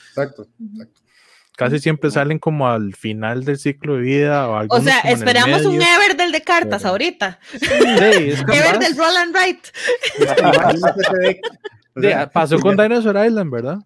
[0.10, 1.02] Exacto, exacto.
[1.58, 5.78] Casi siempre salen como al final del ciclo de vida o O sea, esperamos un
[5.78, 5.88] medio.
[6.04, 7.40] Ever del de cartas Pero- ahorita.
[7.52, 7.70] Sí, es
[8.42, 8.80] Ever capaz.
[8.80, 9.70] del Roll and Write.
[12.34, 13.78] Pasó con Dinosaur Island, ¿verdad?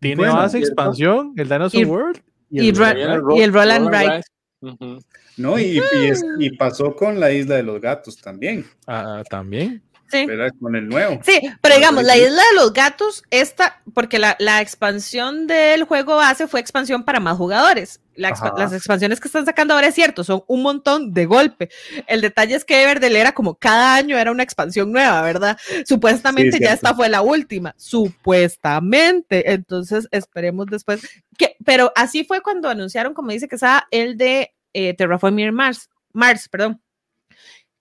[0.00, 0.66] Tiene Bueno, ¿cierto?
[0.68, 2.20] expansión, el Dinosaur Y- World
[2.50, 4.22] y el Ra- Roll Viene and Ro- y el Roll and Roll Write.
[4.60, 4.98] Ujú.
[5.38, 8.64] No, y, y, es- y pasó con la isla de los gatos también.
[8.86, 9.82] Ah, también.
[10.10, 10.24] Sí.
[10.26, 10.50] ¿verdad?
[10.60, 11.20] Con el nuevo.
[11.24, 16.16] Sí, pero digamos, la isla de los gatos, esta, porque la, la expansión del juego
[16.16, 18.00] base fue expansión para más jugadores.
[18.14, 18.54] La expa- Ajá.
[18.58, 21.68] las expansiones que están sacando ahora es cierto, son un montón de golpe.
[22.06, 25.58] El detalle es que Everdell era como cada año era una expansión nueva, ¿verdad?
[25.84, 29.52] Supuestamente Sí, ya esta fue la última, supuestamente.
[29.52, 31.00] Entonces esperemos después.
[31.36, 35.90] Que, pero así fue cuando anunciaron, como dice que estaba el de eh, Terraforming Mars,
[36.12, 36.80] Mars, perdón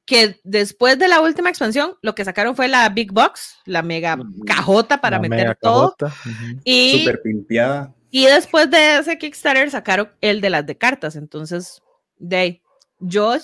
[0.05, 4.17] que después de la última expansión, lo que sacaron fue la Big Box, la mega
[4.45, 5.95] cajota para La meter todo.
[6.63, 7.93] Y, Súper pimpeada.
[8.11, 11.15] y después de ese Kickstarter sacaron el de las de cartas.
[11.15, 11.81] Entonces,
[12.19, 12.61] de ahí,
[12.99, 13.35] yo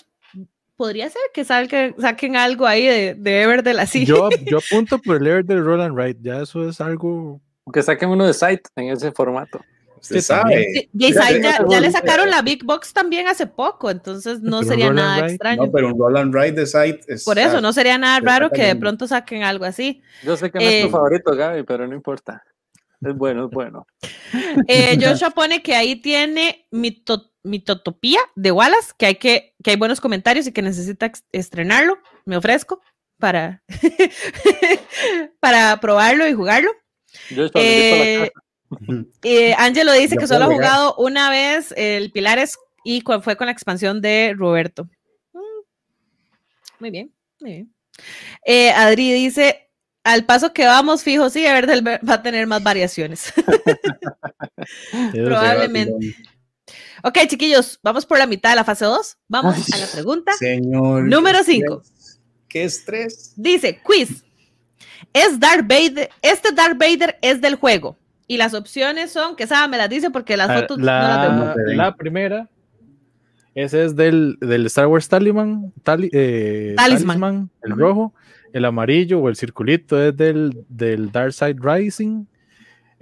[0.76, 4.06] podría ser que salga, saquen algo ahí de, de Everdell así.
[4.06, 6.18] Yo, yo apunto por el Air del Roll and Ride.
[6.22, 7.42] Ya eso es algo.
[7.74, 9.62] Que saquen uno de Site en ese formato.
[10.02, 10.66] Usted Sí, sabe.
[10.74, 14.72] Sí, y ya, ya le sacaron la Big Box también hace poco, entonces no Pero
[14.72, 15.66] sería nada Ride, extraño.
[15.66, 17.24] No, pero un roll and ride de site es.
[17.24, 20.02] Por eso, no sería nada se raro que de pronto saquen algo así.
[20.24, 22.44] Yo sé que no es tu Eh, favorito, Gaby, pero no importa.
[23.00, 23.86] Es bueno, es bueno.
[24.68, 29.78] Eh, Joshua pone que ahí tiene mito, Mitotopía de Wallace, que hay, que, que hay
[29.78, 31.98] buenos comentarios y que necesita estrenarlo.
[32.26, 32.82] Me ofrezco
[33.18, 33.64] para,
[35.40, 36.72] para probarlo y jugarlo.
[37.30, 38.32] Yo a la Eh, casa.
[39.24, 43.52] eh, Angelo dice que solo ha jugado una vez el Pilares y fue con la
[43.52, 44.90] expansión de Roberto.
[45.34, 45.40] Mm,
[46.80, 47.74] Muy bien, muy bien.
[48.46, 49.70] Eh, Adri dice,
[50.04, 53.34] al paso que vamos, fijo, sí, a ver, va a tener más variaciones.
[55.14, 56.16] Probablemente.
[57.04, 59.18] Ok, chiquillos, vamos por la mitad de la fase 2.
[59.28, 60.34] Vamos a la pregunta.
[60.34, 61.04] Señor.
[61.04, 61.82] Número qué cinco.
[61.82, 63.34] estrés, Qué estrés.
[63.36, 64.24] Dice, quiz.
[65.14, 66.10] ¿Es Darth Vader?
[66.22, 67.98] Este Darth Vader es del juego.
[68.32, 71.28] Y las opciones son, que Saba me las dice porque las Ah, fotos no las
[71.30, 71.78] la, No se ven.
[71.78, 72.50] la primera
[73.56, 77.20] Ese es del, del Star Wars Talisman, tali- eh, Talisman.
[77.20, 78.14] Talisman, el rojo.
[78.54, 82.26] El amarillo o el circulito es del, del Dark Side Rising.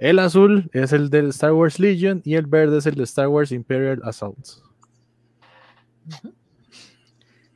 [0.00, 3.28] El azul es el del Star Wars Legion y el verde es el de Star
[3.28, 4.44] Wars Imperial Assault.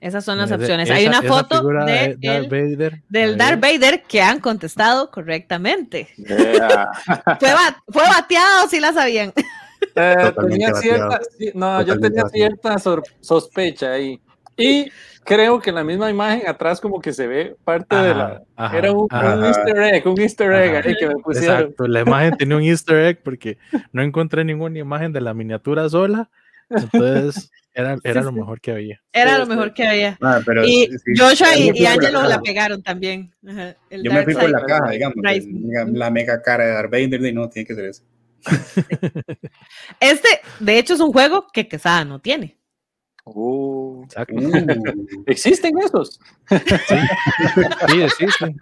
[0.04, 0.88] Esas son las opciones.
[0.88, 3.02] esa- Hay una foto figura de Darth el- Vader.
[3.08, 3.36] del ahí.
[3.36, 6.08] Darth Vader que han contestado correctamente.
[6.16, 6.90] Yeah.
[7.40, 9.32] Fue, ba- fue bateado, si la sabían.
[9.96, 11.20] Eh, tenía cierta,
[11.54, 12.28] no, yo Totalmente tenía bateado.
[12.30, 12.78] cierta
[13.20, 14.20] sospecha ahí.
[14.56, 14.90] Y
[15.24, 18.24] creo que en la misma imagen atrás como que se ve parte de la...
[18.24, 19.36] Ajá, ajá, Era un, ajá.
[19.36, 20.88] un easter egg, un easter egg Ajá.
[20.88, 21.60] ahí que me pusieron.
[21.60, 23.56] Exacto, la imagen tenía un easter egg porque
[23.92, 26.28] no encontré ninguna imagen de la miniatura sola,
[26.70, 29.02] entonces era, era Sí, lo mejor que había.
[29.12, 30.16] Era lo mejor que había.
[30.22, 31.12] Ah, pero Y sí, sí.
[31.16, 33.34] Joshua Yo y, y Angelo la pegaron también.
[33.46, 35.16] Ajá, el Yo me fui por la caja, digamos.
[35.92, 38.02] La mega cara de Darth Vader, y no, tiene que ser eso.
[40.00, 40.28] Este,
[40.60, 42.58] de hecho, es un juego que Quesada no tiene.
[43.26, 44.34] Exacto.
[44.34, 46.20] Uh, ¿Existen esos?
[46.50, 48.56] Sí, existen.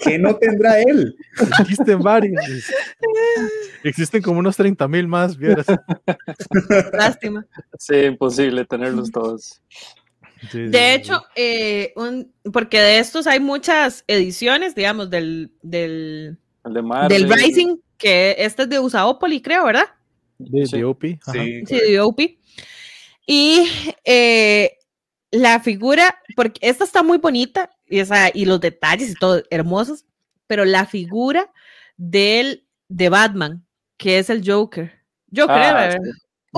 [0.00, 1.16] ¿Qué no tendrá él?
[1.60, 2.42] Existen varios.
[3.82, 5.66] Existen como unos 30 mil más, vieras.
[6.92, 7.46] Lástima.
[7.78, 9.62] Sí, imposible tenerlos todos.
[10.50, 10.84] Sí, De sí.
[10.94, 17.76] hecho, eh, un- porque de estos hay muchas ediciones, digamos, del, del, de del Rising,
[17.96, 19.86] que este es de Usaopoli, creo, ¿verdad?
[20.38, 20.76] de, sí.
[20.76, 21.18] de OP.
[21.22, 21.32] ajá.
[21.32, 22.20] Sí, Sí, de OP.
[23.26, 23.66] Y
[24.04, 24.78] eh,
[25.30, 30.04] la figura, porque esta está muy bonita y, esa, y los detalles y todo hermosos,
[30.46, 31.50] pero la figura
[31.96, 34.92] del, de Batman, que es el Joker.
[35.34, 36.10] Joker, Ah, sí.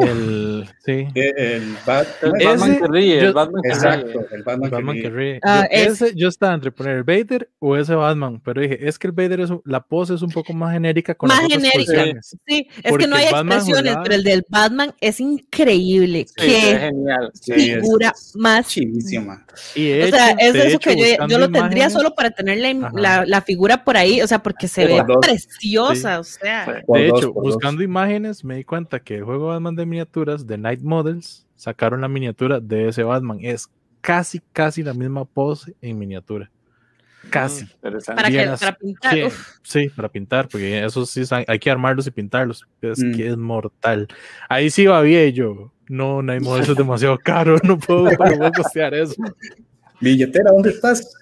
[0.03, 1.07] El, sí.
[1.15, 3.77] El, Bat- El Ese- Batman que ríe, yo- el Batman que ríe.
[3.77, 5.33] Exacto, el Batman, Batman que que ríe.
[5.33, 5.41] ríe.
[5.45, 8.87] Ah, Yo- es- ese, yo estaba entre poner el Vader o ese Batman, pero dije,
[8.89, 11.53] es que el Vader es la pose es un poco más genérica con Más las
[11.53, 12.21] genérica.
[12.47, 16.27] Sí, es que no hay expresiones, jugaba- pero el del Batman es increíble.
[16.37, 17.31] Sí, es genial.
[17.35, 19.45] Sí, es- figura más Chivísima.
[19.75, 22.15] Y de O sea, hecho- es eso hecho, que yo, yo lo tendría imágenes- solo
[22.15, 25.17] para tener la, la, la figura por ahí, o sea, porque se Por ve dos.
[25.27, 26.83] preciosa, o sea.
[26.87, 30.81] De hecho, buscando imágenes, me di cuenta que el juego Batman de miniaturas de Night
[30.83, 33.39] Models sacaron la miniatura de ese Batman.
[33.43, 33.69] Es
[34.01, 36.51] casi, casi la misma pose en miniatura.
[37.31, 37.65] Casi.
[37.65, 37.69] Mm.
[38.15, 39.15] Para, que, para pintar.
[39.63, 42.67] sí, para pintar, porque eso sí hay, hay que armarlos y pintarlos.
[42.81, 43.15] Es Mm.
[43.17, 44.07] que es mortal.
[44.49, 45.73] Ahí sí va bien yo.
[45.89, 47.57] No, Night Models es demasiado caro.
[47.65, 49.15] No puedo, no puedo costear eso.
[50.01, 51.15] Billetera, ¿dónde estás?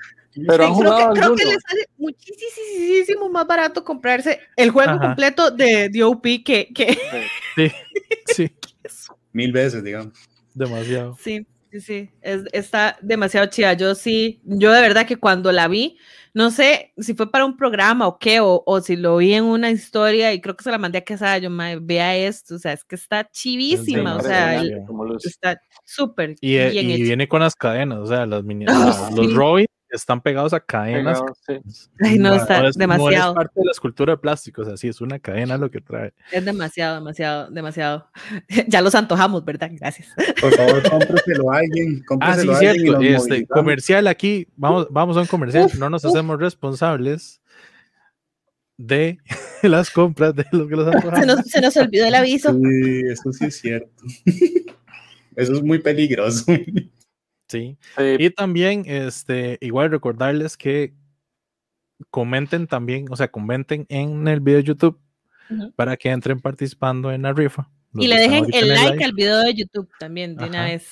[0.47, 4.93] Pero sí, han creo, que, creo que les sale muchísimo más barato comprarse el juego
[4.93, 5.01] Ajá.
[5.01, 6.99] completo de DOP que, que
[7.57, 7.71] Sí,
[8.27, 8.51] sí,
[9.33, 10.13] Mil veces, digamos.
[10.55, 11.17] demasiado.
[11.21, 13.73] sí, sí, sí, es- está demasiado chida.
[13.75, 15.99] Yo sí, yo de verdad que cuando la vi,
[16.33, 19.45] no sé si fue para un programa o qué, o, o si lo vi en
[19.45, 22.59] una historia y creo que se la mandé a Quesada, yo me vea esto, o
[22.59, 24.83] sea, es que está chivísima, o sea, el-
[25.25, 27.05] está súper Y, eh, bien y hecho.
[27.05, 28.67] viene con las cadenas, o sea, las mini-
[29.11, 29.33] las- los sí.
[29.35, 29.67] Robin
[29.97, 31.21] están pegados a cadenas.
[31.21, 31.85] pegados, sí.
[32.03, 33.35] Ay, no, No está es- No es demasiado.
[33.35, 36.13] parte de la escultura de plástico, o sea, sí, es una cadena lo que trae.
[36.33, 38.09] Es demasiado, demasiado, demasiado.
[38.69, 39.71] Ya los antojamos, ¿verdad?
[39.73, 40.09] Gracias.
[40.41, 42.03] Por favor, cómpreselo a alguien.
[42.21, 43.01] Ah, sí, Cómpreselo a alguien y cierto.
[43.01, 45.65] nos Este, comercial aquí, vamos, vamos a un comercial.
[45.67, 46.11] Uf, no nos uf.
[46.11, 47.41] hacemos responsables
[48.77, 49.19] de
[49.63, 51.27] las compras de los que los Se antojamos.
[51.27, 52.53] nos, se nos olvidó el aviso.
[52.53, 54.03] Sí, eso sí es cierto.
[55.37, 56.45] Eso es muy peligroso.
[57.49, 57.77] Sí.
[57.97, 60.95] Sí, Y también, este, igual recordarles que
[62.11, 65.01] comenten también, o sea, comenten en el video de YouTube
[65.77, 67.69] para que entren participando en la rifa.
[67.97, 70.89] Y le dejen el like al video de YouTube también, de una vez.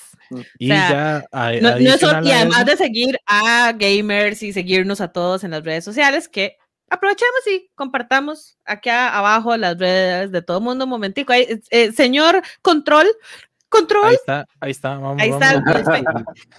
[0.57, 4.53] Y sea, ya a- No, no es y además eso- de seguir a gamers y
[4.53, 6.55] seguirnos a todos en las redes sociales, que
[6.89, 10.85] aprovechemos y compartamos aquí a- abajo las redes de todo el mundo.
[10.85, 11.33] Un momentico.
[11.33, 13.07] Ahí, eh, señor Control,
[13.73, 14.97] Ahí Control, está, ahí está.
[14.97, 15.47] Vamos, ahí vamos.
[15.47, 15.63] está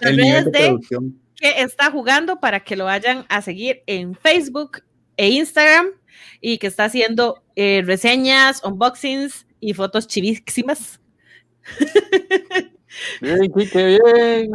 [0.01, 0.59] las nivel redes de
[0.99, 4.83] de que está jugando para que lo vayan a seguir en Facebook
[5.17, 5.87] e Instagram
[6.41, 10.99] y que está haciendo eh, reseñas, unboxings y fotos chivísimas.
[13.21, 14.51] bien, Kike, qué bien.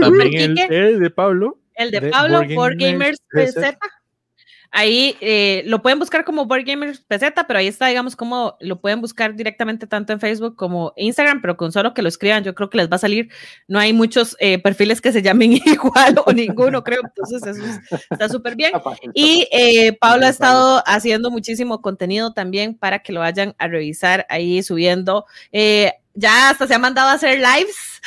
[0.00, 1.58] También el, el de Pablo.
[1.74, 3.78] El de, De Pablo, Board Board Gamers Gamers PZ.
[4.72, 8.80] Ahí eh, lo pueden buscar como Board Gamers PZ, pero ahí está, digamos, como lo
[8.80, 12.54] pueden buscar directamente tanto en Facebook como Instagram, pero con solo que lo escriban, yo
[12.54, 13.30] creo que les va a salir.
[13.66, 17.00] No hay muchos eh, perfiles que se llamen igual o ninguno, creo.
[17.04, 17.80] Entonces, eso es-
[18.10, 18.72] está súper bien.
[19.12, 24.24] Y eh, Pablo ha estado haciendo muchísimo contenido también para que lo vayan a revisar
[24.28, 25.26] ahí subiendo.
[26.14, 28.00] Ya hasta se ha mandado a hacer lives.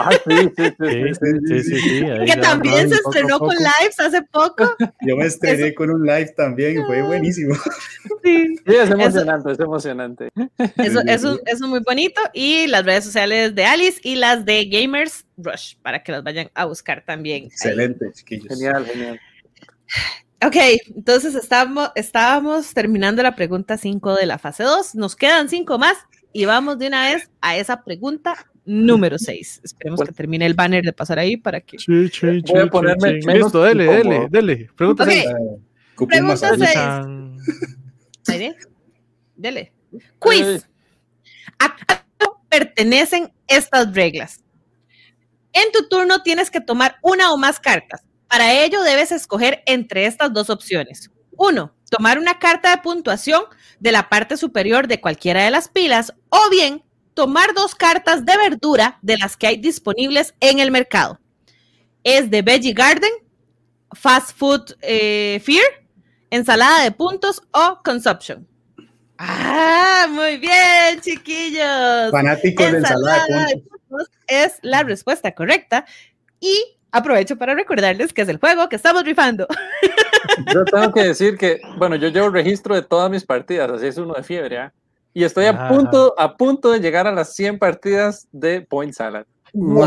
[0.00, 0.74] Ah, sí, sí, sí.
[0.78, 4.74] Sí, sí, sí, sí, sí, ahí que también se estrenó con lives hace poco.
[5.00, 7.54] Yo me estrené con un live también y fue buenísimo.
[8.22, 8.54] Sí.
[8.64, 10.28] Es emocionante, es emocionante.
[10.76, 12.20] Eso, es muy bonito.
[12.32, 16.50] Y las redes sociales de Alice y las de Gamers Rush, para que las vayan
[16.54, 17.42] a buscar también.
[17.42, 17.48] ahí.
[17.48, 18.46] Excelente, chiquillos.
[18.48, 19.20] Genial, genial.
[20.44, 20.56] Ok,
[20.96, 24.96] entonces estábamos, estábamos terminando la pregunta 5 de la fase 2.
[24.96, 25.98] Nos quedan 5 más
[26.32, 29.60] y vamos de una vez a esa pregunta número 6.
[29.64, 31.78] Esperemos que termine el banner de pasar ahí para que.
[31.78, 33.26] Sí, sí, Voy a sí, sí, ponerme sí.
[33.26, 34.68] menos Listo, dele, dele, dele.
[34.76, 35.10] Pregunta Ok.
[35.10, 35.26] seis.
[35.94, 36.66] Cupón Pregunta masajista.
[36.66, 36.74] seis.
[36.74, 37.38] Chan.
[38.28, 38.56] Ahí ve.
[39.36, 39.72] Dele.
[40.18, 40.68] Quiz.
[41.58, 44.40] ¿A qué pertenecen estas reglas?
[45.52, 48.02] En tu turno tienes que tomar una o más cartas.
[48.28, 51.10] Para ello debes escoger entre estas dos opciones.
[51.32, 53.42] Uno, tomar una carta de puntuación
[53.78, 56.82] de la parte superior de cualquiera de las pilas o bien
[57.12, 61.20] tomar dos cartas de verdura de las que hay disponibles en el mercado.
[62.02, 63.12] Es de Veggie Garden,
[63.92, 65.66] Fast Food eh, Fear,
[66.30, 68.48] ensalada de puntos o Consumption.
[69.18, 72.10] Ah, muy bien, chiquillos.
[72.10, 73.80] Fanáticos de ensalada de de puntos.
[73.86, 75.84] puntos es la respuesta correcta.
[76.40, 79.46] Y aprovecho para recordarles que es el juego que estamos rifando.
[80.54, 83.96] Yo tengo que decir que, bueno, yo llevo registro de todas mis partidas, así es
[83.98, 84.72] uno de fiebre, ¿ah?
[85.14, 85.68] Y estoy a Ajá.
[85.68, 89.24] punto, a punto de llegar a las 100 partidas de Point Salad.
[89.52, 89.84] ¡Wow!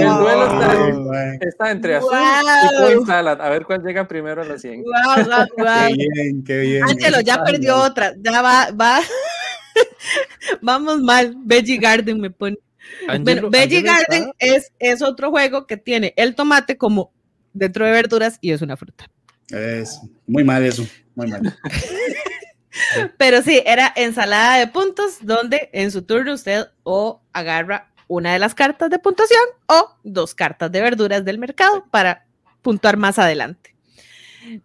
[0.00, 2.18] El duelo está, está entre azul Wow.
[2.18, 3.40] y Point Salad.
[3.40, 4.82] A ver cuál llega primero a las 100.
[4.82, 4.92] ¡Wow,
[5.24, 5.96] wow, Qué wow!
[6.14, 6.82] bien, qué bien.
[6.82, 8.12] Ángelo ya Ay, perdió otra.
[8.18, 8.98] Ya va, va.
[10.60, 11.34] Vamos mal.
[11.44, 12.56] Veggie Garden me pone.
[13.08, 17.12] Angelo- Bueno, Veggie Angelo está- Garden es, es otro juego que tiene el tomate como
[17.52, 19.10] dentro de verduras y es una fruta.
[19.50, 21.42] Es muy mal eso, muy mal.
[23.18, 28.38] Pero sí, era ensalada de puntos donde en su turno usted o agarra una de
[28.38, 32.26] las cartas de puntuación o dos cartas de verduras del mercado para
[32.62, 33.74] puntuar más adelante.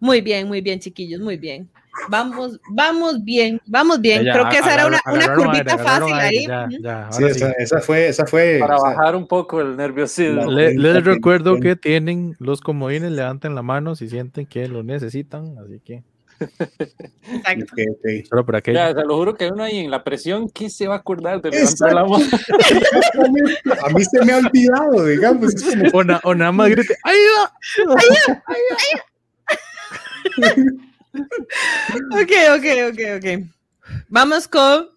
[0.00, 1.70] Muy bien, muy bien, chiquillos, muy bien.
[2.08, 4.24] Vamos, vamos bien, vamos bien.
[4.24, 6.78] Ya, Creo que esa era una, una curvita aire, fácil aire, ahí.
[6.80, 7.30] Ya, Sí, sí.
[7.30, 8.58] esa, esa fue, esa fue.
[8.60, 10.50] Para o sea, bajar un poco el nerviosismo.
[10.50, 15.56] Le- les recuerdo que tienen los comodines, levanten la mano si sienten que lo necesitan,
[15.58, 16.02] así que
[16.40, 17.64] Exacto.
[17.72, 18.26] ok, ok.
[18.28, 18.78] solo por aquello.
[18.78, 21.42] Ya, se lo juro que uno ahí en la presión, ¿quién se va a acordar
[21.42, 22.24] de levantar la mano?
[23.84, 25.52] A mí se me ha olvidado, digamos.
[25.92, 27.52] O, na- o nada más grite, ¡ahí va!
[32.12, 33.46] Ok, ok, ok, ok.
[34.08, 34.88] Vamos con.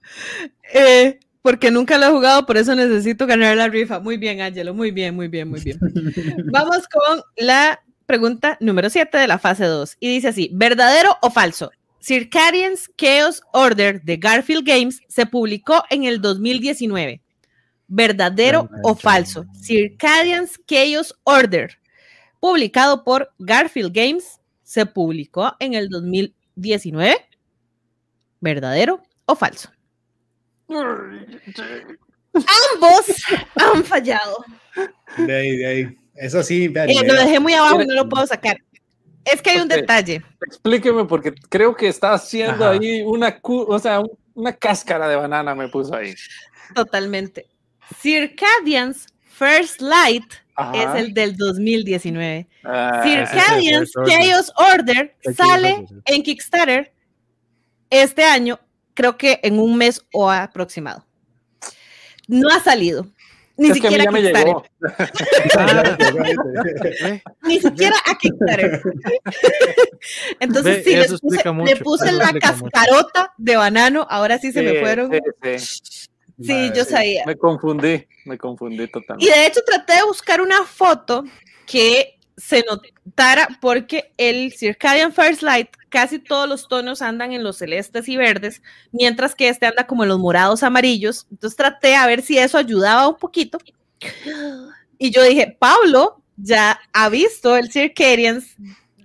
[0.74, 4.00] eh, porque nunca lo he jugado, por eso necesito ganar la rifa.
[4.00, 5.80] Muy bien, Ángelo, muy bien, muy bien, muy bien.
[6.52, 9.98] Vamos con la pregunta número 7 de la fase 2.
[10.00, 11.72] Y dice así: ¿verdadero o falso?
[12.00, 17.22] Circadian's Chaos Order de Garfield Games se publicó en el 2019.
[17.88, 19.46] ¿Verdadero o falso?
[19.62, 21.78] Circadian's Chaos Order,
[22.40, 24.40] publicado por Garfield Games,
[24.72, 27.14] se publicó en el 2019.
[28.40, 29.70] ¿Verdadero o falso?
[32.34, 33.06] Ambos
[33.56, 34.46] han fallado.
[35.18, 35.98] de ahí, de ahí.
[36.16, 38.58] Eso sí, Eh, lo dejé muy abajo y no lo puedo sacar.
[39.26, 40.24] Es que hay un detalle.
[40.48, 42.70] Explíqueme, porque creo que está haciendo Ajá.
[42.72, 46.14] ahí una, o sea, un- una cáscara de banana me puso ahí.
[46.74, 47.48] Totalmente.
[48.02, 50.24] Circadian's First Light
[50.56, 50.96] Ajá.
[50.98, 52.48] es el del 2019.
[52.64, 54.20] Ah, es el Circadian's Order.
[54.22, 56.94] Chaos Order sale en Kickstarter
[57.90, 58.60] este año,
[58.94, 61.06] creo que en un mes o aproximado.
[62.28, 63.08] No ha salido.
[63.58, 64.46] Ni es que a mí siquiera ya me Kickstarter.
[64.48, 64.64] llegó.
[65.58, 67.34] Ah.
[67.44, 68.82] Ni siquiera a Kickstarter.
[70.40, 72.66] Entonces, Ve, sí, le puse, le puse la explica mucho.
[72.72, 74.08] cascarota de banano.
[74.10, 75.12] Ahora sí se me Sí, fueron.
[75.12, 75.20] sí,
[75.60, 76.08] sí.
[76.44, 76.92] Sí, Madre, yo sí.
[76.92, 77.24] sabía.
[77.28, 79.32] Me confundí, me confundí Y totalmente.
[79.32, 81.24] de hecho traté de buscar una foto
[81.68, 87.58] que se notara porque el Circadian First Light casi todos los tonos andan en los
[87.58, 91.28] celestes y verdes, mientras que este anda como en los morados amarillos.
[91.30, 93.60] Entonces traté a ver si eso ayudaba un poquito.
[94.98, 98.42] Y yo dije, Pablo ya ha visto el Circadian,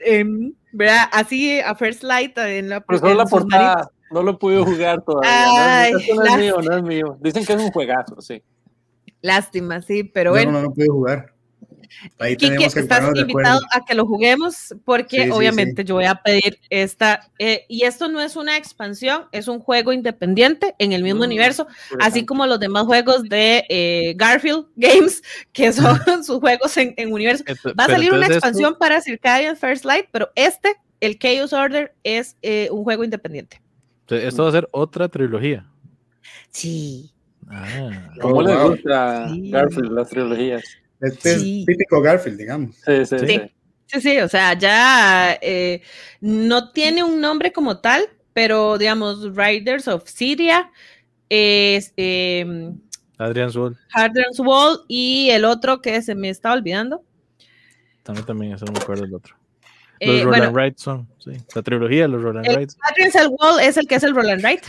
[0.00, 1.08] em, ¿verdad?
[1.12, 5.02] Así a First Light en la Pero solo en la portada, no lo podido jugar
[5.02, 5.82] todavía.
[5.82, 7.18] Ay, no, no es mío, no es mío.
[7.20, 8.42] Dicen que es un juegazo, sí.
[9.20, 10.52] Lástima, sí, pero No, bueno.
[10.52, 11.35] no, no pude jugar.
[12.18, 15.94] Ahí Quique, tenemos que estás invitado a que lo juguemos porque Sí, sí, obviamente yo
[15.94, 20.74] voy a pedir esta, eh, y esto no es una expansión, es un juego independiente
[20.78, 21.66] en el mismo Mm, universo,
[22.00, 25.22] así como los demás juegos de eh, Garfield Games,
[25.52, 27.44] que son sus juegos en, en universo.
[27.44, 31.52] Ento- Va a salir una esto- expansión para Circadian First Light, pero este, el Chaos
[31.52, 33.60] Order, es eh, un juego independiente.
[34.08, 35.66] Esto va a ser otra trilogía.
[36.50, 37.12] Sí.
[37.48, 38.70] Ah, ¿Cómo Oh, le wow.
[38.70, 39.50] gusta Sí.
[39.50, 40.64] Garfield las trilogías?
[41.00, 41.60] Este Sí.
[41.60, 42.76] es típico Garfield, digamos.
[42.76, 43.26] Sí, sí, Sí.
[43.26, 43.40] sí.
[43.88, 45.80] Sí, sí, o sea, ya eh,
[46.20, 48.02] no tiene un nombre como tal,
[48.32, 50.72] pero digamos, Riders of Syria,
[51.28, 52.72] es, eh,
[53.16, 57.04] Adrian Suol, Hardlands Wall y el otro que se me está olvidando.
[58.02, 59.36] también, también, eso no me acuerdo el otro.
[60.00, 61.30] Eh, Los Roland bueno, Wright son, sí.
[61.54, 62.70] La trilogía de los Roland el Wright.
[62.80, 64.62] Hardlands Wall es el que es el Roland Wright.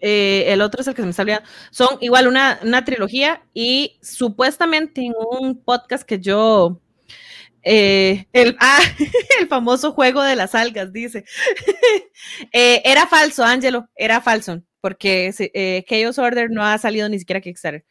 [0.00, 1.48] Eh, el otro es el que se me está olvidando.
[1.70, 6.80] Son igual una, una trilogía y supuestamente en un podcast que yo...
[7.62, 8.80] eh, el, ah,
[9.40, 11.24] el famoso juego de las algas, dice.
[12.52, 17.40] Eh, era falso, Angelo, era falso, porque eh, Chaos Order no ha salido ni siquiera
[17.40, 17.84] Kickstarter.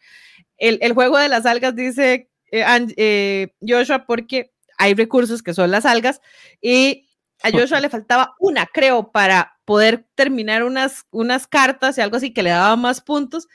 [0.58, 2.66] El, el juego de las algas dice eh,
[2.98, 6.22] eh, Joshua porque hay recursos que son las algas
[6.62, 7.10] y
[7.44, 12.34] a Joshua le faltaba una, creo, para poder terminar unas, unas cartas y algo así
[12.34, 13.48] que le daba más puntos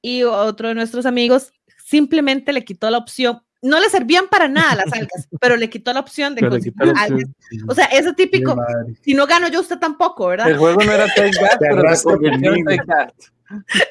[0.00, 1.52] y otro de nuestros amigos
[1.84, 3.42] simplemente le quitó la opción.
[3.62, 7.10] No le servían para nada las algas, pero le quitó la opción de conseguir algas.
[7.10, 7.34] opción.
[7.68, 8.56] O sea, eso típico.
[9.02, 10.48] Si no gano yo, usted tampoco, ¿verdad?
[10.50, 12.64] El juego no era Take That, Te pero se convirtió en.
[12.64, 13.12] Take That.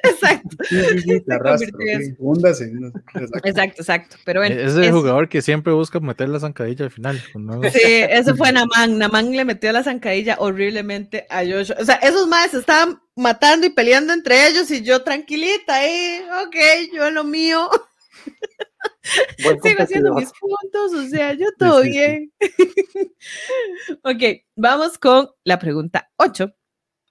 [0.04, 1.70] Exacto, Sí, sí, sí, te arrastro.
[1.72, 2.16] convirtió en sí.
[2.20, 2.98] Húndase, húndase.
[3.16, 3.48] Exacto.
[3.50, 4.16] exacto, exacto.
[4.26, 7.22] Pero bueno, Es el es- jugador que siempre busca meter la zancadilla al final.
[7.32, 8.98] cuando- Sí, eso fue Naman.
[8.98, 11.78] Naman le metió la zancadilla horriblemente a Joshua.
[11.80, 16.20] O sea, esos madres se estaban matando y peleando entre ellos y yo tranquilita, ahí,
[16.46, 16.56] ok,
[16.94, 17.70] yo lo mío,
[19.44, 21.98] Buen sigo haciendo mis puntos, o sea, yo todo sí, sí.
[21.98, 22.34] bien.
[24.04, 26.52] ok, vamos con la pregunta 8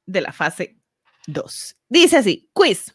[0.07, 0.77] de la fase
[1.27, 1.77] 2.
[1.89, 2.95] Dice así, quiz.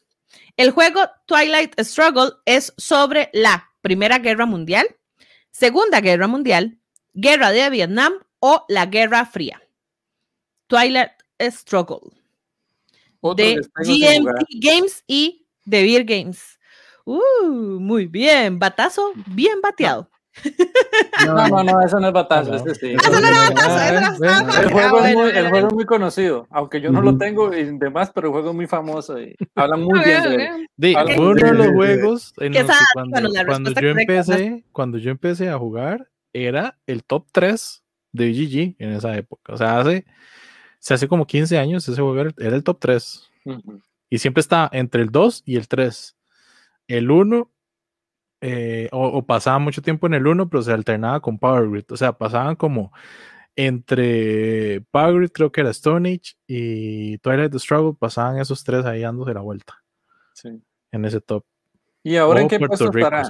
[0.57, 4.87] El juego Twilight Struggle es sobre la Primera Guerra Mundial,
[5.51, 6.79] Segunda Guerra Mundial,
[7.13, 9.61] Guerra de Vietnam o la Guerra Fría.
[10.67, 12.11] Twilight Struggle
[13.21, 13.55] Otro de.
[13.55, 16.59] GMT Games y de Beer Games.
[17.05, 20.09] Uh, muy bien, batazo, bien bateado.
[21.25, 22.55] No, no, no, eso no es batazo, No.
[22.57, 22.93] ese sí.
[22.93, 24.61] Eso no era batazo, eso.
[24.61, 27.53] El juego, es muy, el bueno, juego es muy conocido, aunque yo no lo tengo
[27.55, 30.45] y demás, pero el juego es muy famoso y hablan muy bien de
[30.85, 30.95] él.
[30.95, 35.49] Habla- fue uno de los juegos en los que cuando, yo empecé, cuando yo empecé
[35.49, 39.53] a jugar, era el top 3 de GG en esa época.
[39.53, 40.05] O sea, hace,
[40.79, 43.29] se hace como 15 años ese juego era, el top 3.
[43.45, 43.81] Ujú.
[44.09, 46.15] Y siempre está entre el 2 y el 3.
[46.87, 47.51] El 1,
[48.41, 51.85] eh, o, o pasaba mucho tiempo en el 1, pero se alternaba con Power Grid.
[51.91, 52.91] O sea, pasaban como
[53.55, 58.85] entre Power Grid, creo que era Stone Age, y Twilight the Struggle, pasaban esos tres
[58.85, 59.75] ahí dándose la vuelta
[60.33, 60.49] Sí.
[60.91, 61.43] en ese top.
[62.01, 63.29] ¿Y ahora en O qué Puerto puesto Rico, estará?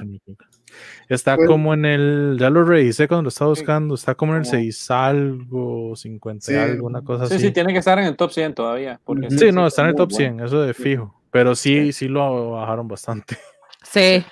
[1.08, 4.32] Está Pues- como en el, ya lo revisé cuando lo estaba Sí, buscando, está como
[4.34, 6.54] en el como- 6 algo, 50 Sí.
[6.54, 7.46] algo, una cosa Sí, así.
[7.48, 9.00] sí, tiene que estar en el top 100 todavía.
[9.04, 9.28] Porque.
[9.30, 10.16] Sí, no, está en el top bueno.
[10.36, 11.20] 100, eso de fijo.
[11.32, 13.36] Pero sí, sí lo bajaron bastante.
[13.82, 14.24] Sí.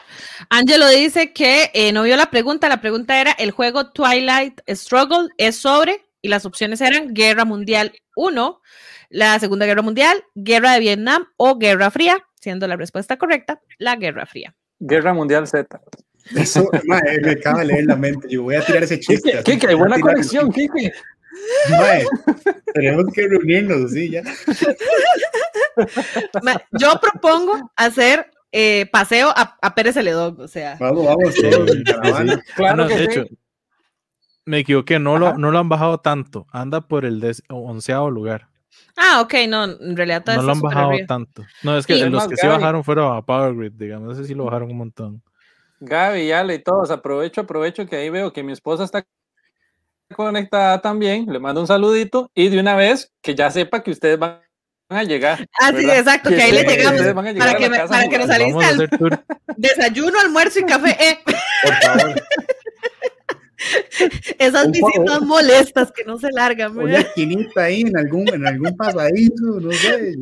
[0.50, 2.68] Angelo dice que eh, no vio la pregunta.
[2.68, 7.92] La pregunta era: el juego Twilight Struggle es sobre, y las opciones eran Guerra Mundial
[8.16, 8.60] 1,
[9.10, 13.96] la Segunda Guerra Mundial, Guerra de Vietnam o Guerra Fría, siendo la respuesta correcta, la
[13.96, 14.54] Guerra Fría.
[14.78, 15.80] Guerra Mundial Z.
[16.36, 18.28] Eso, mae, me acaba de leer la mente.
[18.28, 19.42] Yo voy a tirar ese chiste.
[19.44, 20.52] Kike, buena conexión.
[20.52, 20.92] Kike.
[21.70, 22.04] Mae,
[22.74, 24.22] tenemos que reunirnos, sí, ya.
[26.42, 30.76] Ma- Yo propongo hacer eh, paseo a, a Pérez Celedón, o sea.
[30.80, 32.42] Vamos, vamos, todos en caravana.
[32.56, 33.18] Claro No, que de sí.
[33.20, 33.26] hecho,
[34.44, 38.48] me equivoqué, no lo, no lo han bajado tanto, anda por el onceavo lugar.
[38.96, 41.06] Ah, ok, no, en realidad todo No lo han bajado arriba.
[41.06, 41.44] tanto.
[41.62, 42.08] No, es que Sí.
[42.08, 44.78] los que sí Gaby- bajaron fueron a Power Grid, digamos, ese sí lo bajaron un
[44.78, 45.22] montón.
[45.80, 49.04] Gaby, Ale y todos, aprovecho, aprovecho que ahí veo que mi esposa está
[50.14, 51.26] conectada también.
[51.30, 54.40] Le mando un saludito y de una vez que ya sepa que ustedes van
[54.90, 55.47] a llegar.
[55.60, 57.89] Ah, sí, exacto, que ahí le llegamos ustedes van a llegar para a que, me-
[57.89, 58.40] para que nos jugar.
[58.40, 59.24] Vamos a aliste al hacer tour.
[59.56, 60.97] desayuno, almuerzo y café.
[60.98, 61.19] Eh,
[61.62, 62.23] Por favor.
[64.39, 66.78] esas Un visitas molestas que no se largan.
[66.78, 70.15] Una esquinita ahí en algún, en algún pasadizo, no sé.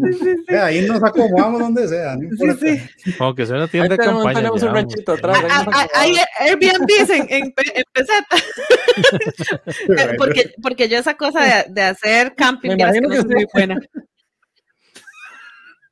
[0.51, 2.57] Ya, ahí nos acomodamos donde sea, no importa.
[2.67, 3.13] sí.
[3.19, 4.37] Como que sea una Ahí tienda de tenemos, campaña.
[4.41, 5.39] tenemos un ranchito atrás.
[5.39, 5.87] ahí Ah, ah.
[5.95, 8.37] Hay Airbnb en, en, en peseta.
[10.19, 13.27] Porque, porque yo esa cosa de, de hacer camping, Me que imagino no que sí.
[13.29, 13.79] muy buena.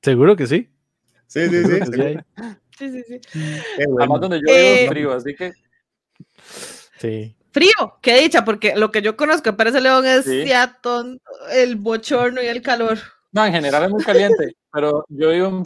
[0.04, 0.68] Seguro que sí.
[1.26, 1.80] Sí, sí, sí.
[1.92, 2.18] sí hay.
[2.78, 3.20] Sí, sí,
[3.88, 3.96] bueno.
[4.00, 5.52] Además, donde yo Eh, vivo es frío, así que
[6.98, 7.36] Sí.
[7.52, 10.42] Frío, qué dicha, porque lo que yo conozco de Pérez León es Sí.
[10.44, 11.18] Seattle,
[11.52, 12.98] el bochorno y el calor.
[13.32, 15.62] no, en general es muy caliente, pero yo vivo en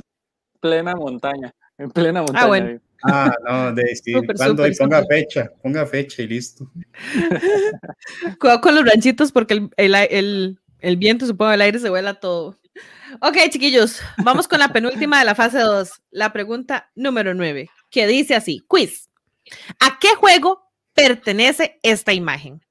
[0.60, 1.52] plena montaña.
[1.76, 2.46] En plena montaña.
[2.46, 2.66] bueno.
[2.68, 2.80] vivo.
[3.04, 4.12] Ah, no, de sí.
[4.12, 6.70] Súper, Cuando y ponga fecha, ponga fecha y listo.
[8.40, 12.14] Cuidado con los ranchitos porque el, el, el, el viento, supongo, el aire se vuela
[12.20, 12.56] todo.
[13.20, 15.90] Ok, chiquillos, vamos con la penúltima de la fase 2.
[16.10, 19.08] La pregunta número 9, que dice así: Quiz.
[19.80, 22.64] ¿A qué juego pertenece esta imagen?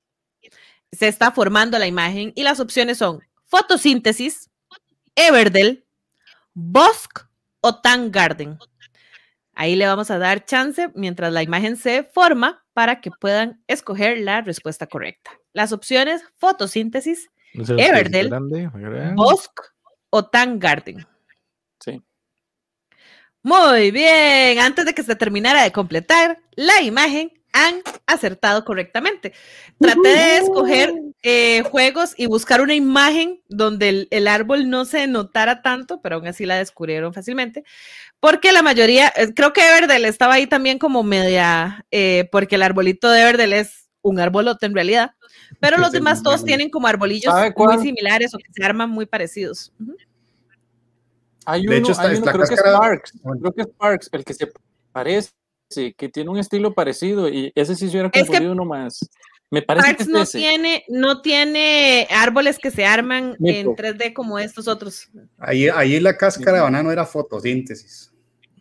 [0.91, 4.49] Se está formando la imagen y las opciones son fotosíntesis,
[5.15, 5.85] Everdell,
[6.53, 7.26] Bosk
[7.61, 8.57] o Tang Garden.
[9.53, 14.19] Ahí le vamos a dar chance mientras la imagen se forma para que puedan escoger
[14.19, 15.31] la respuesta correcta.
[15.53, 18.30] Las opciones fotosíntesis, Everdell,
[19.15, 19.61] Bosk
[20.09, 21.05] o Tang Garden.
[21.79, 22.01] Sí.
[23.43, 29.34] Muy bien, antes de que se terminara de completar la imagen, han acertado correctamente.
[29.79, 30.93] Traté de escoger
[31.23, 36.17] eh, juegos y buscar una imagen donde el, el, árbol no se notara tanto, pero
[36.17, 37.63] aún así la descubrieron fácilmente,
[38.19, 42.63] porque la mayoría, eh, creo que Everdell estaba ahí también como media, eh, porque el
[42.63, 45.11] arbolito de Everdell es un arbolote en realidad,
[45.59, 49.73] pero los demás todos tienen como arbolillos muy similares o que se arman muy parecidos.
[49.79, 49.95] Uh -huh.
[51.45, 54.09] Hay uno, de hecho, está, hay uno creo, que es Sparks, creo que es Sparks,
[54.11, 54.51] el que se
[54.91, 55.31] parece,
[55.95, 58.99] que tiene un estilo parecido, y ese sí se hubiera Es que confundido uno más.
[59.49, 60.39] Me parece Parks que no es ese.
[60.39, 63.77] tiene, no tiene árboles que se arman en Nico.
[63.77, 65.09] 3D como estos otros.
[65.37, 68.11] Ahí, ahí la cáscara de banano era fotosíntesis,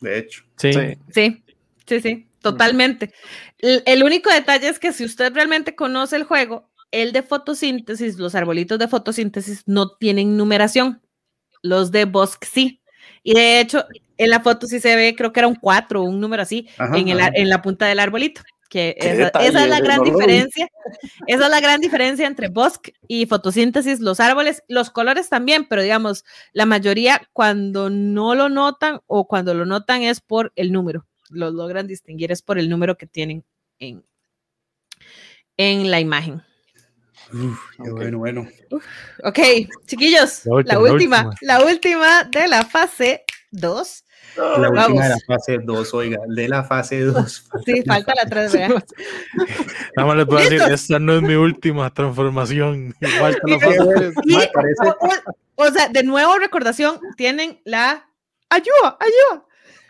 [0.01, 0.45] de hecho.
[0.57, 0.73] Sí.
[0.73, 0.99] Sí.
[1.13, 1.45] Sí,
[1.87, 3.13] sí, sí, totalmente.
[3.59, 8.17] El, el único detalle es que si usted realmente conoce el juego, el de fotosíntesis,
[8.19, 11.03] los arbolitos de fotosíntesis no tienen numeración.
[11.63, 12.81] Los de Bosque sí.
[13.23, 13.85] Y de hecho,
[14.19, 16.69] en la foto sí se ve, creo que era un 4 o un número así,
[16.79, 17.29] Ajá, en, el, ajá.
[17.29, 18.41] ar- en la punta del arbolito.
[18.69, 20.11] Que esa, es la gran lo vi.
[20.11, 20.69] diferencia.
[21.29, 25.83] Esa es la gran diferencia entre bosque y fotosíntesis, los árboles, los colores también, pero
[25.83, 31.07] digamos, la mayoría cuando no lo notan o cuando lo notan es por el número.
[31.31, 33.45] Lo logran distinguir es por el número que tienen
[33.79, 34.05] en,
[35.57, 36.43] en la imagen.
[37.33, 37.97] Uf, qué Ok.
[37.99, 38.49] bueno, bueno.
[39.25, 39.39] Ok,
[39.87, 44.05] chiquillos, La última, la la última, la última de la fase 2.
[44.37, 44.87] La Vamos.
[44.89, 47.45] última de la fase 2, oiga, de la fase 2.
[47.65, 48.85] Sí, falta la 3, ¿verdad?
[49.97, 52.95] Nada más les puedo decir, esta no es mi última transformación.
[53.19, 54.15] Falta la fase tres.
[54.25, 58.09] Y, Me parece- o, o- o sea, de nuevo, recordación, tienen la
[58.51, 59.46] ayuda, ayuda.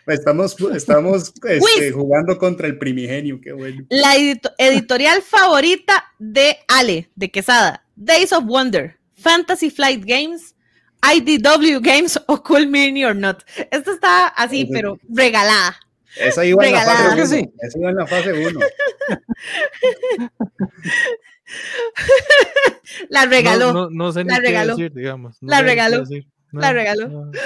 [0.07, 3.85] Estamos, estamos este, jugando contra el primigenio, qué bueno.
[3.89, 10.55] La edito- editorial favorita de Ale, de Quesada, Days of Wonder, Fantasy Flight Games,
[11.03, 13.43] IDW Games o Cool Mini or Not.
[13.71, 15.77] Esto está así, pero regalada.
[16.15, 16.97] Esa iba en la Regalada.
[17.09, 17.41] fase Creo que 1.
[17.43, 17.51] sí.
[17.61, 18.59] Esa iba en la fase 1.
[23.09, 23.73] La regaló.
[23.73, 24.75] No, no, no sé ni La qué regaló.
[24.75, 25.37] decir, digamos.
[25.41, 25.99] No La regaló.
[26.01, 26.25] decir.
[26.57, 27.07] No, La regaló.
[27.07, 27.31] no.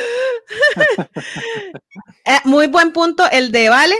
[2.26, 3.96] Eh, muy buen punto el de Vale,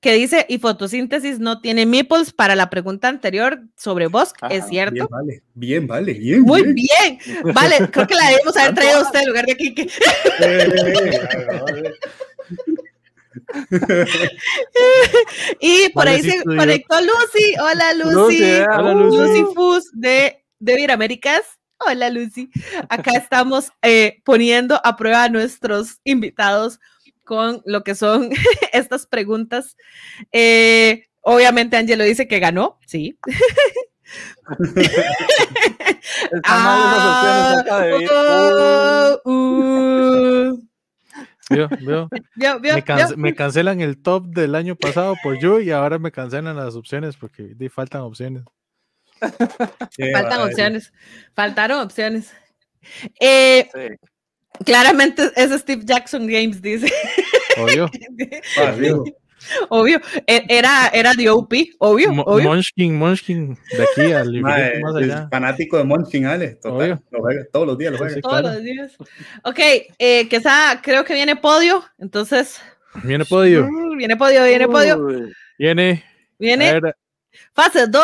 [0.00, 4.94] que dice, y fotosíntesis no tiene meeples para la pregunta anterior sobre Ajá, es cierto.
[4.94, 5.42] Bien, vale.
[5.54, 6.12] Bien, vale.
[6.14, 6.74] Bien, Muy bien.
[6.74, 7.18] bien.
[7.54, 9.86] Vale, creo que la debemos haber traído a usted en lugar de Kike.
[15.60, 17.54] Y por Vale, ahí sí se conectó Lucy.
[17.60, 18.14] Hola, Lucy.
[18.14, 19.54] Lucy, Hola, Lucy, Lucy.
[19.54, 21.42] Fus de, de Viraméricas.
[21.86, 22.50] Hola, Lucy.
[22.88, 26.80] Acá estamos eh, poniendo a prueba a nuestros invitados
[27.24, 28.30] con lo que son
[28.72, 29.76] estas preguntas.
[30.32, 32.78] Eh, obviamente, Angelo dice que ganó.
[32.86, 33.18] Sí.
[36.44, 37.64] Ah,
[39.24, 40.58] oh, uh.
[43.16, 47.16] Me, cancelan el top del año pasado por yo y ahora me cancelan las opciones
[47.16, 48.44] porque faltan opciones.
[50.12, 50.44] Faltan vale.
[50.44, 50.92] opciones.
[51.34, 52.32] Faltaron opciones.
[53.20, 54.64] Eh, Sí.
[54.64, 56.92] claramente es Steve Jackson Games, dice.
[57.58, 57.88] Obvio.
[58.58, 58.74] Ah,
[59.70, 60.00] obvio.
[60.26, 62.48] E- Era, era de OP, obvio, Mo- obvio.
[62.50, 65.28] Munchkin, Munchkin, de aquí al más allá.
[65.30, 66.48] fanático de Munchkin, Ale.
[66.62, 66.72] Total.
[66.76, 67.02] Obvio.
[67.10, 68.14] Lo juega, todos los días lo juega.
[68.14, 68.54] Sí, Todos claro.
[68.54, 68.92] los días.
[69.42, 69.58] Ok,
[69.98, 71.84] eh, que esa, creo que viene podio.
[71.98, 72.60] Entonces,
[73.02, 73.66] Viene podio.
[73.66, 75.08] uh, viene podio, viene podio.
[75.58, 76.04] Viene.
[76.38, 76.80] Viene
[77.52, 78.02] fase 2.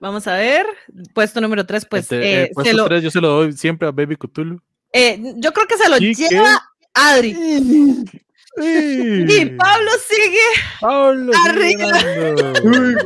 [0.00, 0.66] Vamos a ver.
[1.14, 4.16] Puesto número 3, pues este, eh, lo, tres yo se lo doy siempre a Baby
[4.16, 4.60] Cthulhu.
[4.92, 6.62] eh, yo creo que se lo lleva
[6.94, 7.36] Adri.
[8.60, 10.38] Y Y Pablo sigue.
[10.80, 11.92] Pablo Arriba.
[12.64, 12.96] Uy,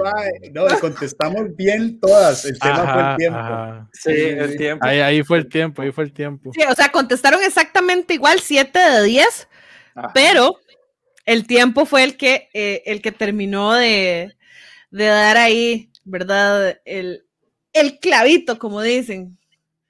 [0.53, 2.45] No, contestamos bien todas.
[2.47, 3.39] El tema fue el tiempo.
[3.39, 3.89] ajá.
[3.93, 4.87] Sí, el tiempo.
[4.87, 6.51] Ahí, ahí fue el tiempo, ahí fue el tiempo.
[6.55, 9.49] Sí, o sea, contestaron exactamente igual, 7 de 10,
[9.95, 10.11] Ajá.
[10.15, 10.57] pero
[11.27, 14.35] el tiempo fue el que, eh, el que terminó de,
[14.91, 16.81] de dar ahí, ¿verdad?
[16.85, 17.25] El,
[17.73, 19.39] el clavito, como dicen.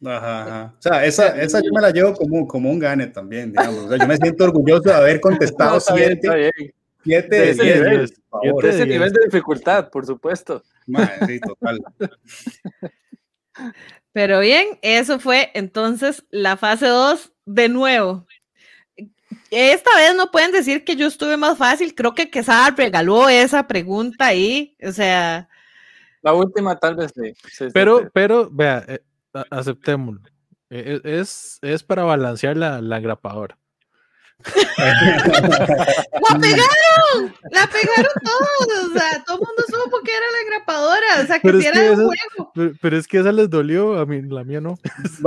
[0.04, 0.74] Ajá, ajá.
[0.78, 3.84] O sea, esa, esa yo me la llevo como, como un gane también, digamos.
[3.84, 6.74] O sea, yo me siento orgulloso de haber No, contestado está bien, está siete, bien.
[7.04, 8.62] siete De ese diez, nivel, por favor.
[8.62, 8.88] siete De ese diez.
[8.98, 10.62] nivel de dificultad, por supuesto.
[10.86, 11.80] Mae, sí, total.
[14.12, 18.26] Pero bien, eso fue entonces la fase 2 de nuevo.
[19.50, 23.66] Esta vez no pueden decir que yo estuve más fácil, creo que Quesada regaló esa
[23.68, 25.48] pregunta ahí, o sea...
[26.22, 27.32] La última tal vez sí.
[27.44, 28.04] sí, sí, Pero, sí.
[28.12, 29.00] pero, vea, eh,
[29.50, 30.20] aceptémoslo.
[30.70, 33.58] Eh, Es, es para balancear la, la grapadora.
[34.76, 37.34] ¡La pegaron!
[37.50, 38.90] ¡La pegaron todos!
[38.90, 41.66] O sea, todo el mundo supo que era la grapadora, o sea, que Pero si
[41.66, 42.52] era que de juego.
[42.54, 44.74] Pero, pero es que esa les dolió, a mí, la mía no.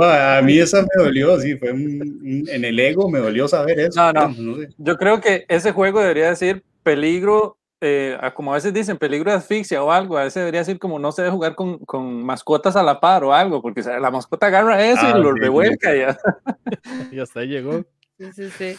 [0.02, 3.80] A mí esa me dolió, sí, fue un- un- en el ego, me dolió saber
[3.80, 4.12] eso.
[4.12, 4.56] No, no.
[4.58, 4.68] Sé.
[4.78, 9.36] Yo creo que ese juego debería decir peligro, eh, como a veces dicen, peligro de
[9.36, 10.16] asfixia o algo.
[10.16, 13.24] A veces debería decir como no se debe jugar con, con mascotas a la par
[13.24, 15.40] o algo, porque o sea, la mascota agarra eso Ah, y lo sí, sí.
[15.40, 16.18] revuelca ya.
[17.12, 17.84] Y hasta ahí llegó.
[18.18, 18.76] Sí, sí, sí.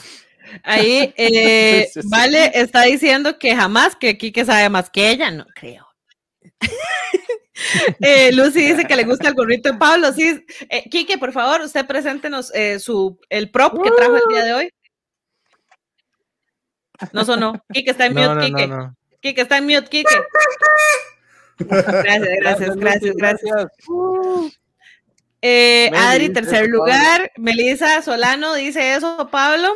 [0.63, 2.07] Ahí, eh, Sí, sí, sí.
[2.11, 5.87] Vale está diciendo que jamás que Kike sabe más que ella, no creo.
[8.01, 10.13] Eh, Lucy dice que le gusta el gorrito de Pablo.
[10.13, 14.43] Sí, eh, Quique, por favor, usted preséntenos eh, su, el prop que trajo el día
[14.43, 14.69] de hoy.
[17.13, 17.63] No sonó.
[17.71, 18.67] Quique está en mute, No, no, Quique.
[18.67, 18.95] no, no.
[19.21, 20.15] Quique está en mute, Quique.
[21.59, 23.65] Gracias, gracias, gracias, gracias.
[25.41, 26.77] Eh, Meli Adri, tercer eso, Pablo.
[26.77, 27.31] lugar.
[27.37, 29.75] Melissa Solano dice eso, Pablo.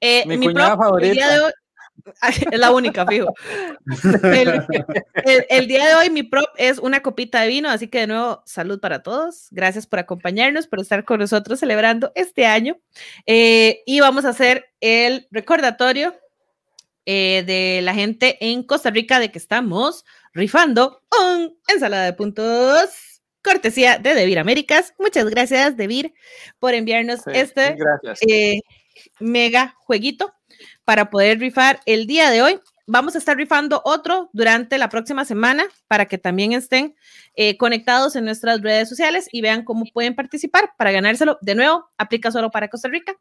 [0.00, 1.34] Eh, Mi mi cuñada prop el día favorita.
[1.34, 1.52] de hoy-
[2.52, 3.32] es la única, fijo.
[4.24, 4.62] El,
[5.24, 8.06] el- el día de hoy mi prop es una copita de vino, así que de
[8.08, 9.46] nuevo, salud para todos.
[9.50, 12.76] Gracias por acompañarnos, por estar con nosotros celebrando este año.
[13.26, 16.14] Eh, y vamos a hacer el recordatorio
[17.06, 23.20] eh, de la gente en Costa Rica de que estamos rifando un ensalada de puntos.
[23.42, 24.94] Cortesía de Debir Américas.
[24.98, 26.14] Muchas gracias, Debir,
[26.58, 27.76] por enviarnos Sí, este
[28.26, 28.60] eh,
[29.20, 30.32] mega jueguito
[30.84, 32.60] para poder rifar el día de hoy.
[32.86, 36.94] Vamos a estar rifando otro durante la próxima semana para que también estén
[37.34, 41.38] eh, conectados en nuestras redes sociales y vean cómo pueden participar para ganárselo.
[41.40, 43.14] De nuevo, aplica solo para Costa Rica.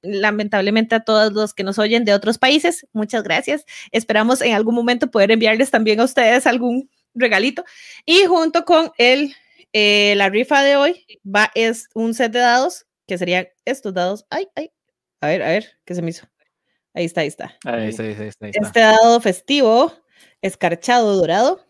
[0.00, 3.66] Lamentablemente a todos los que nos oyen de otros países, muchas gracias.
[3.92, 7.62] Esperamos en algún momento poder enviarles también a ustedes algún regalito.
[8.06, 9.34] Y junto con el,
[9.74, 14.24] eh, la rifa de hoy va es un set de dados que serían estos dados.
[14.30, 14.70] Ay, ay,
[15.20, 16.26] a ver, a ver, ¿qué se me hizo?
[16.94, 17.54] Ahí está, ahí está.
[17.64, 18.48] Ahí está, ahí está, ahí está.
[18.66, 19.92] Este dado festivo,
[20.40, 21.60] escarchado dorado,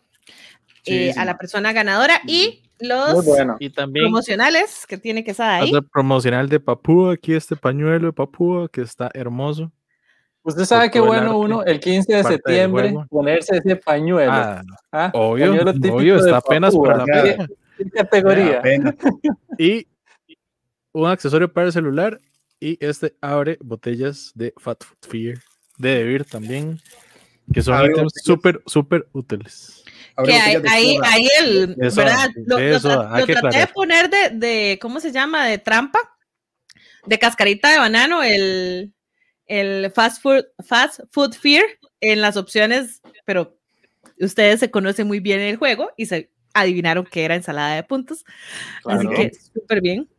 [0.83, 1.19] Sí, eh, sí.
[1.19, 3.55] a la persona ganadora y los bueno.
[3.59, 5.69] Y también promocionales que tiene que estar ahí.
[5.69, 9.71] hacer promocional de Papúa, aquí este pañuelo de Papúa que está hermoso.
[10.43, 14.31] Usted sabe por qué el bueno arte, uno el 15 de septiembre ponerse ese pañuelo.
[14.31, 14.61] Ah,
[14.91, 15.11] ¿ah?
[15.15, 16.87] obvio, Pañuelo típico obvio, de está apenas Papúa.
[16.93, 17.47] para la Ya.
[17.77, 18.59] ¿Qué categoría?
[18.59, 18.93] Apenas.
[19.57, 19.87] Y
[20.91, 22.21] un accesorio para el celular.
[22.59, 25.37] Y este abre botellas de Fat Food Fear
[25.77, 26.79] de Devir también.
[27.53, 29.83] Que son ítems súper, súper útiles.
[30.25, 32.29] Que ahí, ahí, el, Eso, ¿verdad?
[32.45, 35.45] Lo, tra- traté de poner de, de, ¿cómo se llama?
[35.45, 35.99] De trampa,
[37.05, 38.93] de cascarita de banano, el,
[39.45, 41.65] el fast food, fast food fear
[41.99, 43.59] en las opciones, pero
[44.19, 48.25] ustedes se conocen muy bien el juego y se adivinaron que era ensalada de puntos.
[48.85, 50.09] Así que súper bien.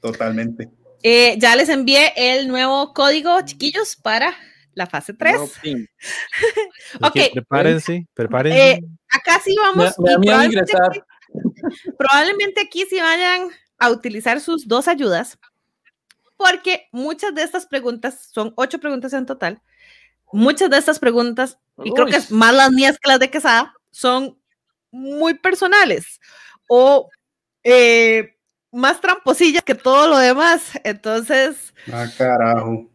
[0.00, 0.70] Totalmente.
[1.06, 4.34] Eh, ya les envié el nuevo código, chiquillos, para
[4.72, 5.36] la fase 3.
[5.36, 5.48] No,
[7.08, 7.16] Ok.
[7.34, 8.70] prepárense, prepárense.
[8.70, 9.98] Eh, acá sí Me, vamos.
[9.98, 11.04] me miedo probablemente
[11.98, 15.38] probablemente aquí sí vayan a utilizar sus dos ayudas,
[16.38, 19.60] porque muchas de estas preguntas, son ocho preguntas en total,
[20.32, 22.18] muchas de estas preguntas, y creo que Uy.
[22.18, 24.38] es más las mías que las de Quesada, son
[24.90, 26.18] muy personales
[26.68, 27.10] o
[27.62, 28.33] eh,
[28.74, 30.72] más tramposillas que todo lo demás.
[30.84, 32.88] Entonces, Ah, carajo.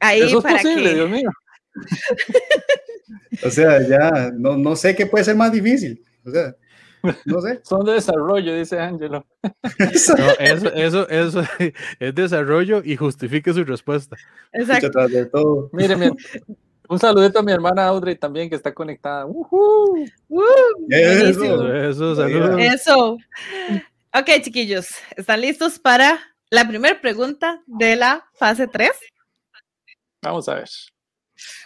[0.00, 0.94] ahí Eso es para posible, que...
[0.94, 1.30] Dios mío.
[3.44, 6.02] O sea, ya no, no sé qué puede ser más difícil.
[6.24, 6.54] O sea,
[7.24, 7.60] no sé.
[7.64, 9.26] Son de desarrollo, dice Ángelo.
[9.42, 9.50] No,
[10.38, 11.42] eso, eso, eso
[12.00, 14.16] es desarrollo y justifique su respuesta.
[14.52, 15.08] Exacto.
[15.08, 15.70] De todo.
[16.86, 19.24] Un saludito a mi hermana Audrey también que está conectada.
[19.24, 20.04] Ujú.
[20.28, 20.44] Uh,
[20.90, 21.74] Eso.
[21.74, 22.60] Eso, saludos.
[22.60, 23.16] Eso.
[24.16, 28.92] Ok, chiquillos, ¿están listos para la primera pregunta de la fase 3?
[30.22, 30.68] Vamos a ver.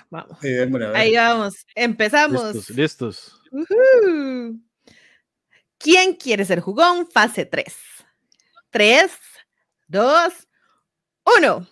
[0.09, 0.39] Vamos.
[0.41, 0.97] Sí, démosle, a ver.
[0.97, 1.67] Ahí vamos.
[1.75, 2.55] Empezamos.
[2.55, 3.41] Listos, listos.
[5.77, 7.07] ¿Quién quiere ser jugón?
[7.11, 7.77] Fase 3.
[8.71, 9.13] 3,
[9.89, 10.33] 2,
[11.39, 11.67] 1.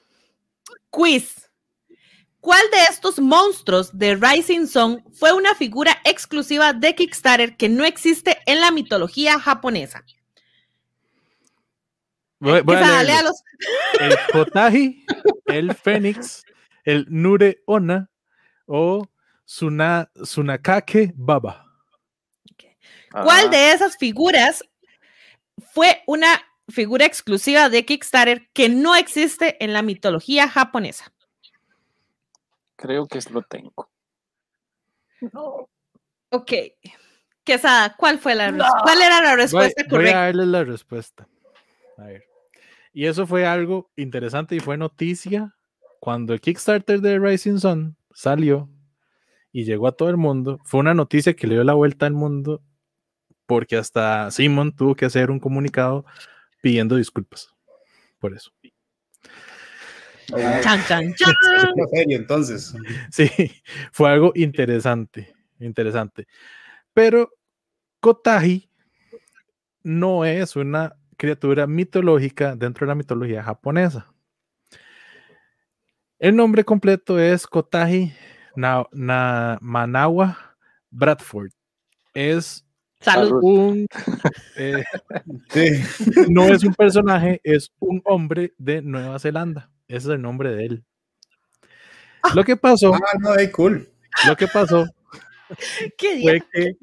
[0.91, 1.51] Quiz.
[2.39, 7.87] ¿Cuál de estos monstruos de Rising Sun fue una figura exclusiva de Kickstarter que no
[7.87, 10.05] existe en la mitología japonesa?
[12.39, 13.31] Voy, voy a Quesada, leerlo.
[13.31, 13.43] léalos.
[14.01, 15.07] El Kotahi,
[15.47, 16.43] el Fénix,
[16.85, 18.11] el Nure Ona
[18.67, 19.07] o
[19.45, 21.65] Suna, Sunakake Baba.
[23.11, 24.63] ¿Cuál Ah, de esas figuras
[25.73, 26.29] fue una
[26.69, 31.13] figura exclusiva de Kickstarter que no existe en la mitología japonesa?
[32.77, 33.89] Creo que lo tengo.
[36.31, 36.53] Ok.
[37.45, 38.51] Quesada, ¿cuál fue la
[38.83, 40.19] ¿Cuál era la Voy, respuesta voy a correcta?
[40.21, 41.29] darles la respuesta.
[41.97, 42.25] A ver.
[42.93, 45.55] Y eso fue algo interesante y fue noticia
[46.01, 48.71] cuando el Kickstarter de Rising Sun salió
[49.53, 50.61] y llegó a todo el mundo.
[50.65, 52.63] Fue una noticia que le dio la vuelta al mundo
[53.47, 56.05] porque hasta Simon tuvo que hacer un comunicado
[56.63, 57.49] pidiendo disculpas
[58.19, 58.51] por eso.
[60.29, 61.35] Chan, chan, chan.
[61.57, 62.75] Es una serie, entonces.
[63.11, 63.31] Sí,
[63.93, 66.27] fue algo interesante, interesante.
[66.93, 67.31] Pero
[68.01, 68.69] Kotahi
[69.83, 74.13] no es una criatura mitológica dentro de la mitología japonesa.
[76.19, 78.13] El nombre completo es Kotahi
[78.55, 80.57] Na- Na- Manawa
[80.91, 81.51] Bradford.
[82.15, 82.65] Es
[83.01, 83.41] Salud.
[83.43, 83.87] un
[84.57, 84.83] eh,
[85.51, 85.83] Sí.
[86.31, 89.71] no es un personaje, es un hombre de Nueva Zelanda.
[89.89, 90.85] Ese es el nombre de él.
[92.35, 93.87] Lo que pasó, Ah, no, hey, cool.
[94.27, 94.87] lo que pasó
[95.99, 96.77] ¿Qué fue que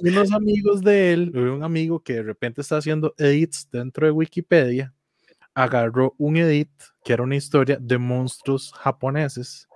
[0.00, 4.94] unos amigos de él, un amigo que de repente está haciendo edits dentro de Wikipedia,
[5.54, 6.70] agarró un edit
[7.04, 9.68] que era una historia de monstruos japoneses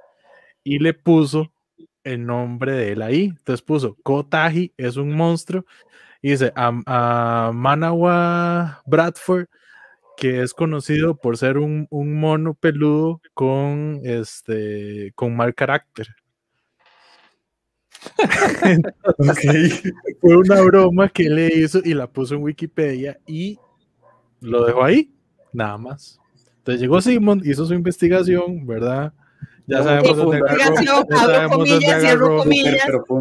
[0.63, 1.53] y le puso
[2.05, 3.25] el nombre de él ahí.
[3.39, 5.65] Entonces puso Kotahi es un monstruo
[6.23, 9.47] y dice a, a Manawa Bradford
[10.17, 16.09] que es conocido por ser un, un mono peludo con este con mal carácter.
[20.21, 23.59] Fue una broma que le hizo y la puso en Wikipedia y
[24.41, 25.11] lo dejó ahí,
[25.53, 26.21] nada más.
[26.59, 29.13] Entonces llegó Simon, hizo su investigación, ¿verdad?
[29.67, 32.43] Ya sabemos dónde agarró, ya sabemos dónde agarró.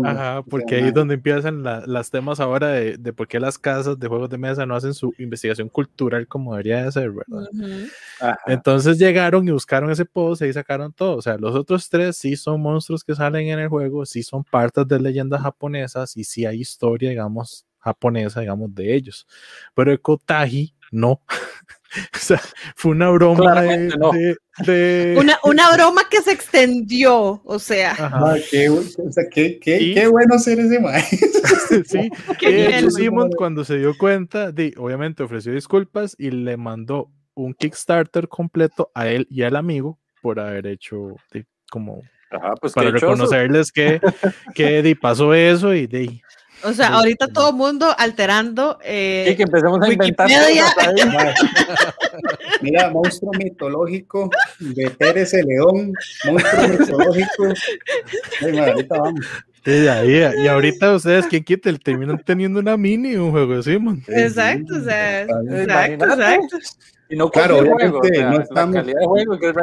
[0.10, 3.58] Ajá, porque ahí es donde empiezan la- las temas ahora de, de por qué las
[3.58, 7.48] casas de juegos de mesa no hacen su investigación cultural como debería de ser, ¿verdad?
[7.54, 7.88] Ujú.
[8.20, 8.38] Ajá.
[8.48, 11.16] Entonces llegaron y buscaron ese post y ahí sacaron todo.
[11.18, 14.44] O sea, los otros tres sí son monstruos que salen en el juego, sí son
[14.44, 19.28] partes de leyendas japonesas y sí hay historia, digamos, japonesa, digamos, de ellos.
[19.76, 21.22] Pero el Kotahi no.
[22.16, 22.42] o sea,
[22.76, 24.12] fue una broma de, no.
[24.12, 29.24] de- de- Una, una broma que se extendió, o sea, Ajá, Ah, qué, o sea,
[29.32, 31.84] qué, qué, Y- qué bueno ser ese maestro.
[31.86, 32.10] sí.
[32.42, 32.92] De hecho.
[32.92, 38.92] Simon, cuando se dio cuenta, di- obviamente ofreció disculpas y le mandó un Kickstarter completo
[38.94, 44.00] a él y al amigo por haber hecho di, como Ajá, pues para reconocerles que,
[44.56, 46.22] que di, pasó eso y di,
[46.64, 47.34] O sea, Sí, ahorita sí.
[47.34, 48.78] todo el mundo alterando.
[48.84, 50.30] eh, Y que empecemos a inventar.
[52.62, 54.30] Mira, monstruo mitológico
[54.60, 55.94] de Pérez el León,
[56.26, 57.48] monstruo mitológico.
[58.42, 59.26] Ay, madre, ahorita vamos.
[59.66, 64.04] y, ahorita ustedes, quien quite, terminan teniendo una mini un juego de Simon.
[64.08, 66.58] Exacto, o sea, exacto, exacto.
[67.10, 69.56] Y no Claro, juego, o sea, no la estamos- calidad de juego que es.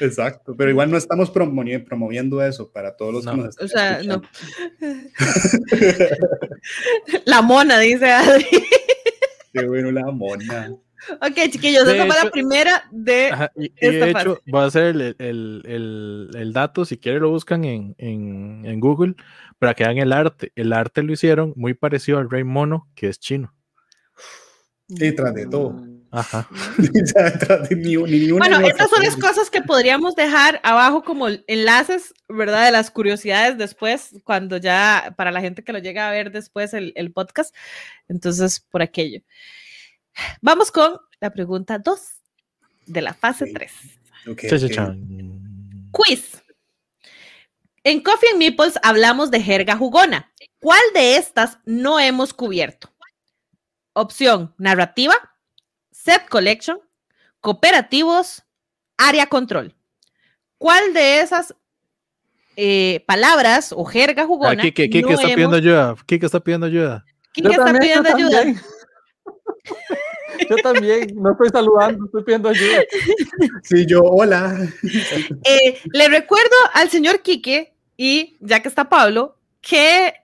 [0.00, 3.32] Exacto, pero igual no estamos promoviendo eso para todos los No.
[3.32, 4.22] que nos están O sea, no.
[7.26, 8.44] La mona, dice Adri.
[9.52, 10.70] Qué bueno la mona.
[11.22, 13.28] Ok, chiquillos, De esa fue la primera de.
[13.28, 14.28] Ajá, y, Esta de fase.
[14.28, 18.62] hecho, va a ser el, el, el, el dato, si quieren lo buscan en, en,
[18.66, 19.14] en Google,
[19.58, 20.52] para que vean el arte.
[20.54, 23.54] El arte lo hicieron muy parecido al Rey Mono, que es chino.
[24.88, 25.82] Y tras de todo.
[26.10, 26.48] Ajá.
[27.70, 32.64] Ni, ni Bueno, estas son las cosas que podríamos dejar abajo como enlaces, ¿verdad?
[32.64, 36.72] De las curiosidades después, cuando ya, para la gente que lo llega a ver después
[36.72, 37.54] el, el podcast.
[38.08, 39.20] Entonces, por aquello.
[40.40, 42.00] Vamos con la pregunta 2
[42.86, 43.50] de la fase Ok.
[43.54, 43.72] 3.
[44.28, 44.72] Ok, Cha, cha, ok.
[44.72, 45.90] chan.
[45.92, 46.42] Quiz.
[47.84, 50.32] En Coffee and Meeples hablamos de jerga jugona.
[50.58, 52.92] ¿Cuál de estas no hemos cubierto?
[53.92, 55.14] Opción narrativa,
[56.10, 56.78] set collection,
[57.40, 58.44] cooperativos,
[58.96, 59.74] área control.
[60.58, 61.54] ¿Cuál de esas
[62.56, 64.62] eh, palabras o jerga Ah, jugona?
[64.62, 65.94] Kike, Kike no está pidiendo hemos- ayuda.
[66.06, 67.04] Kike está pidiendo ayuda.
[67.32, 68.38] ¿Quién Yo está también, yo pidiendo ayuda?
[68.42, 68.60] también.
[70.48, 72.82] Yo también, no estoy saludando, estoy pidiendo ayuda.
[73.62, 74.56] Sí, yo, hola.
[75.44, 80.14] Eh, le recuerdo al señor Quique y ya que está Pablo, que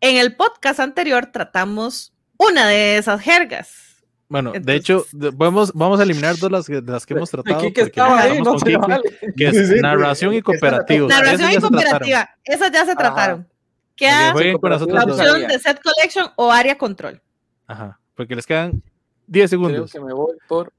[0.00, 3.89] en el podcast anterior tratamos una de esas jergas.
[4.30, 7.60] Bueno, de hecho, vamos, vamos a eliminar dos las, que- de las que hemos tratado.
[7.72, 9.00] Que estaba ahí, no vale.
[9.36, 11.08] es Sí, sí, narración y cooperativos.
[11.10, 12.98] Narración y cooperativa, esas ya se Ajá.
[13.00, 13.48] trataron.
[13.96, 15.20] Queda con las La la otras dos.
[15.32, 17.20] opción- de set collection o área control.
[17.66, 18.82] Ajá, porque les quedan
[19.26, 19.92] 10 Creo segundos.
[19.92, 20.72] que me voy por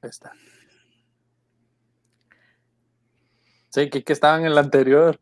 [0.00, 0.32] esta.
[3.70, 5.20] Sí, que, que estaban en la anterior.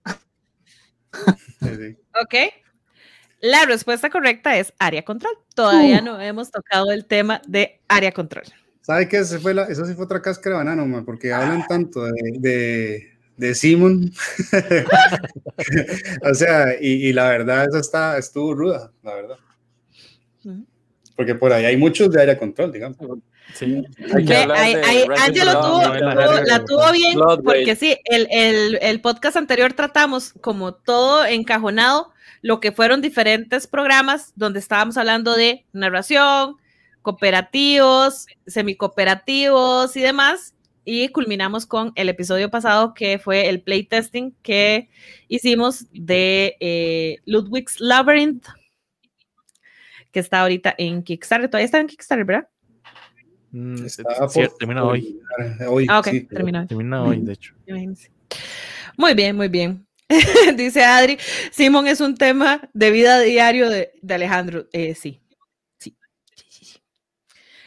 [1.62, 1.96] Sí, sí.
[2.22, 2.34] ¿Ok?
[3.40, 5.32] La respuesta correcta es área control.
[5.54, 8.44] Todavía no hemos tocado el tema de área control.
[8.80, 9.18] ¿Sabe qué?
[9.18, 12.12] Ese fue la, eso sí fue otra cáscara de banano, man, porque hablan tanto de,
[12.38, 14.12] de, de Simon.
[16.22, 19.36] o sea, y, y, la verdad, esa está, estuvo ruda, la verdad.
[21.16, 22.96] Porque por ahí hay muchos de área control, digamos.
[23.54, 23.82] Sí.
[24.12, 30.34] Angelo tuvo, tuvo, la tuvo bien, Blood porque sí, el, el, el, podcast anterior tratamos
[30.40, 32.12] como todo encajonado,
[32.46, 36.54] lo que fueron diferentes programas donde estábamos hablando de narración,
[37.02, 40.54] cooperativos, semicooperativos y demás.
[40.84, 44.88] Y culminamos con el episodio pasado que fue el playtesting que
[45.26, 48.46] hicimos de eh, Ludwig's Labyrinth,
[50.12, 51.50] que está ahorita en Kickstarter.
[51.50, 52.48] Todavía está en Kickstarter, ¿verdad?
[53.50, 54.02] Mm, sí,
[54.56, 55.18] termina hoy.
[55.66, 56.66] hoy ah, ok, sí, termina hoy.
[56.68, 57.54] Termina hoy, de hecho.
[58.96, 59.85] Muy bien, muy bien.
[60.56, 61.18] Dice Adri,
[61.50, 64.66] Simón es un tema de vida diario de, de Alejandro.
[64.72, 65.20] Eh, sí.
[65.78, 65.96] Sí.
[66.34, 66.80] sí, sí.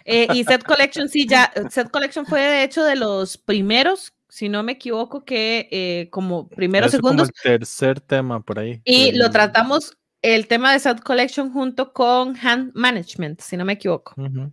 [0.05, 1.51] Eh, y Set Collection, sí, ya.
[1.69, 6.47] Set Collection fue de hecho de los primeros, si no me equivoco, que eh, como
[6.47, 7.29] primeros segundos.
[7.29, 8.81] Como el tercer tema por ahí.
[8.85, 13.73] Y lo tratamos el tema de Set Collection junto con Hand Management, si no me
[13.73, 14.13] equivoco.
[14.17, 14.51] Uh -huh.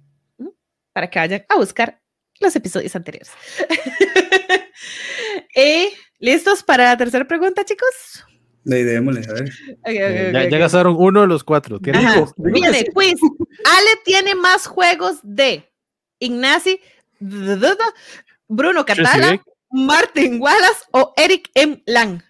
[0.92, 2.00] Para que vayan a buscar
[2.40, 3.30] los episodios anteriores.
[5.54, 5.88] y
[6.18, 8.24] ¿Listos para la tercera pregunta, chicos?
[8.64, 9.52] Le démosle, a ver.
[9.80, 11.78] Okay, okay, ya, okay, ya gastaron uno de los cuatro.
[11.78, 12.26] ¿Tiene Ajá.
[12.36, 13.14] Viene, quiz.
[13.64, 15.70] Ale tiene más juegos de
[16.18, 16.80] Ignasi,
[18.48, 19.40] Bruno Catala,
[19.70, 21.82] Martin Wallace o Eric M.
[21.86, 22.22] Lang.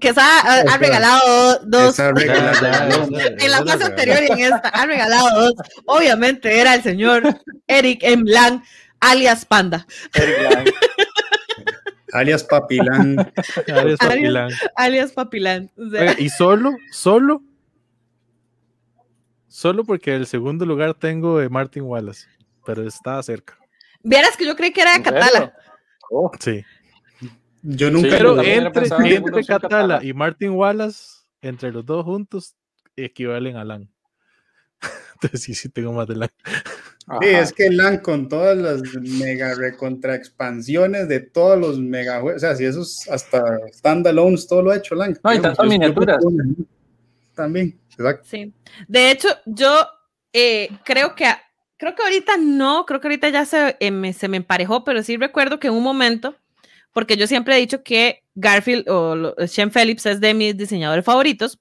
[0.00, 1.98] que ha, ha, regalado dos.
[1.98, 5.54] En la fase anterior y en esta ha regalado dos.
[5.86, 7.22] Obviamente era el señor
[7.68, 8.24] Eric M.
[8.26, 8.62] Lang,
[9.00, 9.86] alias Panda.
[12.12, 13.32] Alias Papilán.
[13.72, 14.50] alias Papilán.
[14.76, 15.70] Alias Papilán.
[15.76, 16.00] O sea.
[16.00, 17.42] Oiga, y solo, solo,
[19.46, 22.26] solo porque el segundo lugar tengo de Martin Wallace,
[22.64, 23.58] pero está cerca.
[24.02, 25.54] Vieras que yo creí que era de Catala.
[26.10, 26.30] Oh.
[26.40, 26.64] Sí.
[27.62, 32.56] Yo nunca sí, pero entre, entre Catala y Martin Wallace, entre los dos juntos,
[32.96, 33.90] equivalen a Lan.
[35.14, 36.30] Entonces sí, sí tengo más de Lan.
[37.20, 42.38] Sí, es que LAN con todas las mega recontra expansiones de todos los mega o
[42.38, 45.18] sea, si esos hasta standalones, todo lo ha hecho LAN.
[45.24, 46.22] No, y tantas miniaturas.
[47.34, 48.28] También, exacto.
[48.30, 48.52] Sí.
[48.86, 49.86] De hecho, yo
[50.32, 51.26] eh, creo que
[51.80, 55.02] creo que ahorita no, creo que ahorita ya se, eh, me, se me emparejó, pero
[55.02, 56.36] sí recuerdo que en un momento,
[56.92, 61.58] porque yo siempre he dicho que Garfield o Shen Phillips es de mis diseñadores favoritos,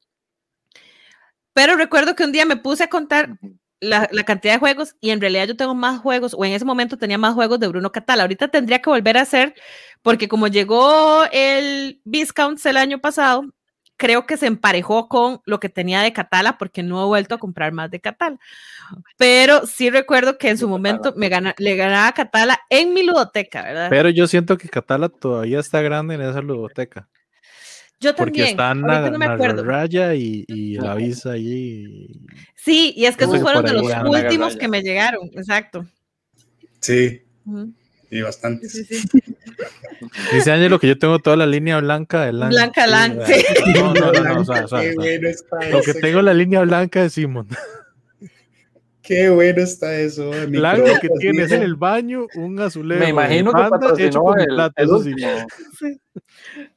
[1.53, 3.39] pero recuerdo que un día me puse a contar
[3.81, 6.65] la, la, cantidad de juegos y en realidad yo tengo más juegos, o en ese
[6.65, 8.23] momento tenía más juegos de Bruno Catala.
[8.23, 9.55] Ahorita tendría que volver a hacer,
[10.01, 13.45] porque como llegó el Viscounts el año pasado,
[13.99, 17.37] creo que se emparejó con lo que tenía de Catala, porque no he vuelto a
[17.37, 18.37] comprar más de Catala.
[19.17, 23.61] Pero sí recuerdo que en su momento me gana, le ganaba Catala en mi ludoteca,
[23.61, 23.87] ¿verdad?
[23.89, 27.09] Pero yo siento que Catala todavía está grande en esa ludoteca.
[27.99, 28.45] Yo también.
[28.45, 29.63] Porque están na, no me acuerdo.
[29.63, 32.07] Raya y, y la visa allí.
[32.55, 35.85] Sí, y es que esos fueron de los últimos que me llegaron, exacto.
[36.79, 37.21] Sí.
[37.45, 37.73] Uh -huh.
[38.11, 38.67] Y bastante.
[38.69, 39.19] Sí, sí, sí.
[40.33, 42.49] Dice Ángelo que yo tengo toda la línea blanca de Lang.
[42.49, 43.43] Blanca Lang, sí.
[43.75, 44.81] No, no, no, no o sea, o sea,
[45.71, 47.47] lo que tengo la línea blanca de Simon.
[49.09, 50.29] Qué bueno está eso.
[50.49, 53.03] Blanco que tienes en el baño, un azulejo.
[53.03, 55.15] Me imagino que hecho con el, plata, el eso sí.
[55.79, 55.99] sí.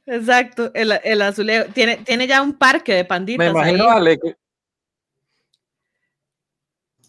[0.07, 1.65] Exacto, el, el azulejo.
[1.73, 3.37] Tiene, tiene ya un parque de panditas.
[3.37, 3.97] Me imagino, ahí.
[3.97, 4.35] Ale, que,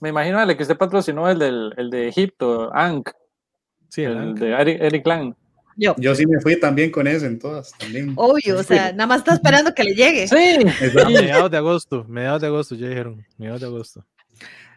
[0.02, 3.08] me imagino, Ale, que usted patrocinó el, del, el de Egipto, Ankh.
[3.88, 5.34] Sí, el, el de Eric, Eric Lang.
[5.78, 5.94] Yo.
[5.96, 7.72] Yo sí me fui también con ese en todas.
[7.78, 8.12] También.
[8.16, 10.28] Obvio, o sea, nada más está esperando que le llegue.
[10.28, 10.66] Sí.
[11.06, 14.04] mediados de agosto, mediados de agosto, ya dijeron, mediados de agosto.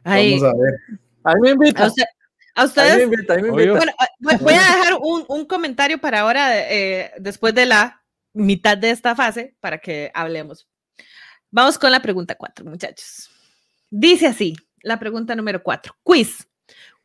[0.03, 0.39] Ahí.
[0.39, 0.99] Vamos a ver.
[1.23, 1.83] Ahí me invita.
[1.83, 2.03] A, usted,
[2.55, 2.91] a ustedes.
[2.91, 3.71] Ahí me invita, ahí me invita.
[3.73, 3.91] Bueno,
[4.41, 8.03] voy a dejar un, un comentario para ahora, eh, después de la
[8.33, 10.67] mitad de esta fase, para que hablemos.
[11.51, 13.29] Vamos con la pregunta 4, muchachos.
[13.89, 15.95] Dice así, la pregunta número 4.
[16.03, 16.47] Quiz.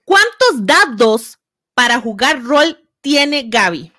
[0.05, 1.39] ¿Cuántos dados
[1.74, 3.93] para jugar rol tiene Gaby?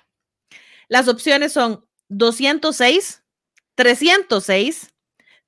[0.88, 3.22] Las opciones son 206,
[3.74, 4.92] 306,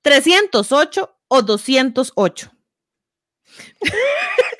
[0.02, 2.55] 308 o 208.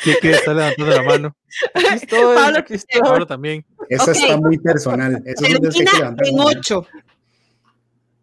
[0.03, 1.37] ¿Quién está levantando la mano?
[1.75, 3.01] Aquí estoy, Pablo, aquí estoy.
[3.01, 3.65] Pablo también.
[3.89, 4.23] Esa okay.
[4.23, 5.23] está muy personal.
[5.25, 6.87] Eso Termina en 8.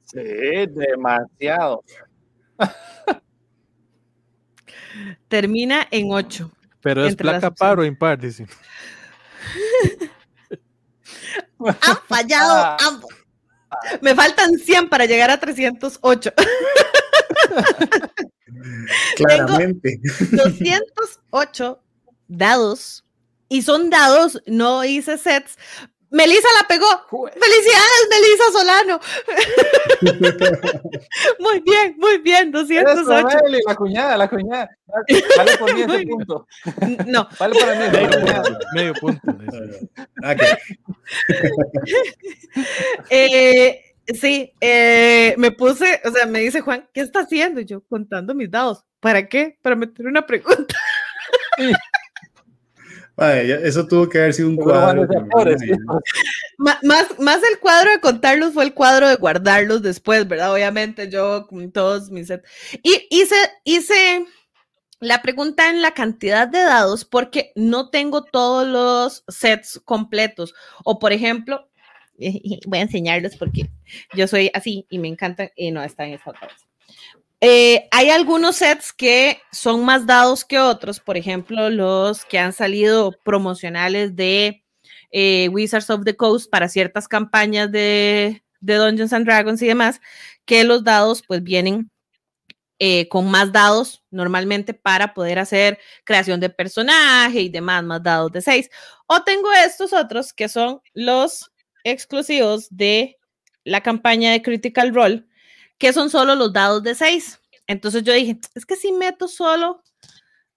[0.04, 0.20] Sí,
[0.68, 1.84] demasiado.
[5.28, 6.52] Termina en 8.
[6.82, 8.45] Pero es placa par o impar, dice.
[11.60, 13.14] Han fallado ambos.
[14.02, 16.34] Me faltan 100 para llegar a 308.
[19.18, 19.99] Claramente.
[20.31, 21.80] 208
[22.27, 23.06] dados.
[23.49, 25.57] Y son dados, no hice sets.
[26.14, 26.85] Melissa la pegó.
[27.34, 28.99] Felicidades, Melissa Solano.
[31.40, 32.52] muy bien, muy bien.
[32.52, 33.27] 208.
[33.27, 34.69] Eso, la cuñada, la cuñada.
[35.38, 36.48] Vale por mí ese punto.
[37.07, 37.27] No.
[37.40, 39.22] Vale para mí Medio, medio punto.
[40.23, 40.35] Ah,
[43.10, 47.62] Eh, sí, eh, me puse, o sea, me dice Juan, ¿qué está haciendo?
[47.62, 48.86] Y yo contando mis dados.
[49.00, 49.58] ¿Para qué?
[49.62, 50.76] Para meter una pregunta.
[53.18, 55.08] Eso tuvo que haber sido un cuadro.
[56.58, 60.54] Más, más el cuadro de contarlos fue el cuadro de guardarlos después, ¿verdad?
[60.54, 62.48] Obviamente yo con todos mis sets.
[62.84, 63.36] Y hice,
[63.66, 64.26] hice
[65.00, 70.54] la pregunta en la cantidad de dados porque no tengo todos los sets completos.
[70.86, 71.68] O por ejemplo,
[72.18, 73.69] voy a enseñarlos porque
[74.14, 76.49] yo soy así y me encantan y no están en esta otra.
[77.41, 82.53] Eh, hay algunos sets que son más dados que otros, por ejemplo, los que han
[82.53, 84.64] salido promocionales de
[85.11, 89.99] eh, Wizards of the Coast para ciertas campañas de, de Dungeons and Dragons y demás,
[90.45, 91.91] que los dados pues vienen
[92.80, 98.31] eh, con más dados normalmente para poder hacer creación de personaje y demás, más dados
[98.31, 98.69] de 6.
[99.07, 101.52] O tengo estos otros que son los
[101.84, 103.18] exclusivos de
[103.64, 105.26] la campaña de Critical Role,
[105.78, 107.40] que son solo los dados de 6.
[107.68, 109.84] Entonces yo dije, es que si meto solo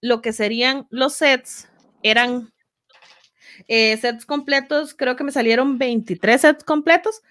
[0.00, 1.68] lo que serían los sets,
[2.02, 2.52] eran
[3.68, 7.22] eh, sets completos, creo que me salieron 23 sets completos.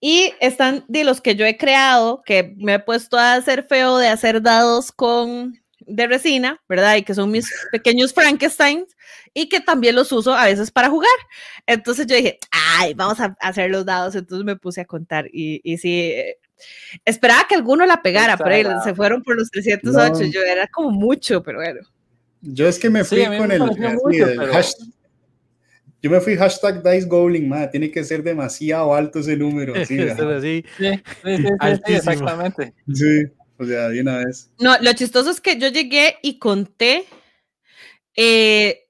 [0.00, 3.98] Y están de los que yo he creado, que me he puesto a hacer feo
[3.98, 6.96] de hacer dados con de resina, ¿verdad?
[6.96, 8.84] Y que son mis pequeños Frankenstein
[9.34, 11.10] y que también los uso a veces para jugar.
[11.66, 14.14] Entonces yo dije, ay, vamos a hacer los dados.
[14.14, 16.38] Entonces me puse a contar y, y sí, eh,
[17.04, 18.84] esperaba que alguno la pegara, pero ahí Exagerado.
[18.84, 20.12] se fueron por los 308.
[20.12, 20.24] No.
[20.30, 21.80] Yo era como mucho, pero bueno.
[22.42, 24.88] Yo es que me Sí, fui mí con me el, mucho, el pero- hashtag.
[26.02, 27.68] Yo me fui hashtag Dice Goblin, madre.
[27.72, 29.74] Tiene que ser demasiado alto ese número.
[29.84, 30.16] Sí, así.
[30.40, 32.72] Sí, sí, sí, sí, sí, exactamente.
[32.94, 33.24] Sí,
[33.60, 34.50] o sea, de una vez.
[34.58, 37.04] No, lo chistoso es que yo llegué y conté
[38.16, 38.88] eh,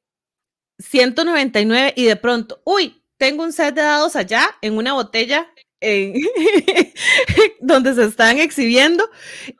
[0.78, 5.52] 199 y de pronto, uy, tengo un set de dados allá en una botella
[7.60, 9.08] donde se están exhibiendo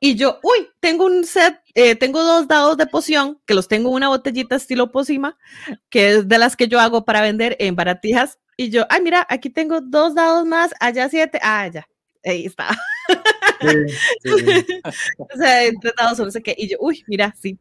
[0.01, 3.89] y yo, uy, tengo un set, eh, tengo dos dados de poción que los tengo
[3.89, 5.37] en una botellita estilo pócima,
[5.89, 9.27] que es de las que yo hago para vender en baratijas y yo, ay, mira,
[9.29, 11.89] aquí tengo dos dados más, allá siete, ah, ya,
[12.25, 12.69] ahí está.
[13.61, 14.81] Sí, sí.
[15.19, 17.59] O sea, entre dados, no sé qué, y yo, uy, mira, sí.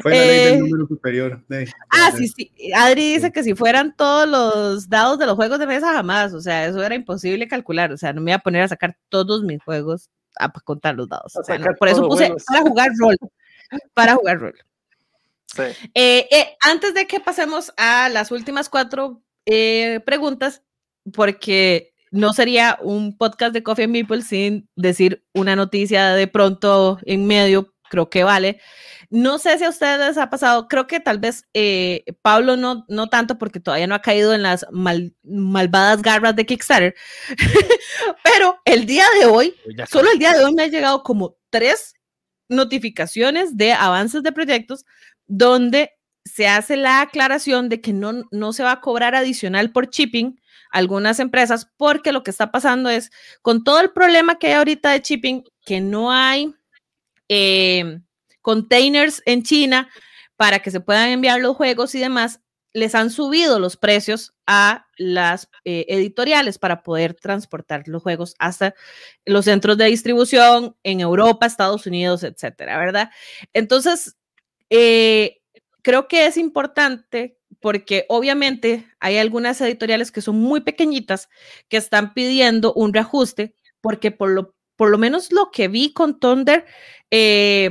[0.00, 1.44] Fue la ley Eh, del número superior.
[1.48, 2.72] de- Ah, de- sí, sí.
[2.74, 6.32] Adri dice que si fueran todos los dados de los juegos de mesa, jamás.
[6.32, 7.92] O sea, eso era imposible calcular.
[7.92, 10.08] O sea, no me iba a poner a sacar todos mis juegos
[10.38, 11.36] a contar los dados.
[11.36, 13.16] O sea, no, por eso puse para jugar rol.
[13.92, 14.54] Para jugar rol.
[15.54, 15.62] Sí.
[15.94, 20.62] Eh, eh, antes de que pasemos a las últimas cuatro eh, preguntas,
[21.12, 26.98] porque no sería un podcast de Coffee and People sin decir una noticia de pronto
[27.04, 28.60] en medio, creo que vale.
[29.08, 32.84] No sé si a ustedes les ha pasado, creo que tal vez eh, Pablo no,
[32.88, 36.94] no tanto porque todavía no ha caído en las mal- malvadas garras de Kickstarter,
[38.24, 39.54] pero el día de hoy
[39.88, 41.94] Solo el día de hoy me han llegado como tres
[42.48, 44.84] notificaciones de avances de proyectos
[45.26, 45.90] donde
[46.24, 50.40] se hace la aclaración de que no, no se va a cobrar adicional por shipping
[50.70, 53.10] algunas empresas porque lo que está pasando es
[53.42, 56.54] con todo el problema que hay ahorita de shipping, que no hay
[57.28, 58.00] eh,
[58.42, 59.88] containers en China
[60.36, 62.40] para que se puedan enviar los juegos y demás,
[62.72, 68.74] les han subido los precios a las eh, editoriales para poder transportar los juegos hasta
[69.24, 73.10] los centros de distribución en Europa, Estados Unidos, etcétera, ¿verdad?
[73.54, 74.16] Entonces,
[74.68, 75.40] eh,
[75.80, 81.28] creo que es importante porque obviamente hay algunas editoriales que son muy pequeñitas
[81.68, 86.18] que están pidiendo un reajuste porque por lo, por lo menos lo que vi con
[86.18, 86.64] Thunder,
[87.10, 87.70] eh,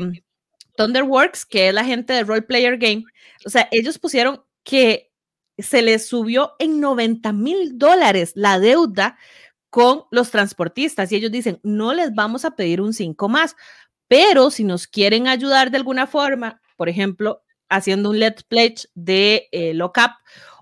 [0.78, 3.03] Thunderworks, que es la gente de Role Player Game,
[3.45, 5.12] o sea, ellos pusieron que
[5.57, 9.18] se les subió en 90 mil dólares la deuda
[9.70, 13.56] con los transportistas y ellos dicen, no les vamos a pedir un 5 más,
[14.07, 17.41] pero si nos quieren ayudar de alguna forma, por ejemplo,
[17.76, 20.11] haciendo un Let's Pledge de eh, Lockup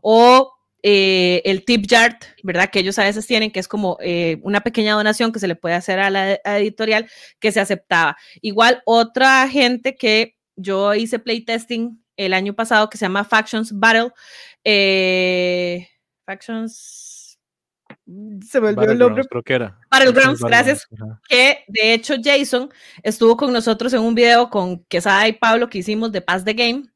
[0.02, 0.54] o
[0.86, 2.70] eh, el tip jar, ¿verdad?
[2.70, 5.56] Que ellos a veces tienen, que es como eh, una pequeña donación que se le
[5.56, 7.10] puede hacer a la a editorial
[7.40, 8.18] que se aceptaba.
[8.42, 14.12] Igual otra gente que yo hice playtesting el año pasado que se llama Factions Battle,
[14.66, 15.88] eh,
[16.26, 17.14] Factions
[18.46, 19.24] se me olvidó el nombre.
[19.30, 19.80] Creo que era.
[19.90, 20.88] Battlegrounds, gracias.
[21.28, 22.70] Que de hecho Jason
[23.04, 26.54] estuvo con nosotros en un video con Quesada y Pablo que hicimos de Paz the
[26.54, 26.93] Game.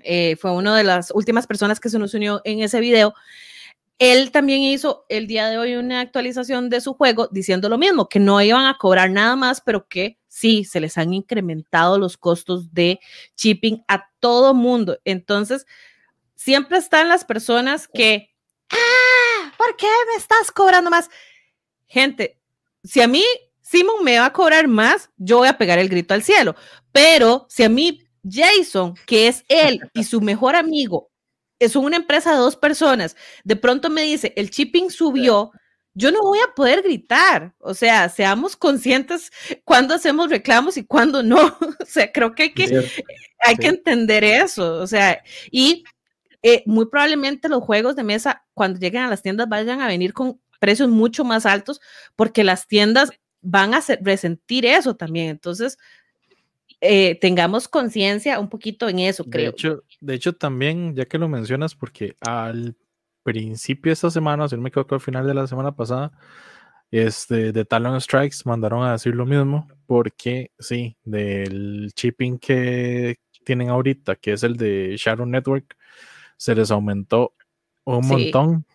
[0.00, 3.14] Eh, fue una de las últimas personas que se nos unió en ese video.
[3.98, 8.08] Él también hizo el día de hoy una actualización de su juego diciendo lo mismo,
[8.08, 12.18] que no iban a cobrar nada más, pero que sí, se les han incrementado los
[12.18, 13.00] costos de
[13.36, 14.98] shipping a todo mundo.
[15.04, 15.66] Entonces,
[16.34, 18.34] siempre están las personas que,
[18.70, 21.08] ah, ¿por qué me estás cobrando más?
[21.86, 22.38] Gente,
[22.84, 23.24] si a mí
[23.62, 26.54] Simon me va a cobrar más, yo voy a pegar el grito al cielo.
[26.92, 31.10] Pero si a mí Jason, que es él y su mejor amigo,
[31.58, 35.52] es una empresa de dos personas, de pronto me dice, el shipping subió,
[35.94, 37.54] yo no voy a poder gritar.
[37.58, 39.32] O sea, seamos conscientes
[39.64, 41.38] cuando hacemos reclamos y cuando no.
[41.80, 42.86] o sea, creo que hay que,
[43.40, 44.74] hay que entender eso.
[44.74, 45.84] O sea, y
[46.42, 50.12] eh, muy probablemente los juegos de mesa, cuando lleguen a las tiendas, vayan a venir
[50.12, 51.80] con precios mucho más altos,
[52.14, 55.30] porque las tiendas van a resentir eso también.
[55.30, 55.78] Entonces,
[56.80, 59.50] eh, tengamos conciencia un poquito en eso, creo.
[59.52, 62.76] De hecho, de hecho, también, ya que lo mencionas, porque al
[63.22, 66.12] principio de esta semana, si no me equivoco, al final de la semana pasada,
[66.90, 73.70] este, de Talon Strikes mandaron a decir lo mismo, porque sí, del shipping que tienen
[73.70, 75.76] ahorita, que es el de Shadow Network,
[76.36, 77.32] se les aumentó
[77.84, 78.66] un montón.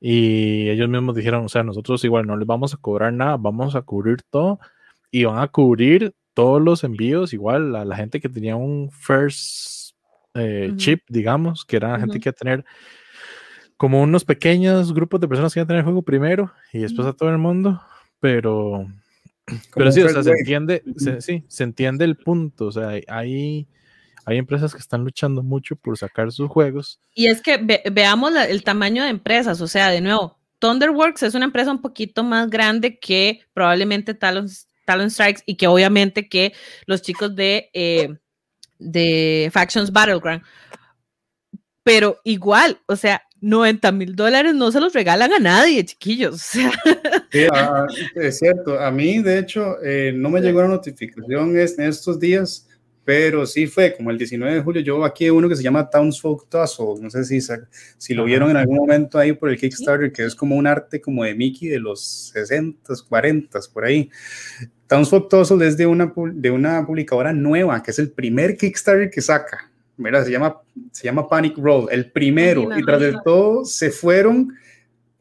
[0.00, 3.74] Y ellos mismos dijeron, o sea, nosotros igual no les vamos a cobrar nada, vamos
[3.74, 4.60] a cubrir todo
[5.10, 9.96] y van a cubrir todos los envíos, igual a la gente que tenía un first
[10.34, 12.64] eh, chip, digamos, que era la gente que iba a tener
[13.76, 17.08] como unos pequeños grupos de personas que iban a tener el juego primero y después
[17.08, 17.82] a todo el mundo,
[18.20, 18.86] pero,
[19.74, 20.84] pero sí, o sea, se entiende,
[21.18, 23.66] sí, se entiende el punto, o sea, hay
[24.24, 27.00] hay empresas que están luchando mucho por sacar sus juegos.
[27.16, 31.46] Y es que veamos el tamaño de empresas, o sea, de nuevo, Thunderworks es una
[31.46, 34.48] empresa un poquito más grande que probablemente Talon,
[34.88, 36.54] Talon Strikes y que obviamente que
[36.86, 38.08] los chicos de, eh,
[38.78, 40.42] de Factions Battleground.
[41.82, 46.40] Pero igual, o sea, 90 mil dólares no se los regalan a nadie, chiquillos.
[46.40, 46.66] Sí,
[47.52, 48.80] ah, es cierto.
[48.80, 52.66] A mí, de hecho, eh, no me llegó una notificación en estos días
[53.08, 54.82] pero sí fue como el 19 de julio.
[54.82, 57.40] Yo aquí uno que se llama Townsfolk Tussle, no sé si,
[57.96, 61.00] si lo vieron en algún momento ahí por el Kickstarter, que es como un arte
[61.00, 64.10] como de Mickey de los 60, 40, por ahí.
[64.88, 69.20] Townsfolk Tussle es de una, de una publicadora nueva, que es el primer Kickstarter que
[69.20, 69.70] saca.
[69.96, 70.56] Mira, se llama,
[70.92, 72.68] se llama Panic Roll, el primero.
[72.76, 74.52] Y tras de todo se fueron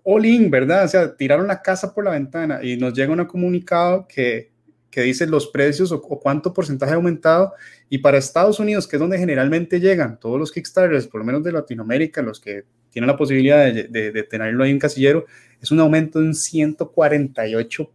[0.03, 0.85] all in, ¿verdad?
[0.85, 4.51] O sea, tiraron la casa por la ventana y nos llega un comunicado que
[4.97, 7.53] que dice los precios o, cuánto porcentaje ha aumentado.
[7.87, 11.43] Y para Estados Unidos, que es donde generalmente llegan todos los Kickstarters, por lo menos
[11.43, 15.25] de Latinoamérica, los que tienen la posibilidad de, tenerlo ahí en casillero,
[15.61, 17.89] es un aumento de un 148%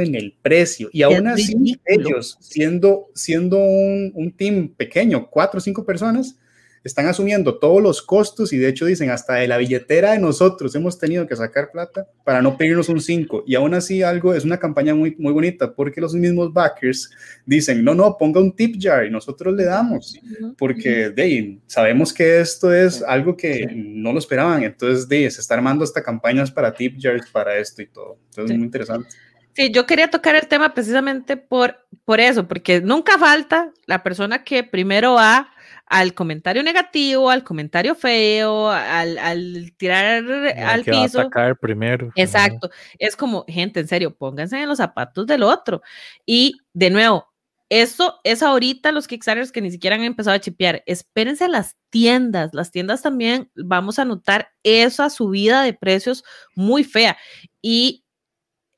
[0.00, 0.88] en el precio.
[0.92, 6.36] Y aún así, ellos, siendo, siendo un, un team pequeño, cuatro o cinco personas,
[6.84, 10.74] están asumiendo todos los costos y de hecho dicen hasta de la billetera de nosotros
[10.74, 14.44] hemos tenido que sacar plata para no pedirnos un 5 y aún así algo es
[14.44, 17.10] una campaña muy, muy bonita porque los mismos backers
[17.46, 20.20] dicen no, no, ponga un tip jar y nosotros le damos.
[20.58, 24.62] Porque de, sabemos que esto es algo que no lo esperaban.
[24.62, 28.18] Entonces de, se está armando hasta campañas para tip jars para esto y todo.
[28.28, 29.08] Entonces es muy interesante.
[29.54, 34.42] Sí, yo quería tocar el tema precisamente por, por eso, porque nunca falta la persona
[34.42, 35.48] que primero va
[35.86, 40.24] al comentario negativo, al comentario feo, al, al tirar
[40.56, 41.18] al piso.
[41.18, 42.10] Va a atacar primero.
[42.16, 42.70] Exacto.
[42.98, 45.82] Es como, gente, en serio, pónganse en los zapatos del otro.
[46.24, 47.28] Y de nuevo,
[47.68, 50.82] esto es ahorita los Kickstarters que ni siquiera han empezado a chipear.
[50.86, 52.50] Espérense a las tiendas.
[52.52, 56.24] Las tiendas también vamos a notar esa subida de precios
[56.54, 57.16] muy fea.
[57.60, 58.03] Y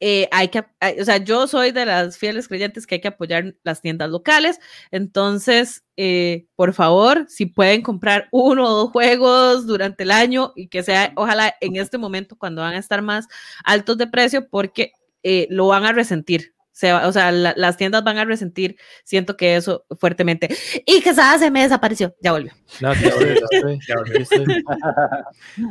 [0.00, 3.54] eh, hay que, o sea, yo soy de las fieles creyentes que hay que apoyar
[3.62, 4.60] las tiendas locales,
[4.90, 10.68] entonces, eh, por favor, si pueden comprar uno o dos juegos durante el año y
[10.68, 13.26] que sea, ojalá en este momento cuando van a estar más
[13.64, 14.92] altos de precio, porque
[15.22, 16.54] eh, lo van a resentir.
[16.72, 20.54] o sea, las tiendas van a resentir, siento que eso fuertemente.
[20.84, 22.52] Y que se me desapareció, ya volvió.
[22.80, 24.26] No, ya volvió, ya volvió.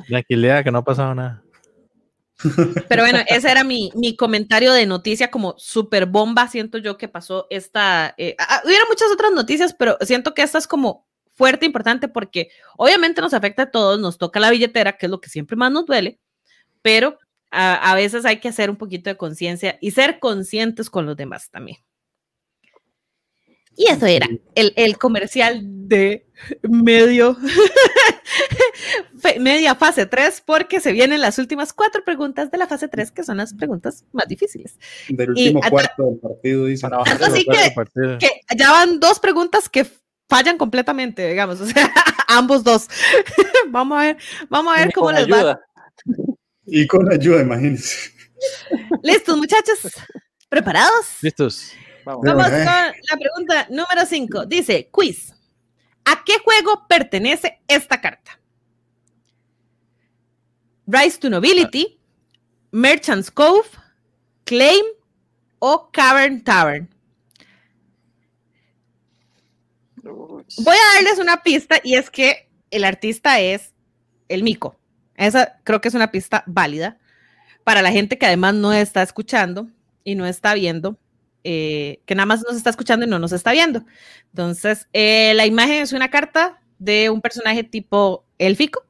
[0.08, 1.45] Tranquilidad, que no ha pasado nada.
[2.90, 7.08] Pero bueno, ese era mi, mi comentario de noticia como super bomba, siento yo que
[7.08, 11.66] pasó esta, eh, ah, hubiera muchas otras noticias, pero siento que esta es como fuerte,
[11.66, 15.30] importante, porque obviamente nos afecta a todos, nos toca la billetera, que es lo que
[15.30, 16.20] siempre más nos duele,
[16.82, 17.18] pero
[17.52, 21.16] a, a veces hay que hacer un poquito de conciencia y ser conscientes con los
[21.16, 21.78] demás también.
[23.76, 26.26] Y eso era el, el comercial de
[26.64, 27.38] medio,
[29.40, 33.24] media fase 3, porque se vienen las últimas cuatro preguntas de la fase 3, que
[33.24, 34.78] son las preguntas más difíciles.
[35.10, 36.88] Del último cuarto del partido, dice.
[37.22, 39.86] Así que, que, ya van dos preguntas que
[40.28, 41.92] fallan completamente, digamos, o sea,
[42.28, 42.88] ambos dos.
[43.70, 44.18] vamos a ver,
[44.50, 45.44] vamos a ver cómo les ayuda.
[45.44, 45.60] va.
[46.66, 48.12] Y con ayuda, imagínense.
[49.04, 49.80] Listos, muchachos.
[50.50, 51.18] ¿Preparados?
[51.22, 51.72] Listos.
[52.06, 54.46] Vamos, con la pregunta número 5.
[54.46, 55.34] Dice, quiz.
[56.06, 58.40] ¿A qué juego pertenece esta carta?
[60.86, 62.00] Rise to Nobility,
[62.72, 63.68] Merchant's Cove,
[64.44, 64.86] Claim
[65.58, 66.88] o Cavern Tavern.
[70.04, 73.74] Voy a darles una pista y es que el artista es
[74.28, 74.76] el Mico.
[75.16, 77.00] Esa creo que es una pista válida
[77.64, 79.68] para la gente que además no está escuchando
[80.04, 81.00] y no está viendo.
[81.48, 83.86] Eh, que nada más nos está escuchando y no nos está viendo.
[84.32, 88.84] Entonces, eh, la imagen es una carta de un personaje tipo élfico.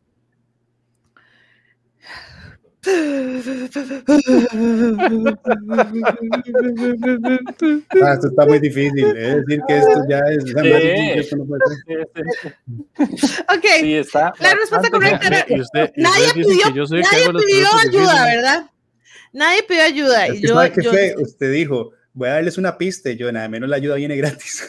[8.01, 9.05] Ah, esto está muy difícil.
[9.17, 10.45] Es decir, que esto ya es.
[10.45, 11.35] Sí.
[13.53, 13.65] ok.
[13.81, 15.45] Sí, está la respuesta correcta era.
[15.97, 18.69] nadie pidió, nadie pidió ayuda, ¿verdad?
[19.33, 20.29] Nadie pidió ayuda.
[20.29, 21.15] y yo, yo, fue?
[21.17, 24.67] Usted dijo, voy a darles una pista y yo nada menos la ayuda viene gratis.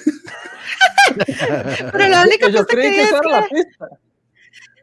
[1.92, 3.88] Pero la única yo creí que, esa era la pista.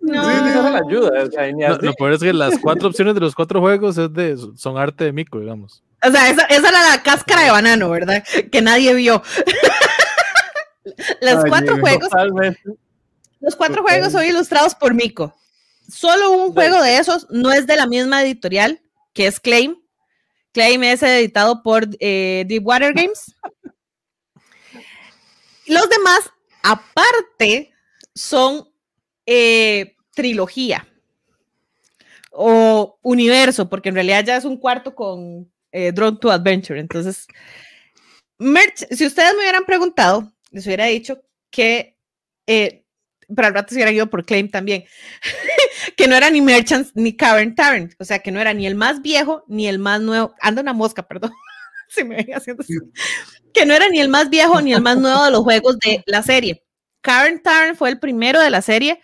[0.02, 0.24] No.
[0.24, 1.24] Sí, esa era la ayuda.
[1.24, 4.12] O sea, no, lo peor es que las cuatro opciones de los cuatro juegos es
[4.14, 5.84] de, son arte de Mico, digamos.
[6.02, 8.24] O sea, esa, esa era la cáscara de banano, ¿verdad?
[8.52, 9.22] Que nadie vio.
[11.22, 12.10] los cuatro juegos.
[12.10, 12.62] Totalmente.
[13.40, 15.36] Los cuatro juegos son ilustrados por Mico.
[15.90, 18.82] Solo un juego de esos no es de la misma editorial,
[19.14, 19.83] que es Claim,
[20.54, 23.36] Claim es editado por eh, Deepwater Games.
[25.66, 26.30] Los demás,
[26.62, 27.74] aparte,
[28.14, 28.70] son
[29.26, 30.88] eh, trilogía
[32.32, 36.80] o universo, porque en realidad ya es un cuarto con eh, Drone to Adventure.
[36.80, 37.28] Entonces,
[38.38, 41.98] merch, si ustedes me hubieran preguntado, les hubiera dicho que
[42.48, 42.84] eh,
[43.36, 44.84] para el rato se hubiera ido por Claim también.
[45.96, 48.76] que no era ni Merchants ni Cavern Tavern, o sea, que no era ni el
[48.76, 50.34] más viejo ni el más nuevo.
[50.42, 51.32] Anda una mosca, perdón.
[51.90, 52.76] Se me venía haciendo así.
[53.54, 56.04] Que no era ni el más viejo ni el más nuevo de los juegos de
[56.06, 56.64] la serie.
[57.02, 59.02] Cavern Tavern fue el primero de la serie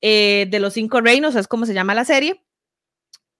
[0.00, 2.44] eh, de los cinco reinos, es como se llama la serie.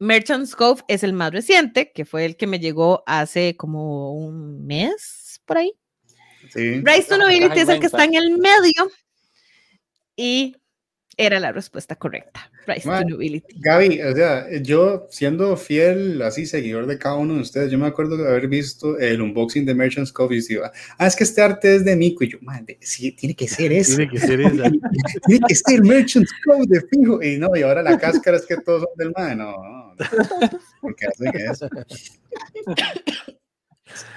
[0.01, 4.67] Merchant's Cove es el más reciente, que fue el que me llegó hace como un
[4.67, 5.73] mes por ahí.
[6.51, 6.81] Sí.
[6.83, 8.91] Rise to Nobility es el que está en el medio.
[10.17, 10.57] Y
[11.19, 12.49] era la respuesta correcta.
[13.57, 17.89] Gaby, o sea, yo siendo fiel, así seguidor de cada uno de ustedes, yo me
[17.89, 21.43] acuerdo de haber visto el unboxing de Merchant's Coffee y iba, ah, es que este
[21.43, 22.23] arte es de Mico.
[22.23, 23.97] Y yo, madre, sí, tiene que ser eso.
[23.97, 24.63] tiene que ser eso.
[25.27, 27.21] tiene que ser Merchant's Cove de fijo.
[27.21, 29.39] Y no, y ahora la cáscara es que todos son del man.
[29.39, 29.95] No, no.
[30.81, 31.69] ¿Por qué hacen eso?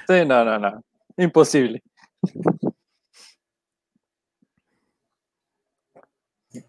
[0.08, 0.84] Sí, no, no, no.
[1.18, 1.82] Imposible.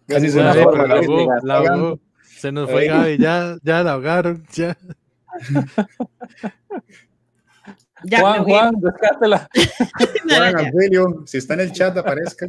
[0.07, 4.77] Casi se nos fue la, Se nos fue Gaby, ya, ya la ahogaron, ya.
[8.03, 9.49] ya Juan, Juan, descártela.
[10.29, 12.47] Juan, Angelio, si está en el chat, aparezca.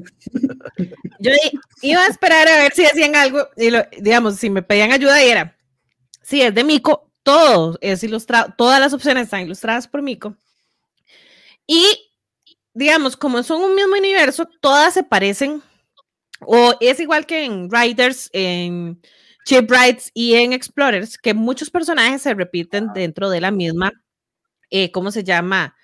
[1.20, 1.30] Yo
[1.82, 5.24] iba a esperar a ver si hacían algo, y lo, digamos, si me pedían ayuda,
[5.24, 5.56] y era,
[6.22, 10.36] si es de Mico, todo es ilustrado, todas las opciones están ilustradas por Mico.
[11.66, 12.10] Y,
[12.74, 15.62] digamos, como son un mismo universo, todas se parecen
[16.46, 19.00] o es igual que en Riders, en
[19.44, 23.92] Chip Rides y en Explorers, que muchos personajes se repiten dentro de la misma,
[24.70, 25.76] eh, ¿cómo se llama?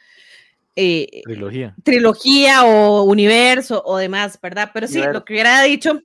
[0.77, 1.75] Eh, trilogía.
[1.83, 4.71] Trilogía o universo o demás, ¿verdad?
[4.73, 6.01] Pero sí, lo que hubiera dicho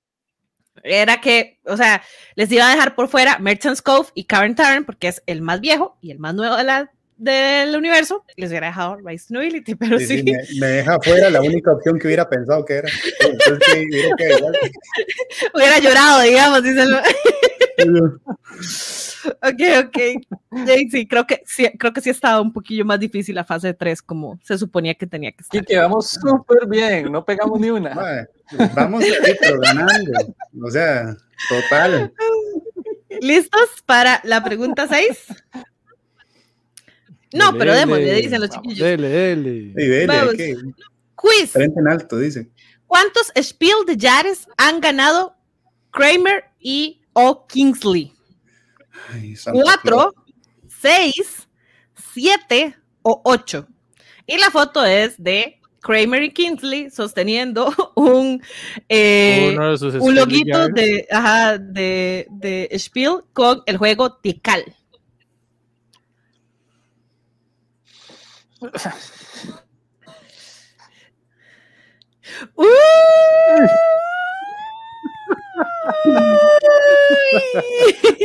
[0.84, 2.03] era que, o sea,
[2.36, 5.61] les iba a dejar por fuera Merchant's Cove y Cavern Tavern porque es el más
[5.61, 9.98] viejo y el más nuevo de la, del universo, les hubiera dejado Rise Nobility, pero
[10.00, 10.24] sí.
[10.60, 12.90] me, deja fuera la única opción que hubiera pensado que era.
[15.54, 16.60] hubiera, llorado, digamos,
[19.42, 19.98] ok, ok.
[20.92, 23.74] Sí, creo que sí, creo que sí ha estado un poquillo más difícil la fase
[23.74, 25.62] 3, como se suponía que tenía que estar.
[25.62, 28.28] Y que vamos súper bien, no pegamos ni una.
[28.74, 30.12] vamos ahí, pero ganando.
[30.64, 31.16] O sea,
[31.50, 32.12] total.
[33.22, 35.28] ¿Listos para la pregunta 6?
[37.36, 38.80] No, pero démosle, dicen los chiquillos.
[38.80, 39.74] Dele, dele.
[39.76, 40.57] Sí, dele
[41.16, 41.52] Quiz.
[41.52, 42.49] Frente en alto, dice.
[42.88, 45.36] ¿Cuántos Spiel de Jares han ganado
[45.91, 47.45] Kramer y O.
[47.48, 48.14] Kingsley?
[49.52, 50.14] ¿Cuatro,
[50.82, 51.48] seis,
[52.14, 53.68] siete o ocho?
[54.28, 58.41] Y la foto es de Kramer y Kingsley sosteniendo un,
[58.90, 64.64] eh, un Spiel loguito de, ajá, de, de Spiel con el juego Tikal.
[72.56, 72.68] ¡Uy!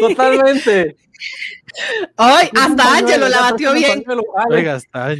[0.01, 0.97] Totalmente.
[2.17, 4.05] Ay, hasta Angelo la batió bien.
[4.51, 5.15] Oiga, hasta de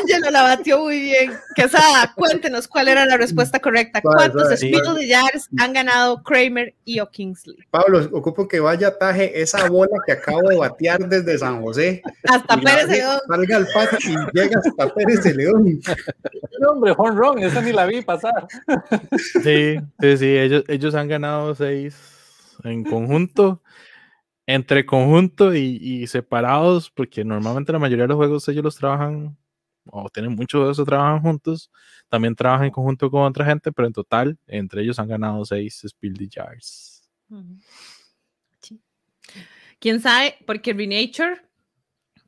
[0.00, 1.32] Angelo la batió muy bien.
[1.54, 4.00] Quesada, cuéntenos cuál era la respuesta correcta.
[4.02, 4.48] ¿Cuántos.
[4.58, 7.56] Spiel de Jars han ganado Kramer y o Kingsley?
[7.70, 12.02] Pablo, ocupo que vaya taje esa bola que acabo de batear desde San José.
[12.28, 13.20] Hasta Pérez ve- León.
[13.28, 15.80] Salga al patio y llega hasta Pérez de León.
[16.60, 18.46] No, hombre, home run, esa ni la vi pasar.
[19.42, 21.96] Sí, sí, sí, ellos, ellos han ganado seis
[22.64, 23.62] en conjunto,
[24.54, 29.36] entre conjunto y, y separados, porque normalmente la mayoría de los juegos ellos los trabajan,
[29.86, 31.70] o tienen muchos juegos que trabajan juntos,
[32.08, 35.82] también trabajan en conjunto con otra gente, pero en total, entre ellos han ganado seis
[35.86, 37.08] Spiel the Jars.
[38.60, 38.80] Sí.
[39.80, 40.36] ¿Quién sabe?
[40.46, 41.40] Porque Renature,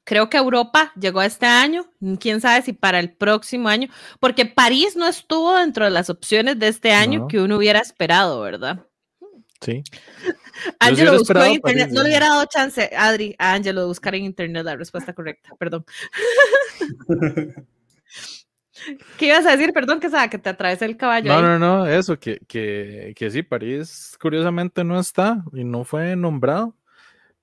[0.02, 1.84] creo que Europa llegó este año.
[2.18, 3.88] Quién sabe si para el próximo año,
[4.18, 7.28] porque París no estuvo dentro de las opciones de este año No.
[7.28, 8.86] que uno hubiera esperado, ¿verdad?
[9.60, 9.82] Sí,
[10.78, 14.14] Angelo hubiera buscó en internet, no le hubiera dado chance, Adri, a Angelo de buscar
[14.14, 15.84] en internet la respuesta correcta, perdón.
[19.16, 19.72] ¿Qué ibas a decir?
[19.72, 21.28] Perdón, que, que te atravesé el caballo.
[21.28, 21.42] no, ahí.
[21.42, 26.76] no, no, eso, que, que, que sí, París curiosamente no está y no fue nombrado,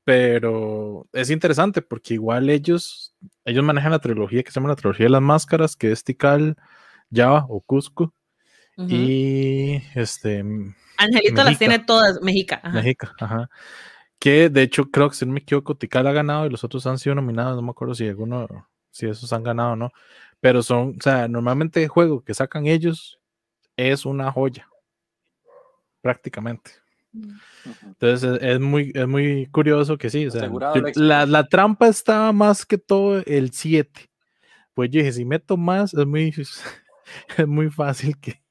[0.04, 3.16] pero es interesante porque igual ellos,
[3.46, 6.58] ellos manejan la trilogía que se llama la trilogía de las máscaras, que es Tikal,
[7.12, 8.14] Java o Cusco,
[8.78, 8.88] Ujú.
[8.90, 10.44] y este,
[10.98, 12.62] Angelito las tiene todas, Mexica.
[12.64, 12.72] ajá.
[12.72, 13.50] México, ajá.
[14.20, 16.86] Que de hecho creo que si no me equivoco, Tikal ha ganado y los otros
[16.86, 18.48] han sido nominados, no me acuerdo si alguno,
[18.92, 19.92] si esos han ganado o no,
[20.40, 23.20] pero son, o sea, normalmente el juego que sacan ellos
[23.78, 24.68] es una joya,
[26.02, 26.72] prácticamente.
[27.84, 30.28] Entonces es, es muy, es muy curioso que sí.
[30.28, 30.50] O sea,
[30.96, 34.10] la, la trampa estaba más que todo el 7.
[34.74, 36.30] Pues yo dije, si meto más, es muy,
[37.38, 38.42] es muy fácil que,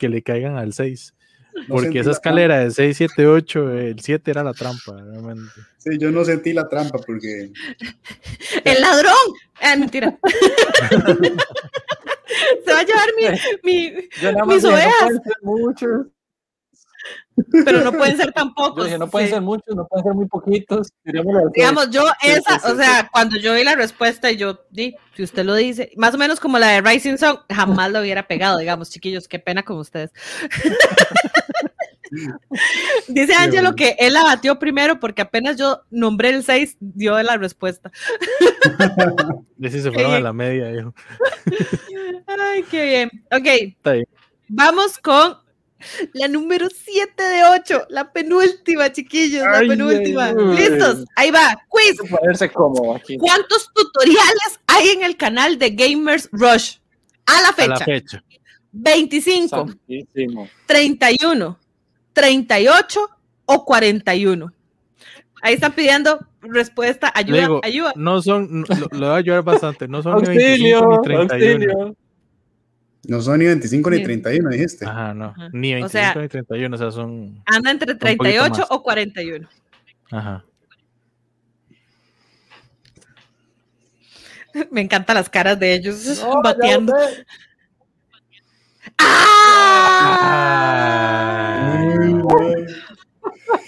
[0.00, 1.14] que le caigan al 6.
[1.52, 5.50] No Porque sentí esa escalera de 6, 7, 8, el 7 era la trampa, realmente.
[5.78, 7.50] Sí, yo no sentí la trampa porque
[8.64, 9.12] ¡El ladrón!
[9.60, 10.16] Ah, mentira.
[12.64, 13.24] Se va a llevar mi,
[13.64, 13.92] mi-
[14.46, 15.10] Mis ovejas.
[15.42, 16.10] no.
[17.64, 18.84] Pero no pueden ser tan Yo pocos.
[18.84, 19.34] dije, no pueden sí.
[19.34, 20.88] ser muchos, no pueden ser muy poquitos.
[21.54, 24.94] Digamos, yo esa, sí, sí, o sea, cuando yo vi la respuesta y yo, di,
[25.16, 28.26] si usted lo dice, más o menos como la de Rising Song, jamás lo hubiera
[28.26, 30.10] pegado, digamos, chiquillos, qué pena con ustedes.
[33.08, 33.76] Dice Ángelo bueno.
[33.76, 37.90] que él la batió primero porque apenas yo nombré el 6, dio la respuesta.
[39.62, 40.94] Si se fueron a la media, dijo.
[42.26, 43.10] Ay, qué bien.
[43.30, 44.06] Ok, Está bien.
[44.48, 45.36] vamos con
[46.12, 50.26] la número 7 de 8, la penúltima, chiquillos, la Ay, penúltima.
[50.26, 50.56] ay, ay.
[50.56, 51.04] ¿Listos?
[51.16, 51.96] Ahí va, quiz.
[52.10, 53.16] Ponerse cómodo aquí.
[53.18, 56.76] ¿Cuántos tutoriales hay en el canal de Gamers Rush?
[57.26, 57.68] A la A fecha.
[57.68, 58.24] la fecha.
[58.72, 60.48] 25, Santísimo.
[60.66, 61.58] 31,
[62.12, 63.08] 38
[63.46, 64.52] o 41.
[65.42, 67.92] Ahí están pidiendo respuesta, ayuda, digo, ayuda.
[67.96, 71.02] No son, no- lo, lo voy a ayudar bastante, no son ni 25 Auxilio, ni
[71.02, 71.72] 31.
[71.72, 71.96] auxilio.
[73.08, 74.06] No son ni 25 ni Bien.
[74.22, 74.84] 31, dijiste.
[74.86, 75.48] Ajá, no, Ajá.
[75.52, 77.42] ni O 25 sea- ni 31, o sea, son.
[77.46, 78.66] Anda entre poquito 38 más.
[78.70, 79.48] o 41.
[80.10, 80.44] Ajá.
[84.70, 86.94] Me encantan las caras de ellos No, bateando.
[86.98, 87.24] sé.
[88.98, 90.56] ¡Ah!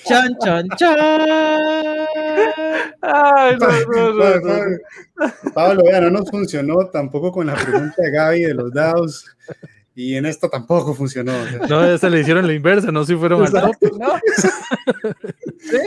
[0.05, 0.97] Chon, chon, chon.
[3.01, 4.79] Ay, no, no, no,
[5.55, 9.27] Pablo, vea, no nos funcionó tampoco con la pregunta de Gaby de los dados
[9.95, 11.33] y en esta tampoco funcionó.
[11.33, 11.59] o sea.
[11.69, 13.77] No, esa le hicieron la inversa, no si fueron al top.
[13.99, 14.21] No.
[15.61, 15.79] Sí.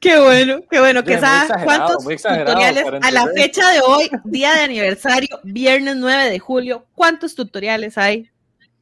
[0.00, 1.00] Qué bueno, qué bueno.
[1.00, 1.64] Oye, Que muy sabe exagerado,
[1.98, 3.34] cuántos tutoriales a la 43.
[3.34, 8.30] fecha de hoy, día de aniversario, viernes 9 de julio, ¿cuántos tutoriales hay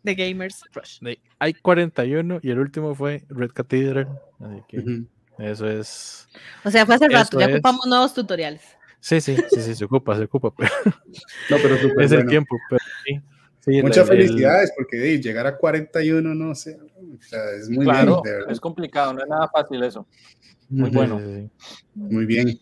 [0.03, 0.99] de Gamers Rush?
[1.43, 4.09] Hay 41 y el último fue Red Cathedral.
[4.39, 5.03] Así que
[5.39, 6.29] eso es.
[6.65, 7.55] O sea, fue hace rato, ya es.
[7.55, 8.63] ocupamos nuevos tutoriales.
[9.01, 10.53] Sí, sí, sí, sí, se ocupa, se ocupa.
[10.57, 10.71] Pero
[11.51, 12.31] No, pero es el bueno.
[12.31, 12.57] tiempo.
[12.71, 13.21] Pero sí.
[13.59, 17.85] Sí, la- Muchas el- felicidades porque llegar a 41, no sé, o sea, es muy
[17.87, 18.53] Claro, bien, de verdad.
[18.53, 20.07] es complicado, no es nada fácil eso.
[20.69, 21.19] muy bueno.
[21.19, 21.71] sí, sí, sí.
[21.95, 22.59] Muy bien.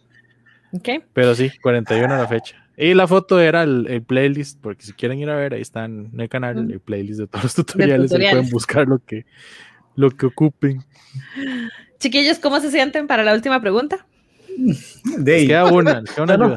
[0.72, 0.88] ¿Ok?
[1.12, 2.56] Pero sí, 41 a la fecha.
[2.82, 6.08] Y la foto era el, el playlist, porque si quieren ir a ver, ahí están
[6.14, 8.10] en el canal el playlist de todos los tutoriales.
[8.10, 8.38] tutoriales.
[8.38, 9.26] pueden buscar lo que,
[9.96, 10.82] lo que ocupen.
[11.98, 14.06] Chiquillos, ¿cómo se sienten para la última pregunta?
[15.18, 16.56] De ahí, Queda una, queda una no.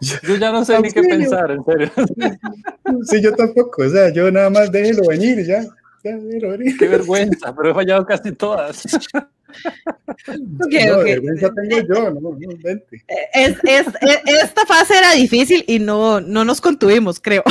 [0.00, 1.90] Yo ya no sé ni qué pensar, en serio.
[3.04, 3.82] Sí, yo tampoco.
[3.82, 5.62] O sea, yo nada más déjelo venir ya.
[6.02, 6.76] Ya, déjelo venir.
[6.76, 8.82] Qué vergüenza, pero he fallado casi todas.
[10.28, 11.04] Ok, no, ok.
[11.04, 13.04] vergüenza tengo yo, no, no, vente.
[13.32, 17.42] Es, es- es- esta fase era difícil y no, no nos contuvimos, creo.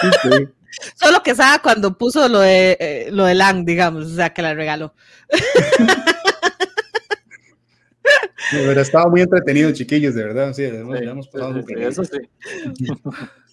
[0.00, 0.48] Sí, sí.
[0.94, 4.42] Solo que Saba cuando puso lo de eh, lo de Lang, digamos, o sea, que
[4.42, 4.94] la regaló.
[8.52, 10.52] No, pero estaba muy entretenido, chiquillos, de verdad.
[10.52, 12.18] Sí, hemos, Sí, hemos pasado sí, sí, eso sí.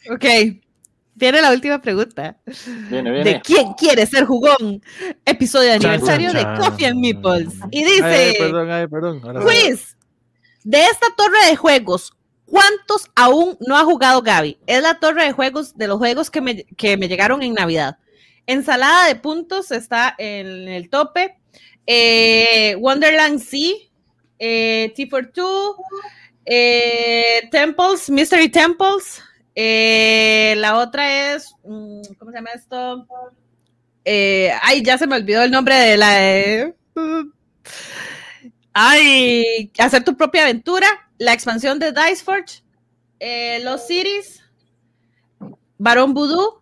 [0.10, 0.26] Ok.
[1.18, 2.38] Viene la última pregunta.
[2.92, 4.84] Viene, ¿De quién quiere ser jugón?
[5.26, 6.60] Episodio de Chan, aniversario chan, de.
[6.60, 7.54] Coffee and Meeples.
[7.72, 9.22] Y Ay, dice, perdón, ay, perdón.
[9.24, 9.48] ahora sí.
[9.48, 9.98] quiz,
[10.64, 12.14] de esta torre de juegos,
[12.46, 14.60] ¿cuántos aún no ha jugado Gaby?
[14.68, 17.98] Es la torre de juegos de los juegos que me, que me llegaron en Navidad.
[18.46, 21.40] Ensalada de puntos está en el tope.
[21.88, 23.74] Eh, Wonderland Sea,
[24.38, 25.78] eh, T42,
[26.46, 29.24] eh, Temples, Mystery Temples.
[29.60, 33.08] Eh, la otra es, mm, ¿cómo se llama esto?
[34.06, 36.10] Eh, ay, ya se me olvidó el nombre de la.
[36.14, 36.76] de-
[38.74, 40.88] ay, hacer tu propia aventura.
[41.18, 42.62] La expansión de Diceforge.
[43.20, 44.44] eh, Los Cities.
[45.80, 46.62] Barón Voodoo.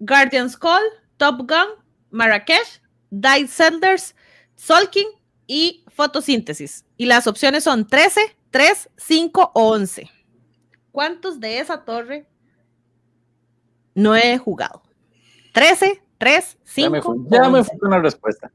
[0.00, 0.82] Guardian's Call.
[1.16, 1.68] Top Gun.
[2.10, 2.82] Marrakech.
[3.10, 4.14] Dice Settlers.
[4.56, 5.06] Solking
[5.46, 6.84] y fotosíntesis.
[6.96, 8.20] Y las opciones son 13,
[8.50, 10.10] 3, 5 o 11.
[11.00, 12.26] ¿Cuántos de esa torre
[13.94, 14.82] no he jugado?
[15.52, 17.70] 13, 3, Ya me 5 fui, o ya me 11.
[17.70, 18.50] fui con la respuesta.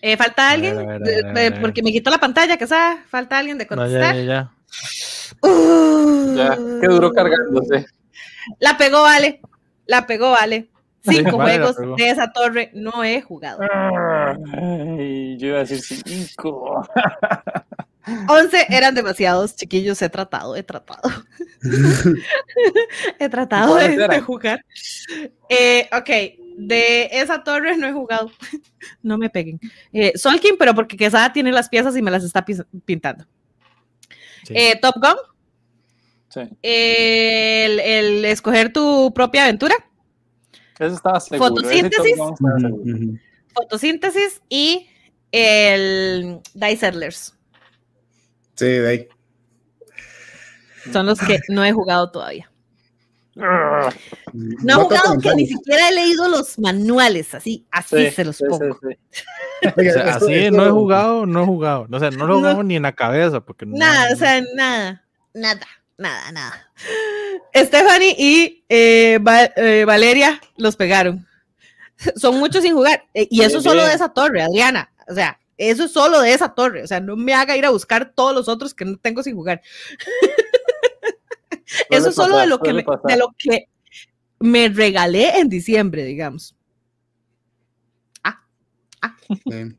[0.00, 0.76] Eh, ¿Falta alguien?
[0.76, 1.60] ver, a ver, a De- ver, a de- ver, a ver.
[1.62, 4.14] porque me quitó la pantalla, que sea, falta alguien de No, ya, contestar.
[4.14, 4.52] ya, ya.
[5.40, 7.86] Uh, Ya, qué duro cargándose.
[8.60, 9.40] La pegó, vale.
[9.86, 10.68] La pegó, vale.
[11.04, 13.58] Cinco Vale, juegos de esa torre no he jugado.
[13.62, 16.86] Ay, yo iba a decir cinco.
[18.28, 20.00] 11 eran demasiados, chiquillos.
[20.02, 21.08] He tratado, he tratado.
[23.18, 24.64] he tratado de, jugar.
[25.48, 26.10] Eh, ok,
[26.56, 28.30] de esa torre no he jugado.
[29.02, 29.60] no me peguen.
[29.92, 32.44] Eh, Solkin, pero porque Quesada tiene las piezas y me las está
[32.84, 33.26] pintando.
[34.44, 34.54] Sí.
[34.56, 35.16] Eh, Top Gun,
[36.28, 39.74] Sí, el, el escoger tu propia aventura,
[40.78, 41.48] eso estaba seguro.
[41.50, 42.12] Fotosíntesis.
[42.12, 42.32] Estaba
[43.54, 44.88] fotosíntesis y
[45.30, 47.34] el Dice Settlers.
[48.54, 49.08] Sí, de ahí.
[50.92, 52.50] Son los que no he jugado todavía.
[53.34, 53.88] No
[54.72, 58.78] he jugado que ni siquiera he leído los manuales, así, así Sí, se los pongo.
[58.82, 59.24] sí, sí.
[59.76, 61.86] Oiga, O sea, esto- así esto- no he jugado, no he jugado.
[61.90, 62.38] O sea, no lo No.
[62.40, 63.40] jugado ni en la cabeza.
[63.40, 65.60] Porque no- Nada, o sea, nada, nada,
[65.96, 66.70] nada, nada.
[67.54, 71.26] Stephanie y eh, Va- eh, Valeria los pegaron.
[72.16, 73.04] Son muchos sin jugar.
[73.14, 74.92] Eh, y eso solo de esa torre, Adriana.
[75.08, 76.82] O sea, eso es solo de esa torre.
[76.82, 79.34] O sea, no me haga ir a buscar todos los otros que no tengo sin
[79.36, 79.60] jugar.
[81.88, 83.02] Eso es solo de lo, que me, pasar.
[83.10, 83.66] de lo que
[84.40, 86.54] me regalé en diciembre, digamos.
[89.28, 89.76] Sí.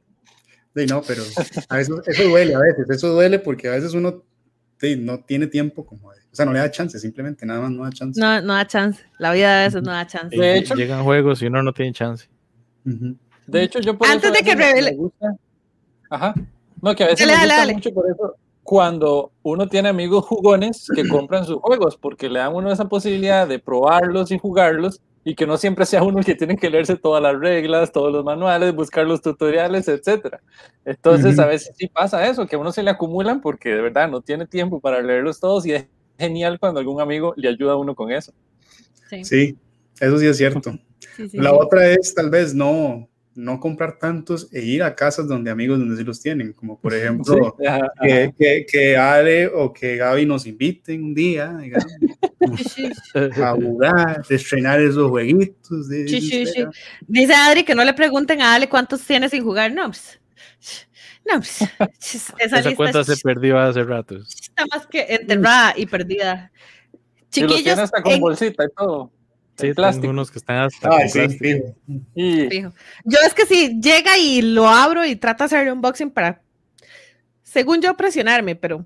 [0.76, 1.22] Sí, no, pero
[1.70, 4.24] a veces, eso duele a veces, eso duele porque a veces uno
[4.80, 7.70] sí, no tiene tiempo como de- o sea, no le da chance, simplemente nada más
[7.72, 8.20] no da chance.
[8.20, 9.04] No, no da chance.
[9.20, 10.36] La vida a veces no da chance.
[10.36, 12.28] De hecho- llegan juegos y uno no tiene chance.
[13.46, 15.36] De hecho, yo por Antes eso a de que revele- me gusta-
[16.14, 16.36] Ajá.
[16.82, 17.74] No, que a veces Dale, me gusta dale.
[17.74, 22.50] mucho por eso cuando uno tiene amigos jugones que compran sus juegos, porque le dan
[22.50, 26.26] a uno esa posibilidad de probarlos y jugarlos y que no siempre sea uno el
[26.26, 30.42] que tiene que leerse todas las reglas, todos los manuales, buscar los tutoriales, etcétera.
[30.86, 31.52] Entonces, a Ujú.
[31.52, 34.46] veces sí pasa eso, que a uno se le acumulan porque de verdad no tiene
[34.46, 35.88] tiempo para leerlos todos y es
[36.20, 38.34] genial cuando algún amigo le ayuda a uno con eso.
[39.10, 39.58] Sí, Sí,
[40.00, 40.74] eso sí es cierto.
[41.16, 41.58] sí, sí, La sí.
[41.60, 45.98] otra es tal vez no, no comprar tantos e ir a casas donde amigos donde
[45.98, 48.32] sí los tienen, como por ejemplo Sí, ajá, que, ajá.
[48.38, 51.86] que, que Ale o que Gaby nos inviten un día digamos,
[53.42, 55.90] a jugar, a estrenar esos jueguitos.
[55.90, 56.66] de- Sí, sí,
[57.08, 59.72] Dice Adri que no le pregunten a Ale cuántos tiene sin jugar.
[59.74, 60.20] No, pues,
[61.26, 61.62] no, pues,
[62.12, 64.18] esa, Esa lista cuenta se perdió hace rato.
[64.18, 66.52] está más que enterrada y perdida.
[66.92, 69.12] Y los Chiquillos, tiene hasta con en- bolsita y todo.
[69.58, 70.10] Sí, plástico.
[70.10, 71.76] unos que están hasta Ay, con sí, plástico.
[71.86, 72.02] fijo.
[72.16, 72.74] Y fijo.
[73.06, 76.42] yo es que si llega y lo abro y trata de hacer unboxing para,
[77.44, 78.86] según yo, presionarme, pero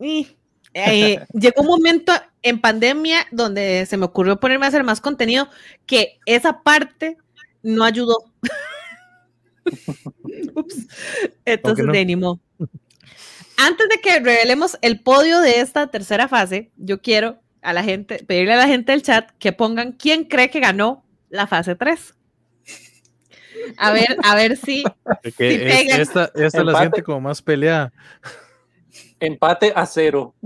[0.00, 0.28] y,
[0.72, 2.12] eh, llegó un momento
[2.42, 5.48] en pandemia donde se me ocurrió ponerme a hacer más contenido
[5.84, 7.18] que esa parte
[7.62, 8.16] no ayudó.
[10.54, 10.86] Ups.
[11.44, 11.92] Entonces, no?
[11.92, 12.40] de ánimo.
[13.58, 18.22] Antes de que revelemos el podio de esta tercera fase, yo quiero a la gente,
[18.24, 22.14] pedirle a la gente del chat que pongan quién cree que ganó la fase 3.
[23.76, 24.84] A ver, a ver si
[25.22, 27.92] esta, esta la siente como más peleada.
[29.18, 30.34] Empate a cero.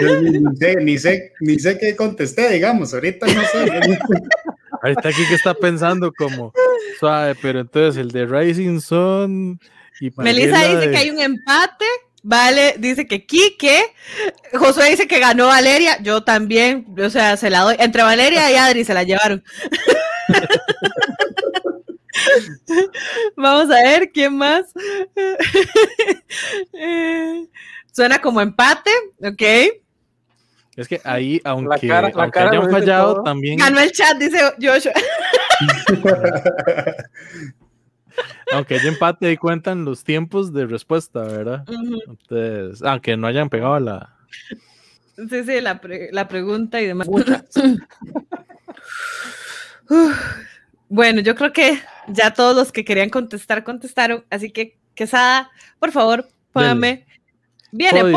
[0.00, 3.68] Yo ni, ni sé, ni, sé, ni sé qué contesté, digamos, ahorita no sé.
[4.80, 6.52] Ahorita aquí que está pensando como
[7.00, 9.58] suave, pero entonces el de Rising Sun
[10.00, 11.84] y Melissa dice de- que hay un empate.
[12.22, 13.94] Vale, dice que Quique.
[14.52, 15.98] Josué dice que ganó Valeria.
[16.02, 16.86] Yo también.
[17.02, 17.76] O sea, se la doy.
[17.78, 19.44] Entre Valeria y Adri se la llevaron.
[23.36, 24.66] Vamos a ver quién más.
[26.72, 27.46] Eh,
[27.92, 28.90] Suena como empate,
[29.22, 29.42] ok.
[30.76, 33.24] Es que ahí, aunque, cara- la aunque cara hayan fallado, todo.
[33.24, 34.92] también, Ganó el chat, dice Joshua.
[38.52, 41.64] aunque haya empate, ahí cuentan los tiempos de respuesta, ¿verdad?
[42.06, 44.14] Entonces, aunque no hayan pegado la.
[45.16, 47.08] Sí, sí, la, pre- la pregunta y demás.
[50.90, 51.78] Bueno, yo creo que
[52.08, 57.06] ya todos los que querían contestar contestaron, así que Quesada, por favor, póngame.
[57.70, 58.16] Viene Podio.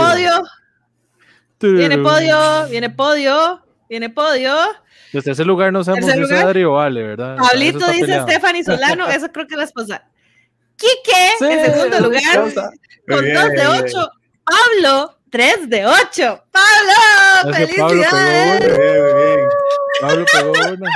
[1.59, 4.55] podio, viene podio, viene podio, viene podio.
[5.13, 6.47] Desde ese lugar no sabemos si ¿Tercer es lugar?
[6.47, 7.37] Adri o Vale, ¿verdad?
[7.37, 8.27] Pablito dice peleado.
[8.27, 10.03] Stephanie Solano, eso creo que es la esposa.
[10.77, 12.37] Quique, Sí, en segundo lugar,
[13.07, 14.11] con Muy 2 de bien, 8.
[14.43, 16.43] Pablo, 3 de 8.
[16.51, 17.57] ¡Pablo!
[17.57, 18.61] Es que Pablo pegó ¡Felicidades!
[18.61, 19.49] Muy bien, muy bien.
[20.01, 20.89] Pablo pegó una.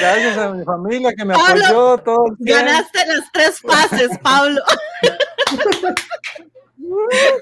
[0.00, 2.64] Gracias a mi familia que me Pablo, apoyó todo el tiempo.
[2.64, 4.60] Ganaste las tres fases, Pablo.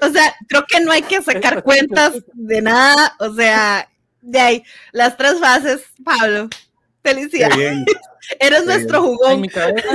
[0.01, 3.15] o sea, creo que no hay que sacar cuentas de nada.
[3.19, 3.88] O sea,
[4.21, 6.49] de ahí, las tres fases, Pablo.
[6.49, 7.57] Qué Felicidades.
[7.57, 7.85] bien.
[8.39, 9.41] Eres Qué nuestro jugón.
[9.41, 9.87] mi cabeza.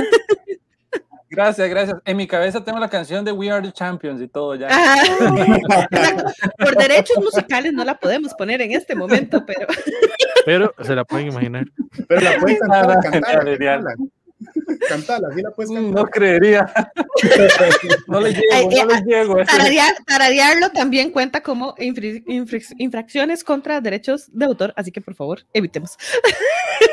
[1.29, 1.97] Gracias, gracias.
[2.05, 4.69] En mi cabeza tengo la canción de We Are the Champions y todo ya.
[6.59, 9.67] Por derechos musicales no la podemos poner en este momento, pero
[10.45, 11.65] Pero se la pueden imaginar.
[12.07, 13.95] Pero la puedes Nada, cantar, cantarla.
[14.89, 15.93] Cantala, sí la puedes cantar.
[15.93, 16.71] No creería.
[18.07, 19.35] No le llego, no le llego.
[19.37, 25.15] Tararear- tararearlo también cuenta como infri- infri- infracciones contra derechos de autor, así que por
[25.15, 25.97] favor, evitemos.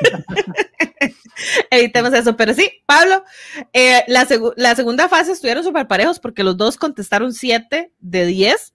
[1.71, 3.25] evitemos eso, pero sí, Pablo,
[3.73, 4.27] eh, la,
[4.57, 8.75] la segunda fase estuvieron súper parejos porque los dos contestaron 7 de 10.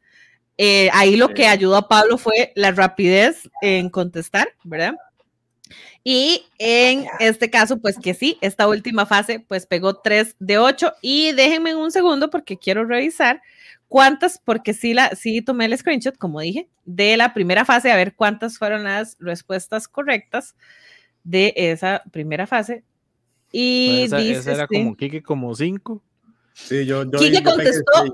[0.60, 4.96] Eh, ahí lo que ayudó a Pablo fue la rapidez en contestar, ¿verdad?
[6.10, 10.94] Y en este caso, pues que sí, esta última fase, pues pegó 3 de 8.
[11.02, 13.42] Y déjenme un segundo porque quiero revisar
[13.90, 17.98] cuántas, porque sí, la, sí tomé el screenshot, como dije, de la primera fase, a
[17.98, 20.56] ver cuántas fueron las respuestas correctas
[21.26, 22.86] de esa primera fase.
[23.52, 26.02] Y esa, dice, esa era sí, como Kike como 5.
[26.54, 27.92] Sí, yo, yo, pegué contestó.
[28.04, 28.14] seis.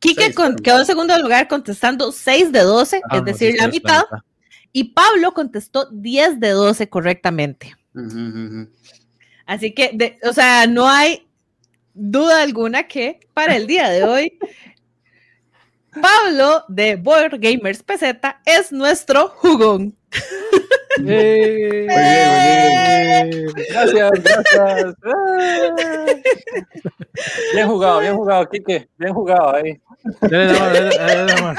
[0.00, 0.62] Quique seis, con- sí.
[0.62, 4.02] quedó en segundo lugar contestando 6 de 12, Ah, es decir, la mitad,
[4.72, 7.74] y Pablo contestó 10 de 12 correctamente.
[7.94, 8.68] Ujú, ujú, ujú.
[9.46, 11.26] Así que, de- o sea, no hay
[11.94, 14.38] duda alguna que para el día de hoy,
[16.00, 19.94] Pablo de Board Gamers PZ es nuestro jugón.
[20.98, 23.46] Muy bien, muy bien.
[23.70, 24.94] Gracias, gracias.
[27.54, 28.88] Bien jugado, bien jugado, Kike.
[28.96, 29.78] Bien jugado ahí.
[30.22, 31.56] Dale dale- dale.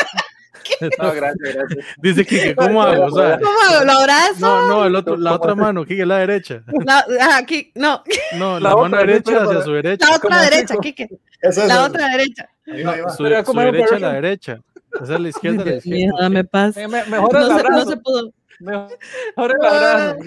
[1.00, 1.86] No, gracias, gracias.
[1.98, 3.06] Dice Kike, ¿cómo hago?
[3.06, 3.86] O sea, ¿Cómo hago?
[3.86, 4.40] ¿Lo abrazo?
[4.40, 6.64] no, no, el otro, la otra mano, Kike, la derecha.
[6.86, 8.04] La, ah, aquí, no,
[8.38, 10.08] No, La la, otra, mano derecha hacia su derecha.
[10.10, 11.10] la otra derecha, Kike.
[11.42, 11.58] Es.
[11.68, 12.50] La otra derecha.
[12.68, 13.10] Ahí va, ahí va.
[13.12, 14.60] Su, derecha la derecha.
[15.02, 16.16] Esa es la izquierda la izquierda.
[16.22, 16.76] dame paz.
[16.76, 17.90] Me- me- mejor No el se, no abrazo.
[17.90, 18.32] se pudo.
[18.64, 20.18] Mejor el abrazo.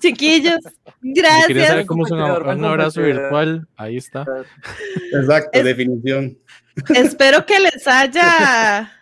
[0.00, 0.58] Chiquillos,
[1.02, 1.86] Si quería saber gracias.
[1.86, 4.24] cómo es un, abrazo virtual, ahí está.
[5.12, 6.38] Exacto, Es- definición.
[6.94, 8.92] Espero que les haya,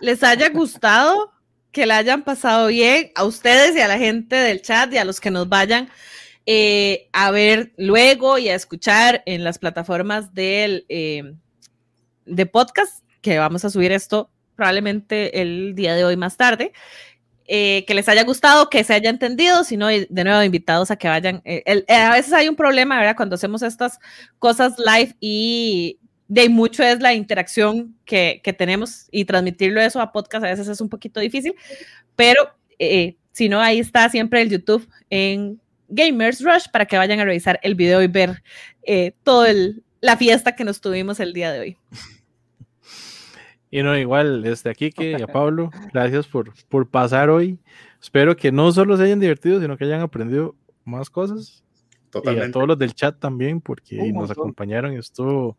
[0.00, 1.32] les haya gustado,
[1.70, 5.04] que la hayan pasado bien a ustedes y a la gente del chat y a
[5.04, 5.88] los que nos vayan
[6.46, 11.34] eh, a ver luego y a escuchar en las plataformas del, eh,
[12.26, 16.72] de podcast, que vamos a subir esto probablemente el día de hoy más tarde.
[17.54, 20.96] Eh, que les haya gustado, que se haya entendido, si no, de nuevo invitados a
[20.96, 21.42] que vayan.
[21.44, 23.16] eh, eh, a veces hay un problema, ¿verdad?
[23.16, 23.98] Cuando hacemos estas
[24.38, 25.98] cosas live y
[26.28, 30.80] de mucho es la interacción que, tenemos y transmitirlo eso a podcast a veces es
[30.80, 31.54] un poquito difícil,
[32.16, 32.40] pero
[33.32, 37.60] si no, ahí está siempre el YouTube en Gamers Rush para que vayan a revisar
[37.62, 38.42] el video y ver
[39.24, 39.52] toda
[40.00, 41.76] la fiesta que nos tuvimos el día de hoy.
[43.72, 47.58] Y no, igual, desde aquí que a Pablo, gracias por, por pasar hoy.
[48.00, 51.64] Espero que no solo se hayan divertido, sino que hayan aprendido más cosas.
[51.64, 52.52] Y a Totalmente.
[52.52, 54.32] todos los del chat también, porque Un nos montón.
[54.32, 55.56] acompañaron y estuvo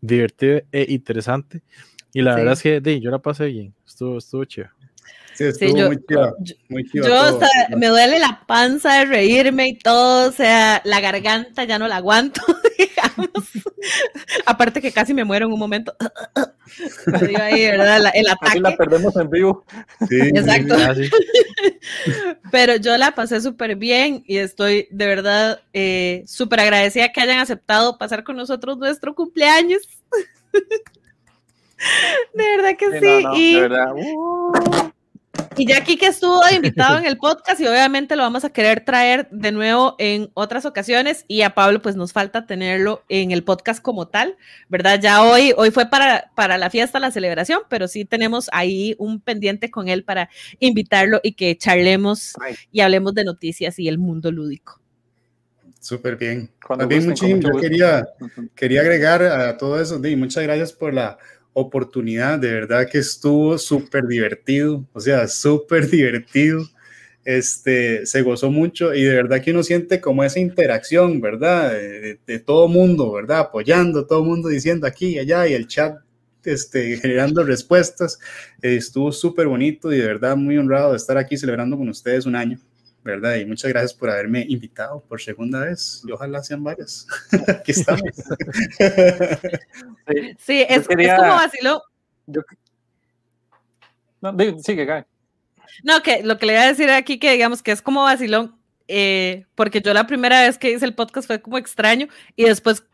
[0.00, 1.62] divertido e interesante.
[2.12, 2.38] Y la Sí.
[2.40, 4.66] verdad es que de, yo la pasé bien, estuvo, estuvo chido.
[5.42, 6.36] Sí, estuvo Sí, yo- muy chido.
[6.40, 7.08] yo- Muy chido.
[7.08, 7.40] Yo todo.
[7.42, 11.88] hasta me duele la panza de reírme y todo, o sea, la garganta ya no
[11.88, 12.40] la aguanto.
[12.78, 13.30] digamos.
[14.46, 15.94] Aparte que casi me muero en un momento.
[17.40, 18.10] ahí, ¿verdad?
[18.14, 18.46] el ataque.
[18.50, 19.64] Así la perdemos en vivo.
[20.08, 20.76] Sí, Exacto.
[22.50, 27.38] Pero yo la pasé súper bien y estoy de verdad eh, súper agradecida que hayan
[27.38, 29.82] aceptado pasar con nosotros nuestro cumpleaños.
[32.34, 33.24] de verdad que sí.
[33.34, 33.54] y...
[33.56, 33.92] De verdad.
[33.94, 34.52] Uh.
[35.56, 38.84] Y ya aquí que estuvo invitado en el podcast y obviamente lo vamos a querer
[38.84, 43.44] traer de nuevo en otras ocasiones y a Pablo pues nos falta tenerlo en el
[43.44, 44.36] podcast como tal,
[44.68, 45.00] ¿verdad?
[45.00, 49.20] Ya hoy, hoy fue para, para la fiesta, la celebración, pero sí tenemos ahí un
[49.20, 52.34] pendiente con él para invitarlo y que charlemos
[52.70, 54.80] y hablemos de noticias y el mundo lúdico.
[55.80, 56.48] Súper bien.
[56.78, 58.06] También yo quería,
[58.54, 61.18] quería agregar a todo eso, y muchas gracias por la
[61.54, 66.64] oportunidad, de verdad que estuvo súper divertido, o sea, súper divertido.
[67.24, 71.72] Este, se gozó mucho y de verdad que uno siente como esa interacción, ¿verdad?
[71.72, 73.40] De, todo mundo, ¿verdad?
[73.40, 76.00] Apoyando, todo mundo diciendo aquí y allá y el chat
[76.44, 78.18] este, generando respuestas.
[78.60, 82.34] estuvo súper bonito y de verdad muy honrado de estar aquí celebrando con ustedes un
[82.34, 82.58] año.
[83.04, 83.36] ¿Verdad?
[83.36, 87.06] Y muchas gracias por haberme invitado por segunda vez y ojalá sean varias.
[87.48, 88.02] Aquí estamos.
[90.38, 91.82] sí, es, como vaciló.
[94.20, 95.04] No, sigue, cae.
[95.82, 98.56] No, que lo que le voy a decir aquí que digamos que es como vacilón,
[98.86, 102.84] eh, porque yo la primera vez que hice el podcast fue como extraño y después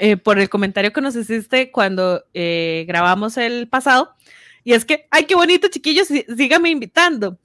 [0.00, 4.16] eh, por el comentario que nos hiciste cuando eh, grabamos el pasado,
[4.64, 7.38] y es que, ay, qué bonito, chiquillos, síganme invitando.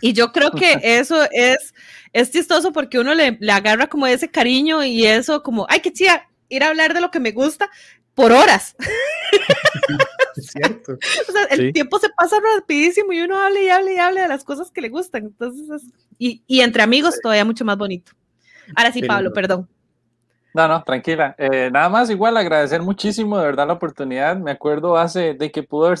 [0.00, 1.74] Y yo creo que eso es,
[2.12, 5.92] es chistoso porque uno le, le, agarra como ese cariño y eso como, ay, qué
[5.92, 7.68] chida, ir a hablar de lo que me gusta
[8.14, 8.74] por horas.
[10.36, 10.92] Es cierto.
[10.92, 14.28] o sea, el tiempo se pasa rapidísimo y uno habla y habla y habla de
[14.28, 15.24] las cosas que le gustan.
[15.24, 18.12] Entonces, y, y, entre amigos todavía mucho más bonito.
[18.74, 19.66] Ahora sí, Pablo, perdón.
[20.52, 21.34] No, no, tranquila.
[21.38, 24.36] Eh, nada más igual agradecer muchísimo de verdad la oportunidad.
[24.36, 26.00] Me acuerdo hace de que pudo haber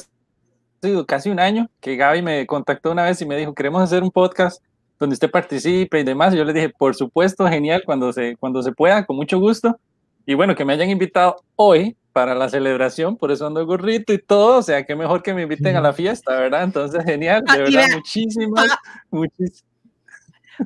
[1.06, 4.10] casi un año que Gaby me contactó una vez y me dijo, queremos hacer un
[4.10, 4.62] podcast
[4.98, 6.34] donde usted participe y demás.
[6.34, 9.78] Y yo le dije, por supuesto, genial, cuando se, cuando se pueda, con mucho gusto.
[10.24, 14.18] Y bueno, que me hayan invitado hoy para la celebración, por eso ando gorrito y
[14.18, 16.62] todo, o sea, qué mejor que me inviten a la fiesta, ¿verdad?
[16.62, 18.78] Entonces, genial, de ah, verdad, muchísimas,
[19.10, 19.64] muchísimas.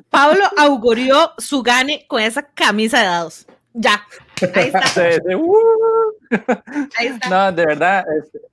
[0.09, 3.45] Pablo augurió su gane con esa camisa de dados.
[3.73, 4.01] Ya,
[4.55, 5.37] ahí está.
[5.37, 5.55] Uh.
[6.97, 7.29] ahí está.
[7.29, 8.05] No, de verdad,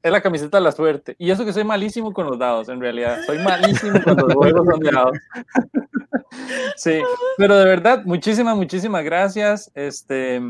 [0.03, 1.17] es, la camiseta de la suerte.
[1.19, 3.19] Y eso que soy malísimo con los dados, en realidad.
[3.27, 5.19] Soy malísimo cuando los juegos son de dados.
[6.77, 7.01] sí,
[7.37, 9.71] pero de verdad, muchísimas, muchísimas gracias.
[9.75, 10.41] Este,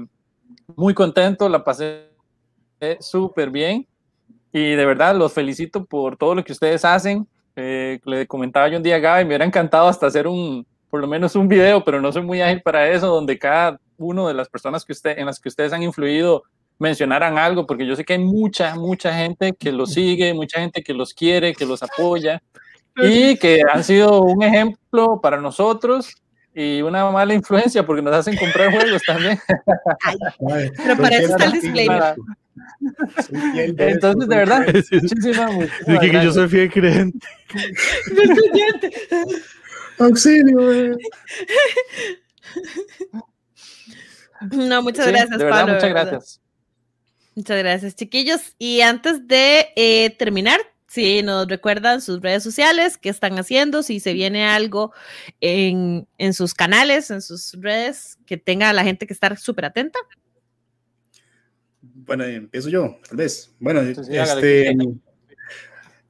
[0.76, 2.08] muy contento, la pasé
[3.00, 3.86] súper bien.
[4.52, 7.26] Y de verdad, los felicito por todo lo que ustedes hacen.
[7.56, 11.00] Eh, le comentaba yo un día a Gaby, me hubiera encantado hasta hacer un, por
[11.00, 14.34] lo menos un video, pero no soy muy ágil para eso, donde cada uno de
[14.34, 16.44] las personas que usted, en las que ustedes han influido
[16.78, 20.82] mencionaran algo, porque yo sé que hay mucha, mucha gente que los sigue, mucha gente
[20.82, 22.40] que los quiere, que los apoya
[22.96, 26.14] y que han sido un ejemplo para nosotros
[26.54, 29.38] y una mala influencia porque nos hacen comprar juegos también.
[30.76, 32.16] pero para eso está el disclaimer.
[33.78, 35.70] Entonces, de verdad, muchísimas,
[36.00, 37.26] que yo soy fiel creyente.
[39.98, 40.96] Auxilio.
[44.52, 45.74] No, muchas gracias, Pablo.
[45.74, 46.40] Muchas gracias.
[47.34, 48.54] Muchas gracias, chiquillos.
[48.58, 54.00] Y antes de eh, terminar, si nos recuerdan sus redes sociales, qué están haciendo, si
[54.00, 54.92] se viene algo
[55.40, 59.98] en, sus canales, en sus redes, que tenga la gente que estar súper atenta.
[61.80, 63.54] Bueno, empiezo yo, tal vez.
[63.60, 64.74] Bueno, este.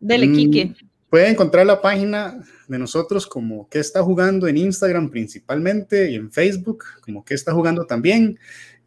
[0.00, 0.64] Dele, Kike.
[0.66, 0.74] Mm,
[1.10, 6.30] pueden encontrar la página de nosotros como qué está jugando en Instagram principalmente y en
[6.30, 8.38] Facebook como qué está jugando también.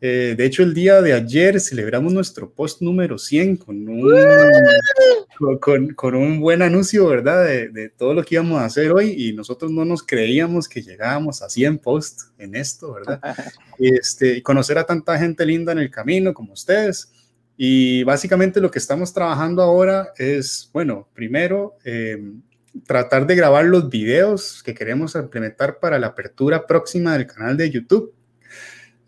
[0.03, 4.11] Eh, de hecho, el día de ayer celebramos nuestro post número 100 con un,
[5.59, 7.45] con, con, un buen anuncio, ¿verdad?
[7.45, 10.81] De, de, todo lo que íbamos a hacer hoy y nosotros no nos creíamos que
[10.81, 13.21] llegábamos a 100 posts en esto, ¿verdad?
[13.77, 17.11] Este, conocer a tanta gente linda en el camino como ustedes.
[17.57, 22.17] Y básicamente lo que estamos trabajando ahora es, bueno, primero, eh,
[22.85, 27.69] tratar de grabar los videos que queremos implementar para la apertura próxima del canal de
[27.69, 28.13] YouTube.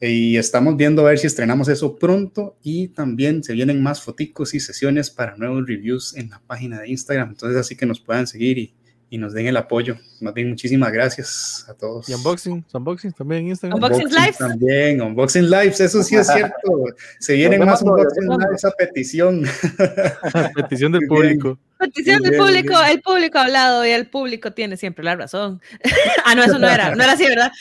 [0.01, 4.53] Y estamos viendo a ver si estrenamos eso pronto y también se vienen más foticos
[4.53, 7.30] y sesiones para nuevos reviews en la página de Instagram.
[7.30, 8.74] Entonces así que nos puedan seguir y,
[9.14, 9.95] y nos den el apoyo.
[10.22, 12.09] Más bien, muchísimas gracias a todos.
[12.09, 13.75] Y unboxing, unboxing también en Instagram.
[13.75, 14.38] Unboxing lives.
[14.40, 16.85] También, unboxing lives, eso sí es cierto.
[17.19, 19.43] Se vienen más unboxing lives a petición.
[20.56, 21.59] petición del público.
[21.77, 25.61] Petición del público, el público ha hablado y el público tiene siempre la razón.
[26.25, 27.51] ah, no, eso no era, no era así, ¿verdad?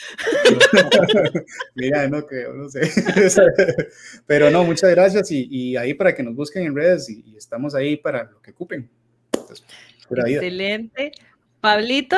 [1.75, 2.89] Mira, no creo, no sé.
[4.25, 7.37] Pero no, muchas gracias y, y, ahí para que nos busquen en redes y, y
[7.37, 8.89] estamos ahí para lo que ocupen.
[9.31, 9.63] Entonces,
[10.09, 11.11] Excelente.
[11.63, 12.17] Pablito.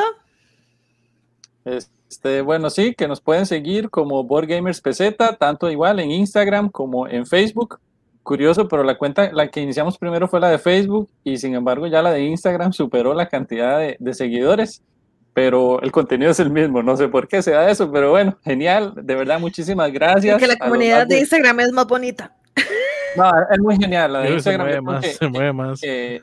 [1.66, 6.70] Este, bueno, sí, que nos pueden seguir como Board Gamers PZ, tanto igual en Instagram
[6.70, 7.80] como en Facebook.
[8.24, 11.86] Curioso, pero la cuenta, la que iniciamos primero fue la de Facebook y sin embargo
[11.86, 14.82] ya la de Instagram superó la cantidad de, de seguidores,
[15.36, 18.40] pero el contenido es el mismo, no sé por qué se da eso, pero bueno,
[18.44, 20.34] genial, de verdad, muchísimas gracias.
[20.34, 22.36] Porque la comunidad de Instagram es más bonita.
[23.16, 24.72] No, es muy genial, la de Instagram.
[24.72, 25.80] Se mueve más, se mueve más.
[25.84, 26.22] Eh,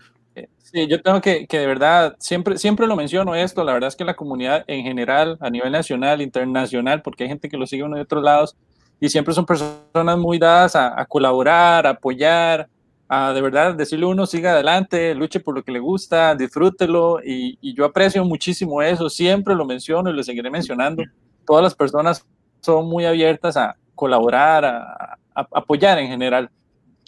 [0.72, 3.96] Sí, yo tengo que, que de verdad, siempre, siempre lo menciono esto, la verdad es
[3.96, 7.82] que la comunidad en general, a nivel nacional, internacional, porque hay gente que lo sigue
[7.82, 8.56] uno de otros lados,
[8.98, 12.68] y siempre son personas muy dadas a, a colaborar, a apoyar,
[13.06, 17.18] a de verdad decirle a uno, siga adelante, luche por lo que le gusta, disfrútelo,
[17.22, 21.02] y, y yo aprecio muchísimo eso, siempre lo menciono y lo seguiré mencionando.
[21.44, 22.24] Todas las personas
[22.62, 26.48] son muy abiertas a colaborar, a, a apoyar en general.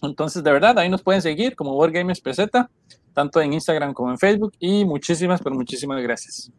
[0.02, 2.50] Entonces, de verdad, ahí nos pueden seguir como World Gamers PZ
[3.14, 4.52] tanto en Instagram como en Facebook.
[4.58, 6.50] Y muchísimas, pero muchísimas gracias.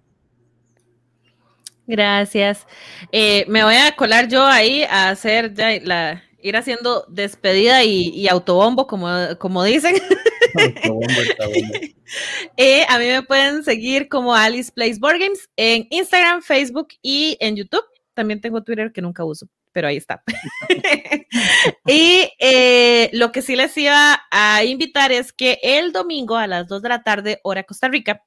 [1.87, 2.65] Gracias.
[3.11, 8.09] Eh, me voy a colar yo ahí a hacer ya la, ir haciendo despedida y,
[8.09, 9.07] y autobombo, como,
[9.39, 9.95] como dicen.
[10.57, 11.73] Autobombo, autobombo.
[12.57, 17.37] eh, a mí me pueden seguir como Alice Plays Board Games en Instagram, Facebook y
[17.39, 17.83] en YouTube.
[18.13, 20.23] También tengo Twitter que nunca uso, pero ahí está.
[21.85, 26.65] y eh, lo que sí les iba a invitar es que el domingo a las
[26.67, 28.23] 2 de la tarde, hora Costa Rica,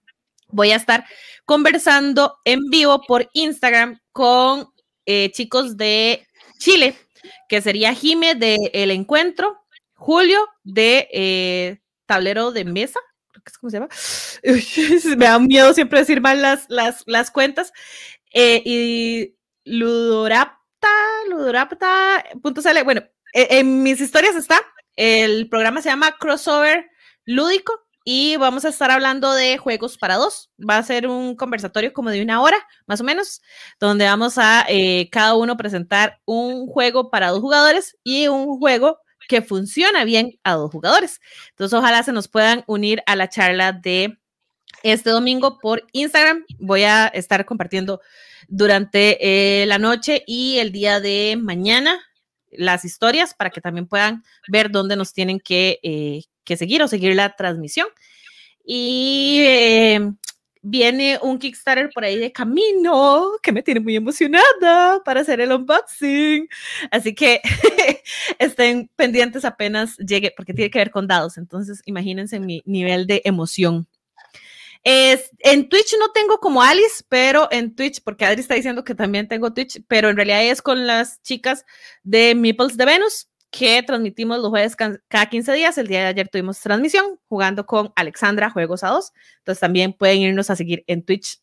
[0.49, 1.07] voy a estar
[1.47, 4.69] conversando en vivo por Instagram con
[5.07, 6.27] eh, chicos de
[6.59, 6.95] Chile,
[7.49, 9.57] que sería Jime de El Encuentro,
[9.95, 13.01] Julio de eh, Tablero de Mesa,
[13.33, 13.89] creo que es como se llama.
[15.17, 17.73] Me da miedo siempre decir mal las, las, las cuentas.
[18.35, 20.58] Eh, y Ludorapta,
[21.29, 22.85] Ludorapta.cl.
[22.85, 24.61] Bueno, e, en mis historias está.
[24.97, 26.91] El programa se llama Crossover
[27.25, 27.73] Lúdico
[28.05, 30.51] y vamos a estar hablando de juegos para dos.
[30.59, 33.43] Va a ser un conversatorio como de una hora, más o menos,
[33.79, 38.99] donde vamos a eh, cada uno presentar un juego para dos jugadores y un juego
[39.29, 41.21] que funciona bien a dos jugadores.
[41.51, 44.19] Entonces, ojalá se nos puedan unir a la charla de
[44.83, 46.47] este domingo por Instagram.
[46.59, 48.01] Voy a estar compartiendo
[48.47, 52.01] durante eh, la noche y el día de mañana
[52.51, 56.89] las historias para que también puedan ver dónde nos tienen que, eh, que seguir o
[56.89, 57.89] seguir la transmisión.
[58.65, 60.13] Y eh,
[60.63, 65.53] viene un Kickstarter por ahí de camino que me tiene muy emocionada para hacer el
[65.53, 66.49] unboxing.
[66.91, 67.41] Así que
[68.39, 71.39] estén pendientes apenas llegue, porque tiene que ver con dados.
[71.39, 73.87] Entonces, imagínense mi nivel de emoción.
[74.85, 78.95] Es, en Twitch no tengo como Alice, pero en Twitch, porque Adri está diciendo que
[78.95, 81.65] también tengo Twitch, pero en realidad es con las chicas
[82.03, 85.79] de Meeples de Venus, que transmitimos los jueves cada 15 días.
[85.79, 89.13] El día de ayer tuvimos transmisión jugando con Alexandra Juegos a dos.
[89.39, 91.41] Entonces también pueden irnos a seguir en Twitch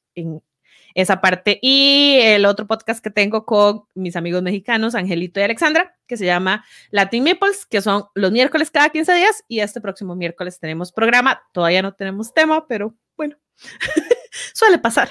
[0.95, 1.59] esa parte.
[1.61, 6.25] Y el otro podcast que tengo con mis amigos mexicanos, Angelito y Alexandra, que se
[6.25, 9.43] llama Latin Meeples, que son los miércoles cada 15 días.
[9.47, 11.43] Y este próximo miércoles tenemos programa.
[11.51, 13.35] Todavía no tenemos tema, pero bueno,
[14.53, 15.09] suele pasar.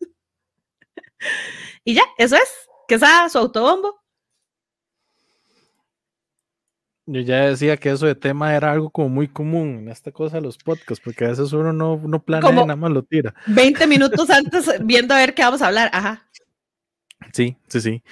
[1.84, 2.50] y ya, eso es.
[2.88, 4.01] Que sea su autobombo.
[7.06, 10.36] Yo ya decía que eso de tema era algo como muy común en esta cosa
[10.36, 13.34] de los podcasts, porque a veces uno no, no planea Como nada más lo tira.
[13.48, 15.90] 20 minutos antes viendo a ver qué vamos a hablar.
[15.92, 16.28] Ajá.
[17.32, 18.02] Sí, sí, sí.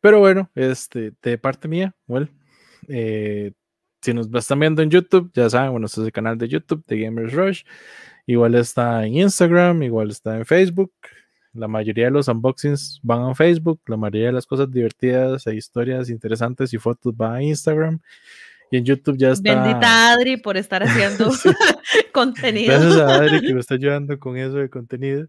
[0.00, 2.30] Pero bueno, este, de parte mía, well,
[2.88, 3.52] eh,
[4.00, 6.84] si nos están viendo en YouTube, ya saben, bueno, este es el canal de YouTube
[6.86, 7.64] de Gamers Rush.
[8.26, 10.92] Igual está en Instagram, igual está en Facebook.
[11.52, 15.54] La mayoría de los unboxings van a Facebook, la mayoría de las cosas divertidas e
[15.54, 18.00] historias interesantes y fotos van a Instagram.
[18.70, 19.54] Y en YouTube ya está.
[19.54, 21.30] Bendita Adri por estar haciendo
[22.12, 22.72] contenido.
[22.72, 25.26] Gracias a Adri que me está ayudando con eso de contenido.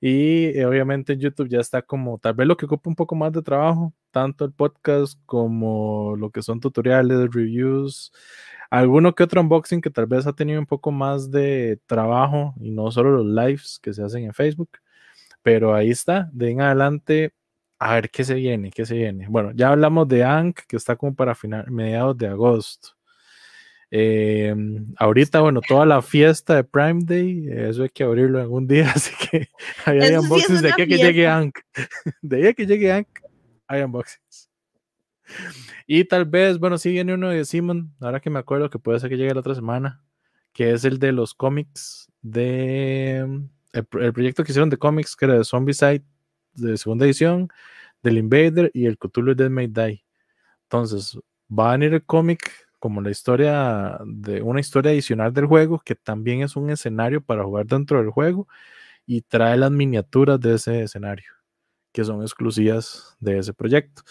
[0.00, 3.14] Y eh, obviamente en YouTube ya está como tal vez lo que ocupa un poco
[3.14, 8.12] más de trabajo, tanto el podcast como lo que son tutoriales, reviews,
[8.70, 12.70] alguno que otro unboxing que tal vez ha tenido un poco más de trabajo y
[12.70, 14.68] no solo los lives que se hacen en Facebook.
[15.44, 17.34] Pero ahí está, de en adelante,
[17.78, 19.26] a ver qué se viene, qué se viene.
[19.28, 22.88] Bueno, ya hablamos de Ank, que está como para final, mediados de agosto.
[23.90, 24.54] Eh,
[24.96, 29.12] ahorita, bueno, toda la fiesta de Prime Day, eso hay que abrirlo un día, así
[29.30, 29.48] que
[29.84, 31.28] hay, sí es unboxings de aquí que llegue.
[31.28, 31.58] Ank.
[32.22, 33.08] De ahí a que llegue Ank,
[33.66, 34.48] hay unboxings.
[35.86, 38.98] Y tal vez, bueno, sí viene uno de Simon, ahora que me acuerdo que puede
[38.98, 40.02] ser que llegue la otra semana,
[40.54, 43.44] que es el de los cómics de
[43.74, 46.04] el, pro- el proyecto que hicieron de cómics, que era de Zombicide,
[46.54, 47.48] de segunda edición,
[48.02, 50.04] del Invader y el Cthulhu Dead May Die.
[50.64, 55.80] Entonces, va a venir el cómic como la historia de una historia adicional del juego,
[55.84, 58.46] que también es un escenario para jugar dentro del juego
[59.06, 61.32] y trae las miniaturas de ese escenario,
[61.92, 64.02] que son exclusivas de ese proyecto.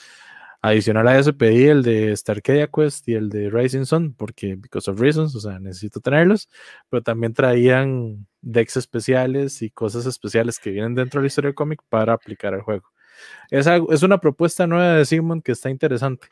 [0.65, 4.89] Adicional a eso pedí el de Starcadia Quest y el de Rising Sun, porque because
[4.89, 6.47] of reasons, o sea, necesito tenerlos,
[6.89, 11.55] pero también traían decks especiales y cosas especiales que vienen dentro de la historia del
[11.55, 12.89] cómic para aplicar al juego.
[13.51, 16.27] Es, algo- es una propuesta nueva de Sigmund que está interesante,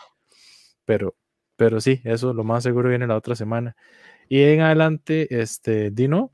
[0.85, 1.13] pero,
[1.57, 3.75] pero sí, eso lo más seguro viene la otra semana.
[4.29, 6.31] Y en adelante, este, Dino,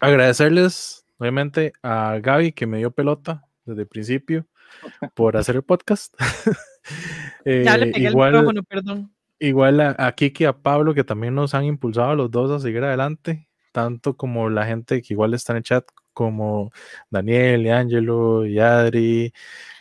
[0.00, 4.46] agradecerles obviamente a Gaby que me dio pelota desde el principio
[5.14, 6.14] por hacer el podcast.
[7.64, 9.12] Ya le Eh, pegué igual, el micrófono, perdón.
[9.38, 12.50] igual a, a Kiki y a Pablo que también nos han impulsado a los dos
[12.50, 16.72] a seguir adelante, tanto como la gente que igual está en el chat, como
[17.10, 19.32] Daniel y Angelo y Adri.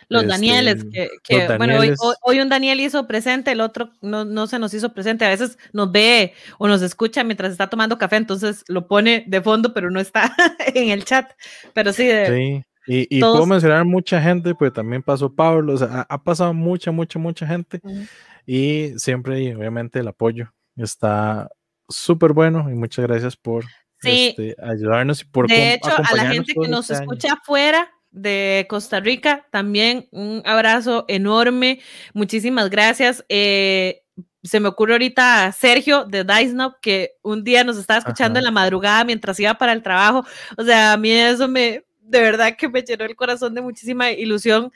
[0.07, 1.99] Los este, Danieles, que, que, los bueno, hoy, Danieles.
[1.99, 5.25] hoy- hoy un Daniel hizo presente, el otro no, no se nos hizo presente.
[5.25, 9.41] A veces nos ve o nos escucha mientras está tomando café, entonces lo pone de
[9.41, 10.35] fondo, pero no está
[10.75, 11.31] en el chat.
[11.73, 15.73] Pero sí, de- Sí, y, y todos- puedo mencionar mucha gente, pues también pasó Pablo,
[15.73, 18.05] o sea, ha, ha pasado mucha, mucha, mucha gente Ujú.
[18.45, 21.49] y siempre, y obviamente, el apoyo está
[21.89, 23.63] súper bueno y muchas gracias por
[24.01, 24.35] Sí.
[24.37, 27.03] este, ayudarnos y por de hecho, a la gente que nos este año.
[27.13, 31.79] escucha afuera de Costa Rica, también un abrazo enorme.
[32.13, 33.25] Muchísimas gracias.
[33.29, 34.03] Eh,
[34.43, 38.39] se me ocurre ahorita Sergio de Knob, que un día nos estaba escuchando Ajá.
[38.39, 40.23] en la madrugada mientras iba para el trabajo.
[40.57, 44.11] O sea, a mí eso me, de verdad que me llenó el corazón de muchísima
[44.11, 44.71] ilusión.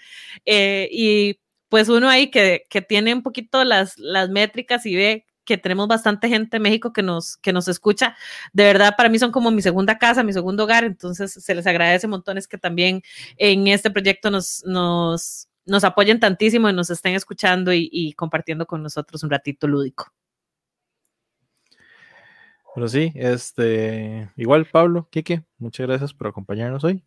[0.45, 5.25] Eh, y pues uno ahí que, que tiene un poquito las, las métricas y ve
[5.49, 8.15] que tenemos bastante gente en México que nos, que nos escucha.
[8.53, 11.65] De verdad, para mí son como mi segunda casa, mi segundo hogar, entonces se les
[11.65, 13.01] agradece montones que también
[13.35, 18.83] en este proyecto nos, nos, nos apoyen tantísimo y nos estén escuchando y, compartiendo con
[18.83, 20.13] nosotros un ratito lúdico.
[22.75, 27.03] Pero sí, este, igual Pablo, Kike, muchas gracias por acompañarnos hoy.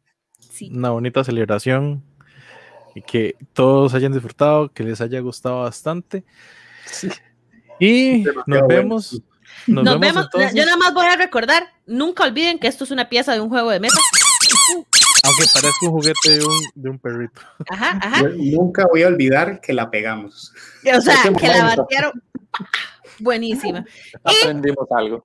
[0.51, 0.71] Sí.
[0.73, 2.03] Una bonita celebración
[2.95, 6.25] y que todos hayan disfrutado, que les haya gustado bastante.
[6.85, 7.09] Sí.
[7.79, 8.67] Y Demasiado nos bueno.
[8.69, 9.23] vemos.
[9.67, 13.09] Nos, Nos, vemos, Yo nada más voy a recordar, nunca olviden que esto es una
[13.09, 13.99] pieza de un juego de mesa.
[15.25, 17.41] aunque parezca un juguete de un, de un perrito.
[17.71, 18.23] Ajá, ajá.
[18.23, 18.29] Yo
[18.61, 20.53] nunca voy a olvidar que la pegamos.
[20.97, 22.23] O sea, que la batearon.
[23.19, 23.85] Buenísima.
[24.25, 25.25] Aprendimos algo.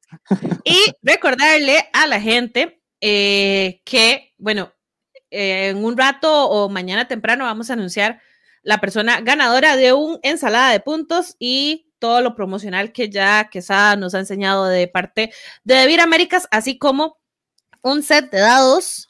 [0.64, 4.72] Y recordarle a la gente eh, que, bueno,
[5.32, 8.22] eh, en un rato o mañana temprano vamos a anunciar
[8.64, 13.96] la persona ganadora de un ensalada de puntos y todo lo promocional que ya Quesada
[13.96, 15.32] nos ha enseñado de parte
[15.64, 17.18] de Devir Américas, así como
[17.82, 19.10] un set de dados,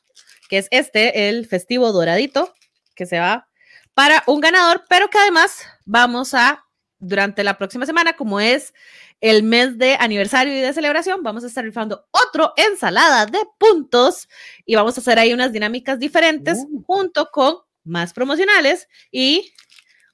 [0.50, 2.54] que es este, el festivo doradito,
[2.96, 3.48] que se va
[3.94, 6.67] para un ganador, pero que además vamos a,
[7.00, 8.74] durante la próxima semana, como es
[9.22, 14.27] el mes de aniversario y de celebración, vamos a estar rifando otro ensalada de puntos
[14.66, 16.84] y vamos a hacer ahí unas dinámicas diferentes Uh.
[16.85, 19.51] junto con más promocionales y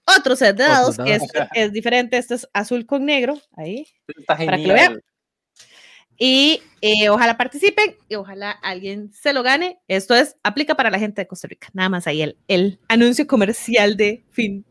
[0.06, 2.18] otro set de dados que es, es diferente.
[2.18, 3.88] Este es azul con negro, ahí.
[4.08, 4.76] Está Para que lo genial.
[4.76, 5.02] vean.
[6.18, 9.80] Y eh, ojalá participen y ojalá alguien se lo gane.
[9.88, 11.70] Esto es, aplica para la gente de Costa Rica.
[11.74, 14.64] Nada más ahí el, el anuncio comercial de fin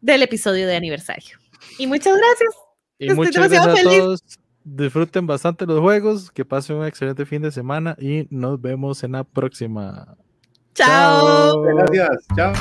[0.00, 1.38] del episodio de aniversario.
[1.78, 2.54] Y muchas gracias.
[2.98, 4.04] Y Estoy muchas demasiado gracias a feliz.
[4.04, 4.22] todos.
[4.62, 9.12] Disfruten bastante los juegos, que pasen un excelente fin de semana y nos vemos en
[9.12, 10.16] la próxima.
[10.74, 11.62] Chao.
[11.62, 12.26] Gracias.
[12.36, 12.52] Chao.